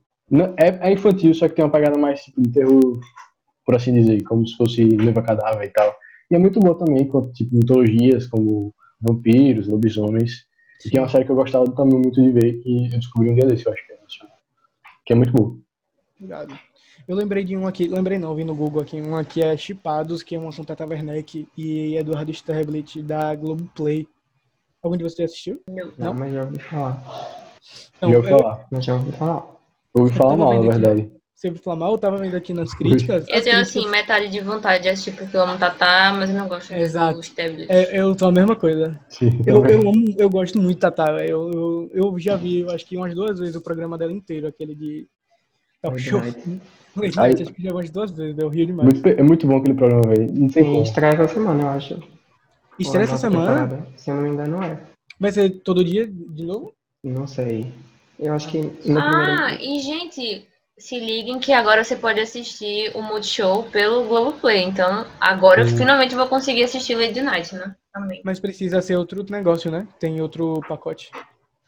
é, 0.58 0.90
é 0.90 0.92
infantil, 0.92 1.34
só 1.34 1.48
que 1.48 1.56
tem 1.56 1.64
uma 1.64 1.72
pegada 1.72 1.98
mais 1.98 2.22
tipo 2.22 2.42
de 2.42 2.50
terror, 2.50 3.00
por 3.66 3.76
assim 3.76 3.94
dizer, 3.94 4.24
como 4.24 4.48
se 4.48 4.56
fosse 4.56 4.84
Leva 4.84 5.22
Cadáver 5.22 5.68
e 5.68 5.70
tal. 5.70 5.96
E 6.30 6.36
é 6.36 6.40
muito 6.40 6.60
bom 6.60 6.74
também, 6.74 7.06
com 7.08 7.32
tipo, 7.32 7.56
mitologias 7.56 8.26
como 8.28 8.74
vampiros, 9.00 9.68
lobisomens. 9.68 10.46
E 10.92 10.98
é 10.98 11.02
uma 11.02 11.10
série 11.10 11.26
que 11.26 11.32
eu 11.32 11.36
gostava 11.36 11.66
também 11.72 12.00
muito 12.00 12.22
de 12.22 12.32
ver, 12.32 12.54
que 12.62 12.86
eu 12.86 13.00
descobri 13.00 13.30
um 13.30 13.36
dia 13.36 13.46
desse, 13.46 13.66
eu 13.66 13.74
acho 13.74 13.86
que 13.86 13.94
é 13.94 14.02
nacional. 14.02 14.38
Que 15.06 15.14
é 15.14 15.16
muito 15.16 15.34
bom. 15.34 15.58
Obrigado. 16.16 16.58
Eu 17.08 17.16
lembrei 17.16 17.44
de 17.44 17.58
um 17.58 17.68
aqui, 17.68 17.88
lembrei 17.88 18.18
não, 18.18 18.36
vi 18.36 18.44
no 18.44 18.56
Google 18.56 18.82
aqui, 18.82 19.02
um 19.02 19.16
aqui 19.16 19.42
é 19.42 19.56
Chipados, 19.58 20.24
que 20.24 20.36
é 20.36 20.40
uma 20.40 20.52
com 20.56 20.64
Tata 20.64 20.86
Werneck 20.86 21.48
e 21.58 21.96
Eduardo 21.98 22.32
Sterblit 22.32 23.02
da 23.02 23.34
Globoplay. 23.36 24.08
Algum 24.84 24.98
de 24.98 25.04
vocês 25.04 25.30
assistiu? 25.32 25.62
Não, 25.68 25.92
Não? 25.98 26.14
mas 26.14 26.34
já 26.34 26.44
ouvi 26.44 26.60
falar. 26.60 27.04
Não, 28.02 28.10
já 28.12 28.18
ouvi 28.18 28.30
eu- 28.32 28.40
falar. 28.40 28.66
Mas 28.72 28.86
já 28.86 28.94
ouvi 28.94 29.12
falar. 29.12 29.46
Eu 29.94 30.02
ouvi 30.04 30.12
Eu 30.14 30.18
falar 30.18 30.38
mal, 30.38 30.54
na 30.54 30.60
aqui. 30.60 30.68
verdade. 30.70 31.12
Você 31.36 31.48
ouviu 31.48 31.64
falar 31.64 31.76
mal? 31.76 31.92
Eu 31.94 31.98
tava 31.98 32.18
vendo 32.18 32.36
aqui 32.38 32.54
nas 32.54 32.72
críticas. 32.74 33.22
Eu 33.22 33.26
tenho, 33.26 33.42
críticas- 33.44 33.62
assim, 33.68 33.90
metade 33.90 34.28
de 34.30 34.40
vontade 34.42 34.84
de 34.84 34.90
assistir 34.90 35.12
porque 35.18 35.36
eu 35.36 35.42
amo 35.42 35.58
Tatá, 35.58 36.14
mas 36.16 36.30
eu 36.30 36.36
não 36.36 36.48
gosto 36.48 36.72
Exato. 36.72 37.16
do 37.16 37.22
Stablet. 37.22 37.66
É, 37.70 38.00
eu 38.00 38.16
tô 38.16 38.28
a 38.28 38.32
mesma 38.32 38.56
coisa. 38.56 39.00
Sim, 39.10 39.42
Eu, 39.46 39.66
eu, 39.66 39.80
amo, 39.90 40.16
eu 40.18 40.30
gosto 40.30 40.60
muito 40.62 40.80
Tata. 40.80 41.12
velho. 41.14 41.30
Eu, 41.30 41.52
eu, 41.52 41.92
eu 42.14 42.20
já 42.20 42.36
vi, 42.36 42.60
eu 42.62 42.70
acho 42.70 42.86
que 42.86 42.96
umas 42.96 43.14
duas 43.16 43.40
vezes 43.40 43.56
o 43.56 43.62
programa 43.62 43.98
dela 43.98 44.12
inteiro, 44.12 44.48
aquele 44.48 44.76
de. 44.76 45.08
Late 45.84 46.00
show. 46.02 46.22
Night, 46.96 47.44
acho 47.44 47.54
que 47.54 47.64
já 47.64 47.72
umas 47.72 47.90
duas 47.90 48.12
vezes, 48.12 48.38
eu 48.38 48.50
rio 48.50 48.66
demais. 48.66 48.90
Muito, 48.94 49.08
é 49.08 49.24
muito 49.24 49.48
bom 49.48 49.58
aquele 49.58 49.74
programa, 49.74 50.02
velho. 50.10 50.32
Não 50.34 50.50
Tem 50.50 50.64
como. 50.64 50.84
estreia 50.84 51.14
essa 51.14 51.34
semana, 51.34 51.64
eu 51.64 51.70
acho. 51.70 52.00
Estreia 52.78 53.04
essa 53.06 53.18
semana? 53.18 53.46
temporada. 53.48 53.88
Se 53.98 54.12
eu 54.12 54.16
não 54.16 54.24
me 54.24 54.30
engano, 54.30 54.64
é. 54.64 54.80
Vai 55.20 55.32
ser 55.32 55.50
todo 55.62 55.84
dia 55.84 56.08
de 56.08 56.44
novo? 56.44 56.74
Não 57.04 57.26
sei. 57.28 57.72
Eu 58.20 58.34
acho 58.34 58.50
que 58.50 58.60
Ah, 58.60 59.48
primeiro. 59.56 59.64
e 59.64 59.80
gente, 59.80 60.48
se 60.78 61.00
liguem 61.00 61.40
que 61.40 61.54
agora 61.54 61.84
você 61.84 61.96
pode 61.96 62.20
assistir 62.20 62.92
o 62.96 63.02
Multishow 63.02 63.64
pelo 63.72 64.08
Globoplay. 64.08 64.64
Então, 64.64 65.06
agora 65.20 65.62
eu 65.62 65.68
finalmente 65.68 66.14
vou 66.16 66.28
conseguir 66.28 66.64
assistir 66.64 66.96
Lady 66.96 67.22
Night, 67.22 67.56
né? 67.56 67.76
Também. 67.94 68.22
Mas 68.24 68.40
precisa 68.40 68.82
ser 68.82 68.96
outro 68.96 69.24
negócio, 69.30 69.72
né? 69.72 69.88
Tem 70.00 70.22
outro 70.22 70.60
pacote. 70.68 71.12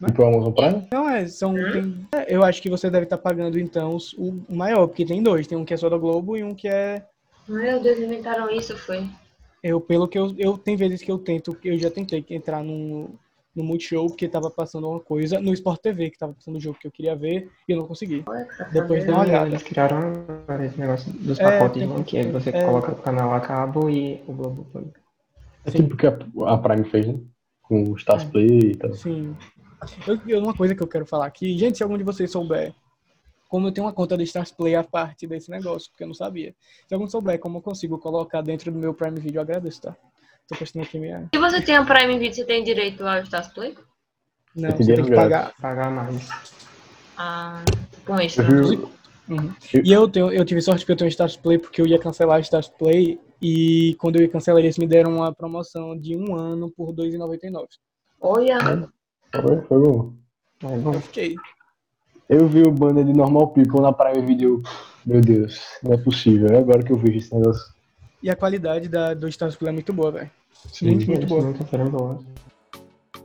Tipo 0.06 0.22
o 0.22 0.26
Amazon 0.26 0.52
Prime? 0.54 0.88
Não, 0.92 1.10
é, 1.10 1.28
são. 1.28 1.54
tem- 1.54 2.08
é, 2.14 2.36
eu 2.36 2.44
acho 2.44 2.62
que 2.62 2.70
você 2.70 2.90
deve 2.90 3.06
estar 3.06 3.18
pagando, 3.18 3.58
então, 3.60 3.98
o 4.18 4.44
maior, 4.50 4.88
porque 4.88 5.06
tem 5.06 5.22
dois. 5.24 5.48
Tem 5.48 5.58
um 5.58 5.64
que 5.66 5.74
é 5.74 5.78
só 5.78 5.90
da 5.90 5.98
Globo 5.98 6.36
e 6.36 6.44
um 6.44 6.54
que 6.54 6.68
é. 6.68 7.06
Meu 7.48 7.82
Deus, 7.82 8.00
inventaram 8.00 8.50
isso, 8.50 8.76
foi. 8.78 9.06
Eu, 9.62 9.80
pelo 9.80 10.08
que 10.08 10.18
eu, 10.18 10.34
eu. 10.38 10.58
Tem 10.58 10.76
vezes 10.76 11.02
que 11.02 11.12
eu 11.12 11.18
tento, 11.18 11.58
eu 11.64 11.78
já 11.78 11.90
tentei 11.90 12.26
entrar 12.32 12.62
no, 12.64 13.12
no 13.56 13.64
Multishow, 13.64 14.08
porque 14.08 14.28
tava 14.28 14.50
passando 14.50 14.90
uma 14.90 15.00
coisa, 15.00 15.40
no 15.40 15.54
Sport 15.54 15.80
TV, 15.82 16.10
que 16.10 16.18
tava 16.18 16.34
passando 16.34 16.58
o 16.58 16.60
jogo 16.60 16.78
que 16.80 16.88
eu 16.88 16.92
queria 16.92 17.16
ver, 17.16 17.50
e 17.68 17.72
eu 17.72 17.78
não 17.78 17.88
consegui. 17.88 18.24
Olha 18.28 18.46
Depois 18.74 19.06
dá 19.06 19.14
uma 19.14 19.22
olhada. 19.22 19.48
Eles 19.48 19.64
criaram 19.64 20.26
esse 20.66 20.78
negócio 20.80 21.14
dos 21.14 21.40
É, 21.40 21.44
pacotes 21.44 21.82
tem- 21.82 21.96
de 21.96 22.04
que 22.04 22.18
aí 22.18 22.32
você 22.32 22.50
é. 22.50 22.66
coloca 22.66 22.92
o 22.92 22.96
canal 22.96 23.34
a 23.34 23.40
cabo 23.40 23.90
e 23.90 24.22
o 24.28 24.34
Globo 24.34 24.66
Play. 24.66 24.86
É 25.66 25.72
tipo 25.72 25.94
o 25.94 25.98
que 25.98 26.08
a, 26.08 26.18
a 26.48 26.58
Prime 26.58 26.84
fez, 26.90 27.08
né? 27.08 27.20
Com 27.62 27.84
o 27.84 27.96
Stars 27.96 28.26
Play 28.26 28.60
e 28.72 28.76
tal. 28.76 28.94
Sim. 28.94 29.34
Eu, 30.28 30.40
uma 30.40 30.54
coisa 30.54 30.76
que 30.76 30.84
eu 30.84 30.88
quero 30.88 31.06
falar 31.06 31.26
aqui, 31.26 31.58
gente, 31.58 31.78
se 31.78 31.84
algum 31.84 31.98
de 31.98 32.04
vocês 32.04 32.32
souber 32.32 32.74
como 33.54 33.68
eu 33.68 33.72
tenho 33.72 33.86
uma 33.86 33.94
conta 33.94 34.18
de 34.18 34.24
Stars 34.24 34.52
Play 34.52 34.74
a 34.74 34.84
parte 34.84 35.28
desse 35.28 35.52
negócio, 35.52 35.92
porque 35.92 36.04
eu 36.04 36.08
não 36.08 36.16
sabia. 36.16 36.56
Se 36.88 36.94
algum 36.96 37.08
souber 37.08 37.38
como 37.38 37.60
eu 37.60 37.62
consigo 37.62 38.00
colocar 38.00 38.42
dentro 38.42 38.72
do 38.72 38.80
meu 38.80 38.96
Prime 38.96 39.20
Video, 39.20 39.38
eu 39.38 39.44
agradeço, 39.44 39.80
tá? 39.80 39.96
Tô 40.48 40.56
postando 40.56 40.84
aqui 40.84 40.98
minha. 40.98 41.30
Se 41.32 41.40
você 41.40 41.62
tem 41.62 41.76
a 41.76 41.86
Prime 41.86 42.18
Video, 42.18 42.34
você 42.34 42.46
tem 42.46 42.64
direito 42.64 43.06
ao 43.06 43.22
Stars 43.22 43.50
Play? 43.50 43.78
Não, 44.56 44.72
você 44.72 44.96
tem 44.96 45.06
que 45.06 45.14
pagar. 45.14 45.54
Pagar 45.62 45.92
mais. 45.92 46.28
Ah, 47.16 47.64
com 48.04 48.16
extra. 48.20 48.44
Uhum. 48.44 49.54
E 49.84 49.92
eu, 49.92 50.10
tenho, 50.10 50.32
eu 50.32 50.44
tive 50.44 50.60
sorte 50.60 50.80
porque 50.80 50.94
eu 50.94 50.98
tenho 50.98 51.10
Stars 51.10 51.38
Play, 51.38 51.60
porque 51.60 51.80
eu 51.80 51.86
ia 51.86 52.00
cancelar 52.00 52.40
o 52.40 52.42
Stars 52.42 52.70
Play 52.70 53.20
e 53.40 53.96
quando 54.00 54.16
eu 54.16 54.24
ia 54.24 54.30
cancelar 54.30 54.64
eles 54.64 54.80
me 54.80 54.88
deram 54.88 55.18
uma 55.18 55.32
promoção 55.32 55.96
de 55.96 56.18
um 56.18 56.36
ano 56.36 56.72
por 56.72 56.90
R$ 56.90 57.08
2,99. 57.08 57.68
Olha, 58.20 58.90
foi, 59.42 59.62
foi 59.62 59.80
bom. 59.80 60.14
É 60.64 60.78
bom. 60.78 60.94
Eu 60.94 61.02
fiquei. 61.02 61.36
Eu 62.30 62.48
vi 62.48 62.64
o 62.64 62.72
banner 62.72 63.04
de 63.04 63.14
Normal 63.14 63.50
People 63.50 63.82
na 63.82 63.92
Prime 63.92 64.26
Video. 64.26 64.62
Meu 65.06 65.20
Deus, 65.22 65.60
não 65.84 65.94
é 65.94 65.98
possível. 65.98 66.48
É 66.50 66.60
agora 66.60 66.82
que 66.82 66.92
eu 66.92 66.98
vejo 66.98 67.18
esse 67.18 67.36
negócio. 67.36 67.74
E 68.22 68.30
a 68.30 68.36
qualidade 68.36 68.88
da, 68.88 69.14
do 69.14 69.28
Play 69.28 69.70
é 69.70 69.72
muito 69.72 69.92
boa, 69.92 70.12
velho. 70.12 70.32
Muito, 70.82 71.06
muito 71.08 71.28
boa. 71.28 71.54
boas. 71.90 72.22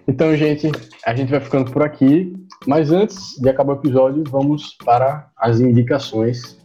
Então, 0.08 0.34
gente, 0.36 0.72
a 1.06 1.14
gente 1.14 1.30
vai 1.30 1.40
ficando 1.40 1.70
por 1.70 1.82
aqui. 1.82 2.34
Mas 2.66 2.90
antes 2.90 3.40
de 3.40 3.48
acabar 3.48 3.74
o 3.74 3.76
episódio, 3.76 4.24
vamos 4.28 4.76
para 4.84 5.30
as 5.36 5.60
indicações. 5.60 6.58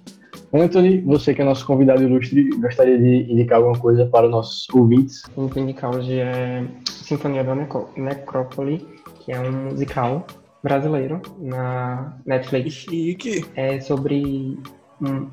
Anthony, 0.52 1.02
você 1.02 1.34
que 1.34 1.42
é 1.42 1.46
nosso 1.46 1.66
convidado 1.66 2.02
ilustre, 2.04 2.50
gostaria 2.58 2.98
de 2.98 3.32
indicar 3.32 3.58
alguma 3.60 3.78
coisa 3.78 4.06
para 4.08 4.26
os 4.26 4.32
nossos 4.32 4.68
ouvintes? 4.72 5.24
O 5.36 5.48
que 5.50 5.60
indicar 5.60 5.96
hoje 5.96 6.20
é 6.20 6.66
Sinfonia 6.90 7.44
da 7.44 7.56
Necro- 7.56 7.90
Necrópole, 7.96 8.88
que 9.24 9.32
é 9.32 9.40
um 9.40 9.70
musical 9.70 10.26
brasileiro 10.62 11.22
na 11.40 12.18
Netflix. 12.26 12.74
Chique. 12.74 13.46
É 13.56 13.80
sobre. 13.80 14.58
Um, 15.02 15.30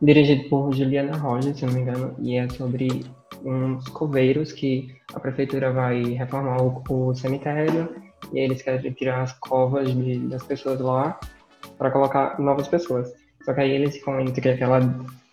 dirigido 0.00 0.48
por 0.48 0.74
Juliana 0.74 1.16
Rojas, 1.16 1.56
se 1.56 1.64
não 1.64 1.72
me 1.72 1.80
engano, 1.80 2.14
e 2.18 2.36
é 2.36 2.48
sobre 2.48 3.04
uns 3.44 3.88
coveiros 3.88 4.52
que 4.52 4.94
a 5.14 5.20
prefeitura 5.20 5.72
vai 5.72 6.02
reformar 6.02 6.60
o, 6.60 6.82
o 6.88 7.14
cemitério 7.14 7.88
e 8.32 8.38
eles 8.40 8.62
querem 8.62 8.92
tirar 8.92 9.22
as 9.22 9.32
covas 9.34 9.94
de- 9.94 10.18
das 10.26 10.42
pessoas 10.42 10.80
lá 10.80 11.18
para 11.78 11.90
colocar 11.90 12.38
novas 12.40 12.66
pessoas. 12.68 13.12
Só 13.44 13.52
que 13.52 13.60
aí 13.60 13.70
eles 13.70 13.96
ficam 13.96 14.20
entre 14.20 14.50
aquela 14.50 14.80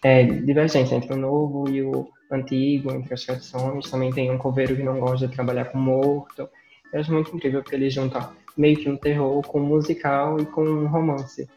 é, 0.04 0.24
divergência 0.24 0.96
entre 0.96 1.13
o 1.13 1.18
novo 1.18 1.70
e 1.70 1.82
o 1.84 2.08
antigo, 2.32 2.92
entre 2.92 3.13
as 3.13 3.26
tradições. 3.26 3.89
Também 3.89 4.12
tem 4.12 4.32
um 4.32 4.38
coveiro 4.38 4.76
que 4.76 4.84
não 4.84 5.00
gosta 5.00 5.28
de 5.28 5.36
trabalhar 5.36 5.65
com 5.65 5.78
morto. 5.80 6.48
Eu 6.91 6.99
acho 6.99 7.12
muito 7.13 7.36
incrível 7.36 7.62
porque 7.62 7.75
ele 7.75 7.89
junta 7.89 8.30
meio 8.58 8.78
que 8.78 8.89
um 8.89 8.97
terror 8.97 9.41
com 9.45 9.60
um 9.62 9.65
musical 9.65 10.39
e 10.39 10.45
com 10.45 10.63
um 10.63 10.88
romance 10.88 11.47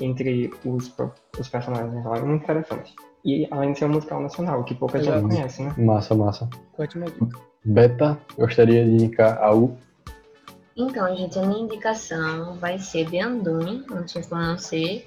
entre 0.00 0.50
os, 0.64 0.92
os 1.38 1.48
personagens 1.48 2.04
lá. 2.04 2.18
É 2.18 2.22
muito 2.22 2.42
interessante. 2.42 2.94
E 3.24 3.48
além 3.50 3.72
de 3.72 3.78
ser 3.78 3.86
um 3.86 3.90
musical 3.90 4.20
nacional, 4.20 4.62
que 4.64 4.74
pouca 4.74 5.02
gente 5.02 5.22
conhece, 5.22 5.62
né? 5.62 5.74
Massa, 5.78 6.14
massa. 6.14 6.48
Ótima 6.78 7.06
dica. 7.06 7.38
Beta, 7.64 8.20
gostaria 8.36 8.84
de 8.84 8.90
indicar 8.90 9.42
algo? 9.42 9.78
Então, 10.76 11.16
gente, 11.16 11.38
a 11.38 11.46
minha 11.46 11.60
indicação 11.60 12.54
vai 12.56 12.78
ser 12.78 13.06
de 13.06 13.18
Anduin, 13.20 13.84
não 13.88 14.04
tinha 14.04 14.22
como 14.24 14.42
não 14.42 14.58
ser. 14.58 15.04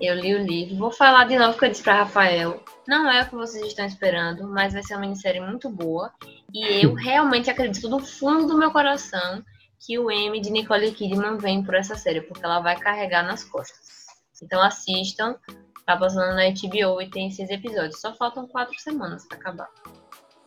Eu 0.00 0.14
li 0.14 0.34
o 0.34 0.42
livro. 0.42 0.76
Vou 0.76 0.92
falar 0.92 1.24
de 1.24 1.36
novo 1.36 1.56
o 1.56 1.58
que 1.58 1.64
eu 1.64 1.70
disse 1.70 1.82
pra 1.82 2.04
Rafael. 2.04 2.62
Não 2.86 3.10
é 3.10 3.22
o 3.22 3.28
que 3.28 3.34
vocês 3.34 3.66
estão 3.66 3.84
esperando, 3.84 4.48
mas 4.48 4.72
vai 4.72 4.82
ser 4.82 4.94
uma 4.94 5.00
minissérie 5.00 5.40
muito 5.40 5.68
boa. 5.68 6.12
E 6.52 6.84
eu 6.84 6.94
realmente 6.94 7.50
acredito 7.50 7.88
do 7.88 7.98
fundo 7.98 8.46
do 8.46 8.58
meu 8.58 8.70
coração 8.70 9.42
que 9.80 9.98
o 9.98 10.10
M 10.10 10.40
de 10.40 10.50
Nicole 10.50 10.92
Kidman 10.92 11.36
vem 11.36 11.62
por 11.62 11.74
essa 11.74 11.96
série, 11.96 12.20
porque 12.20 12.44
ela 12.44 12.60
vai 12.60 12.76
carregar 12.78 13.22
nas 13.22 13.44
costas. 13.44 14.06
Então 14.42 14.62
assistam. 14.62 15.36
Tá 15.84 15.96
passando 15.96 16.34
na 16.34 16.50
HBO 16.50 17.00
e 17.00 17.08
tem 17.08 17.30
seis 17.30 17.48
episódios. 17.48 18.00
Só 18.00 18.12
faltam 18.14 18.48
quatro 18.48 18.76
semanas 18.80 19.24
pra 19.26 19.38
acabar. 19.38 19.68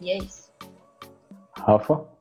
E 0.01 0.11
é 0.11 0.17
isso. 0.17 0.51
Rafa? 1.57 2.18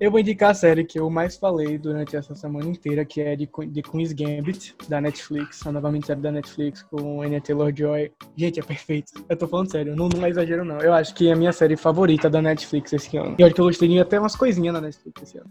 Eu 0.00 0.10
vou 0.10 0.20
indicar 0.20 0.50
a 0.50 0.54
série 0.54 0.84
que 0.84 0.98
eu 0.98 1.08
mais 1.10 1.36
falei 1.36 1.78
durante 1.78 2.16
essa 2.16 2.34
semana 2.34 2.66
inteira, 2.66 3.04
que 3.04 3.20
é 3.20 3.34
de, 3.34 3.48
de 3.68 3.82
Queen's 3.82 4.12
Gambit, 4.12 4.74
da 4.88 5.00
Netflix, 5.00 5.66
a 5.66 5.72
nova 5.72 5.90
minissérie 5.90 6.22
da 6.22 6.30
Netflix 6.30 6.82
com 6.82 7.22
Anya 7.22 7.40
Taylor-Joy. 7.40 8.12
Gente, 8.36 8.60
é 8.60 8.62
perfeito. 8.62 9.12
Eu 9.28 9.36
tô 9.36 9.48
falando 9.48 9.70
sério, 9.70 9.96
não, 9.96 10.08
não 10.08 10.24
é 10.24 10.30
exagero 10.30 10.64
não. 10.64 10.80
Eu 10.80 10.92
acho 10.92 11.14
que 11.14 11.28
é 11.28 11.32
a 11.32 11.36
minha 11.36 11.52
série 11.52 11.76
favorita 11.76 12.28
da 12.28 12.42
Netflix 12.42 12.92
esse 12.92 13.16
ano. 13.16 13.34
E 13.38 13.42
olha 13.42 13.52
que 13.52 13.60
eu 13.60 13.64
gostei 13.64 13.88
de 13.88 13.98
até 13.98 14.18
umas 14.20 14.36
coisinhas 14.36 14.74
na 14.74 14.80
Netflix 14.80 15.22
esse 15.22 15.38
ano. 15.38 15.50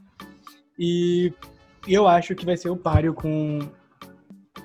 E 0.79 1.33
eu 1.87 2.07
acho 2.07 2.35
que 2.35 2.45
vai 2.45 2.55
ser 2.55 2.69
o 2.69 2.77
páreo 2.77 3.13
com 3.13 3.59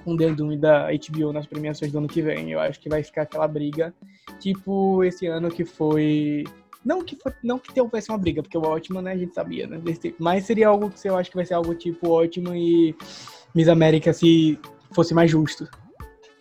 com 0.05 0.17
The 0.17 0.33
Doom 0.33 0.59
da 0.59 0.89
HBO 0.89 1.33
nas 1.33 1.47
premiações 1.47 1.93
do 1.93 1.99
ano 1.99 2.09
que 2.09 2.23
vem. 2.23 2.51
Eu 2.51 2.61
acho 2.61 2.81
que 2.81 2.89
vai 2.89 3.03
ficar 3.03 3.23
aquela 3.23 3.47
briga, 3.47 3.95
tipo 4.41 5.05
esse 5.05 5.27
ano 5.27 5.49
que 5.49 5.65
foi 5.65 6.45
não 6.85 7.05
que, 7.05 7.17
for, 7.17 7.35
não 7.43 7.59
que 7.59 7.81
houvesse 7.81 8.11
uma 8.11 8.19
briga, 8.19 8.43
porque 8.43 8.59
o 8.59 8.63
ótimo, 8.63 9.01
né, 9.01 9.13
a 9.13 9.17
gente 9.17 9.35
sabia, 9.35 9.67
né? 9.67 9.81
Mas 10.19 10.45
seria 10.45 10.69
algo 10.69 10.91
que 10.91 11.09
eu 11.09 11.17
acho 11.17 11.31
que 11.31 11.37
vai 11.37 11.45
ser 11.45 11.55
algo 11.55 11.75
tipo 11.75 12.11
ótimo 12.11 12.55
e 12.55 12.95
Miss 13.55 13.69
América 13.69 14.13
se 14.13 14.59
fosse 14.93 15.15
mais 15.15 15.31
justo. 15.31 15.69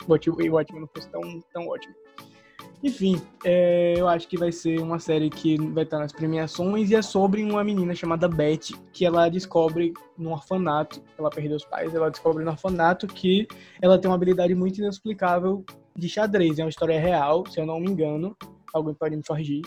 Watchmen, 0.07 0.49
o 0.49 0.53
Watchmen 0.53 0.81
não 0.81 0.89
fosse 0.93 1.09
tão, 1.09 1.21
tão 1.53 1.67
ótimo. 1.67 1.93
Enfim, 2.83 3.21
é, 3.45 3.93
eu 3.95 4.07
acho 4.07 4.27
que 4.27 4.35
vai 4.35 4.51
ser 4.51 4.79
uma 4.79 4.97
série 4.97 5.29
que 5.29 5.55
vai 5.69 5.83
estar 5.83 5.99
nas 5.99 6.11
premiações 6.11 6.89
e 6.89 6.95
é 6.95 7.01
sobre 7.03 7.43
uma 7.43 7.63
menina 7.63 7.93
chamada 7.93 8.27
Beth, 8.27 8.73
que 8.91 9.05
ela 9.05 9.29
descobre 9.29 9.93
no 10.17 10.31
orfanato, 10.31 11.03
ela 11.15 11.29
perdeu 11.29 11.57
os 11.57 11.65
pais, 11.65 11.93
ela 11.93 12.09
descobre 12.09 12.43
no 12.43 12.49
orfanato 12.49 13.05
que 13.05 13.47
ela 13.79 13.99
tem 13.99 14.09
uma 14.09 14.15
habilidade 14.15 14.55
muito 14.55 14.79
inexplicável 14.79 15.63
de 15.95 16.09
xadrez. 16.09 16.57
É 16.57 16.63
uma 16.63 16.69
história 16.69 16.99
real, 16.99 17.45
se 17.45 17.59
eu 17.59 17.67
não 17.67 17.79
me 17.79 17.87
engano, 17.87 18.35
alguém 18.73 18.95
pode 18.95 19.15
me 19.15 19.21
corrigir, 19.21 19.61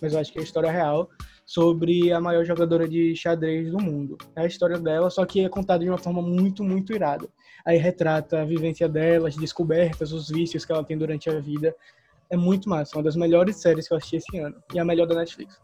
mas 0.00 0.12
eu 0.12 0.20
acho 0.20 0.32
que 0.32 0.38
é 0.38 0.42
história 0.42 0.70
real 0.70 1.08
sobre 1.44 2.12
a 2.12 2.20
maior 2.20 2.44
jogadora 2.44 2.88
de 2.88 3.14
xadrez 3.16 3.70
do 3.70 3.82
mundo. 3.82 4.16
É 4.36 4.42
a 4.42 4.46
história 4.46 4.78
dela, 4.78 5.10
só 5.10 5.26
que 5.26 5.44
é 5.44 5.48
contada 5.48 5.82
de 5.82 5.90
uma 5.90 5.98
forma 5.98 6.22
muito, 6.22 6.62
muito 6.62 6.92
irada. 6.92 7.28
Aí 7.66 7.76
retrata 7.76 8.40
a 8.40 8.44
vivência 8.44 8.88
dela, 8.88 9.28
as 9.28 9.36
descobertas, 9.36 10.12
os 10.12 10.28
vícios 10.28 10.64
que 10.64 10.72
ela 10.72 10.84
tem 10.84 10.96
durante 10.96 11.28
a 11.28 11.40
vida. 11.40 11.74
É 12.30 12.36
muito 12.36 12.68
massa, 12.68 12.96
uma 12.96 13.02
das 13.02 13.16
melhores 13.16 13.56
séries 13.56 13.88
que 13.88 13.94
eu 13.94 13.98
assisti 13.98 14.16
esse 14.16 14.38
ano. 14.38 14.56
E 14.72 14.78
a 14.78 14.84
melhor 14.84 15.06
da 15.06 15.16
Netflix. 15.16 15.60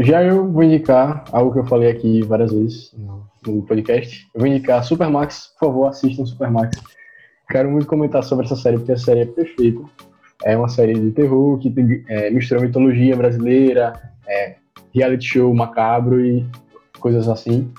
Já 0.00 0.22
eu 0.22 0.50
vou 0.50 0.62
indicar 0.62 1.24
algo 1.32 1.52
que 1.52 1.58
eu 1.58 1.66
falei 1.66 1.90
aqui 1.90 2.22
várias 2.22 2.52
vezes 2.52 2.92
no, 2.96 3.26
no 3.46 3.62
podcast. 3.62 4.28
Eu 4.34 4.40
vou 4.40 4.48
indicar 4.48 4.84
Supermax. 4.84 5.54
Por 5.58 5.66
favor, 5.66 5.86
assistam 5.86 6.26
Supermax. 6.26 6.80
Quero 7.48 7.70
muito 7.70 7.86
comentar 7.86 8.22
sobre 8.22 8.46
essa 8.46 8.54
série, 8.54 8.78
porque 8.78 8.92
a 8.92 8.96
série 8.96 9.20
é 9.20 9.26
perfeita. 9.26 9.80
É 10.44 10.56
uma 10.56 10.68
série 10.68 10.94
de 10.94 11.10
terror 11.10 11.58
que 11.58 11.70
tem, 11.70 12.04
é, 12.08 12.30
mistura 12.30 12.60
mitologia 12.60 13.16
brasileira, 13.16 13.92
é, 14.26 14.56
reality 14.94 15.26
show 15.26 15.54
macabro 15.54 16.24
e 16.24 16.46
coisas 16.98 17.28
assim. 17.28 17.70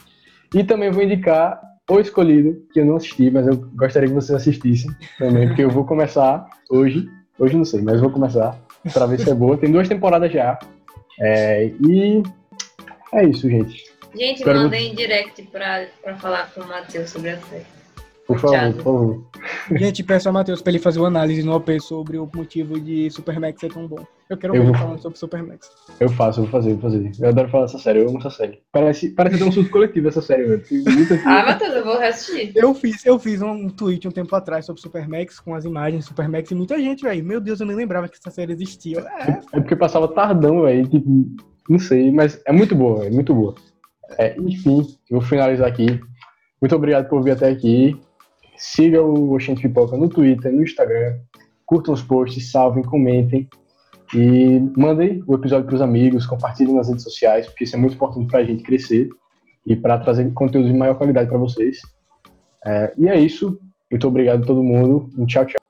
E 0.53 0.63
também 0.63 0.91
vou 0.91 1.03
indicar 1.03 1.59
O 1.89 1.99
Escolhido, 1.99 2.61
que 2.73 2.79
eu 2.79 2.85
não 2.85 2.97
assisti, 2.97 3.29
mas 3.31 3.47
eu 3.47 3.57
gostaria 3.75 4.07
que 4.07 4.15
vocês 4.15 4.35
assistissem 4.35 4.91
também, 5.17 5.47
porque 5.47 5.63
eu 5.63 5.69
vou 5.69 5.85
começar 5.85 6.45
hoje. 6.69 7.09
Hoje 7.39 7.57
não 7.57 7.65
sei, 7.65 7.81
mas 7.81 7.99
vou 7.99 8.11
começar 8.11 8.59
para 8.93 9.05
ver 9.05 9.19
se 9.19 9.29
é 9.29 9.33
boa. 9.33 9.57
Tem 9.57 9.71
duas 9.71 9.87
temporadas 9.87 10.31
já. 10.31 10.59
É, 11.19 11.67
e 11.67 12.23
é 13.13 13.25
isso, 13.25 13.49
gente. 13.49 13.83
Gente, 14.15 14.39
Espero 14.39 14.59
mandem 14.59 14.93
direct 14.93 15.41
pra, 15.43 15.85
pra 16.03 16.15
falar 16.17 16.51
com 16.53 16.61
o 16.61 16.67
Matheus 16.67 17.09
sobre 17.09 17.29
a 17.31 17.37
série. 17.37 17.80
Por 18.31 18.39
favor, 18.39 18.73
por 18.73 18.83
favor. 18.83 19.25
Gente, 19.77 20.03
peço 20.03 20.29
a 20.29 20.31
Matheus 20.31 20.61
pra 20.61 20.71
ele 20.71 20.79
fazer 20.79 20.99
uma 20.99 21.07
análise 21.07 21.43
no 21.43 21.53
OP 21.55 21.79
sobre 21.79 22.17
o 22.17 22.29
motivo 22.33 22.79
de 22.79 23.09
Supermax 23.09 23.59
ser 23.59 23.71
tão 23.73 23.87
bom. 23.87 24.05
Eu 24.29 24.37
quero 24.37 24.55
Eu 24.55 24.61
ouvir 24.61 24.71
vou- 24.73 24.81
falando 24.81 25.01
sobre 25.01 25.17
Supermax. 25.19 25.69
Eu 25.99 26.09
faço, 26.09 26.39
eu 26.39 26.43
vou 26.43 26.51
fazer, 26.51 26.71
vou 26.73 26.81
fazer. 26.81 27.11
Eu 27.19 27.29
adoro 27.29 27.49
falar 27.49 27.65
dessa 27.65 27.79
série, 27.79 27.99
eu 27.99 28.07
amo 28.09 28.17
essa 28.19 28.29
série. 28.29 28.59
Parece, 28.71 29.09
parece 29.09 29.37
ter 29.37 29.43
um 29.43 29.51
surto 29.51 29.69
coletivo 29.69 30.07
essa 30.07 30.21
série, 30.21 30.43
velho. 30.45 30.63
Ah, 31.25 31.45
Matheus, 31.45 31.75
eu 31.75 31.83
vou 31.83 31.97
reassistir. 31.97 32.51
Eu 32.55 32.73
fiz, 32.73 33.05
eu 33.05 33.19
fiz 33.19 33.41
um 33.41 33.67
tweet 33.69 34.07
um 34.07 34.11
tempo 34.11 34.33
atrás 34.35 34.65
sobre 34.65 34.81
Supermax, 34.81 35.39
com 35.39 35.53
as 35.53 35.65
imagens 35.65 36.03
de 36.03 36.07
Supermax, 36.09 36.49
e 36.51 36.55
muita 36.55 36.79
gente, 36.79 37.03
velho. 37.03 37.23
Meu 37.25 37.41
Deus, 37.41 37.59
eu 37.59 37.65
nem 37.67 37.75
lembrava 37.75 38.07
que 38.07 38.17
essa 38.17 38.31
série 38.31 38.53
existia. 38.53 38.99
É, 38.99 39.31
É 39.57 39.59
porque 39.59 39.75
passava 39.75 40.07
tardão, 40.07 40.61
velho. 40.61 40.87
Tipo, 40.87 41.09
não 41.69 41.79
sei, 41.79 42.11
mas 42.11 42.41
é 42.45 42.51
muito 42.53 42.73
boa, 42.75 43.05
é 43.05 43.09
muito 43.09 43.33
boa. 43.33 43.55
É, 44.17 44.35
enfim, 44.39 44.79
eu 45.09 45.19
vou 45.19 45.21
finalizar 45.21 45.67
aqui. 45.67 45.99
Muito 46.61 46.75
obrigado 46.75 47.09
por 47.09 47.23
vir 47.23 47.31
até 47.31 47.49
aqui. 47.49 47.99
Siga 48.61 49.01
o 49.01 49.33
Oxente 49.33 49.63
Pipoca 49.63 49.97
no 49.97 50.07
Twitter, 50.07 50.53
no 50.53 50.61
Instagram. 50.61 51.17
Curtam 51.65 51.95
os 51.95 52.03
posts, 52.03 52.51
salvem, 52.51 52.83
comentem. 52.83 53.49
E 54.13 54.59
mandem 54.77 55.23
o 55.25 55.33
episódio 55.33 55.65
para 55.65 55.75
os 55.75 55.81
amigos, 55.81 56.27
compartilhem 56.27 56.75
nas 56.75 56.87
redes 56.87 57.03
sociais, 57.03 57.47
porque 57.47 57.63
isso 57.63 57.75
é 57.75 57.79
muito 57.79 57.95
importante 57.95 58.27
para 58.29 58.39
a 58.39 58.43
gente 58.43 58.61
crescer 58.61 59.09
e 59.65 59.75
para 59.75 59.97
trazer 59.97 60.31
conteúdos 60.33 60.71
de 60.71 60.77
maior 60.77 60.93
qualidade 60.93 61.27
para 61.27 61.39
vocês. 61.39 61.79
É, 62.63 62.93
e 62.99 63.07
é 63.07 63.19
isso. 63.19 63.59
Muito 63.89 64.07
obrigado 64.07 64.43
a 64.43 64.45
todo 64.45 64.61
mundo. 64.61 65.09
Um 65.17 65.25
tchau, 65.25 65.43
tchau. 65.43 65.60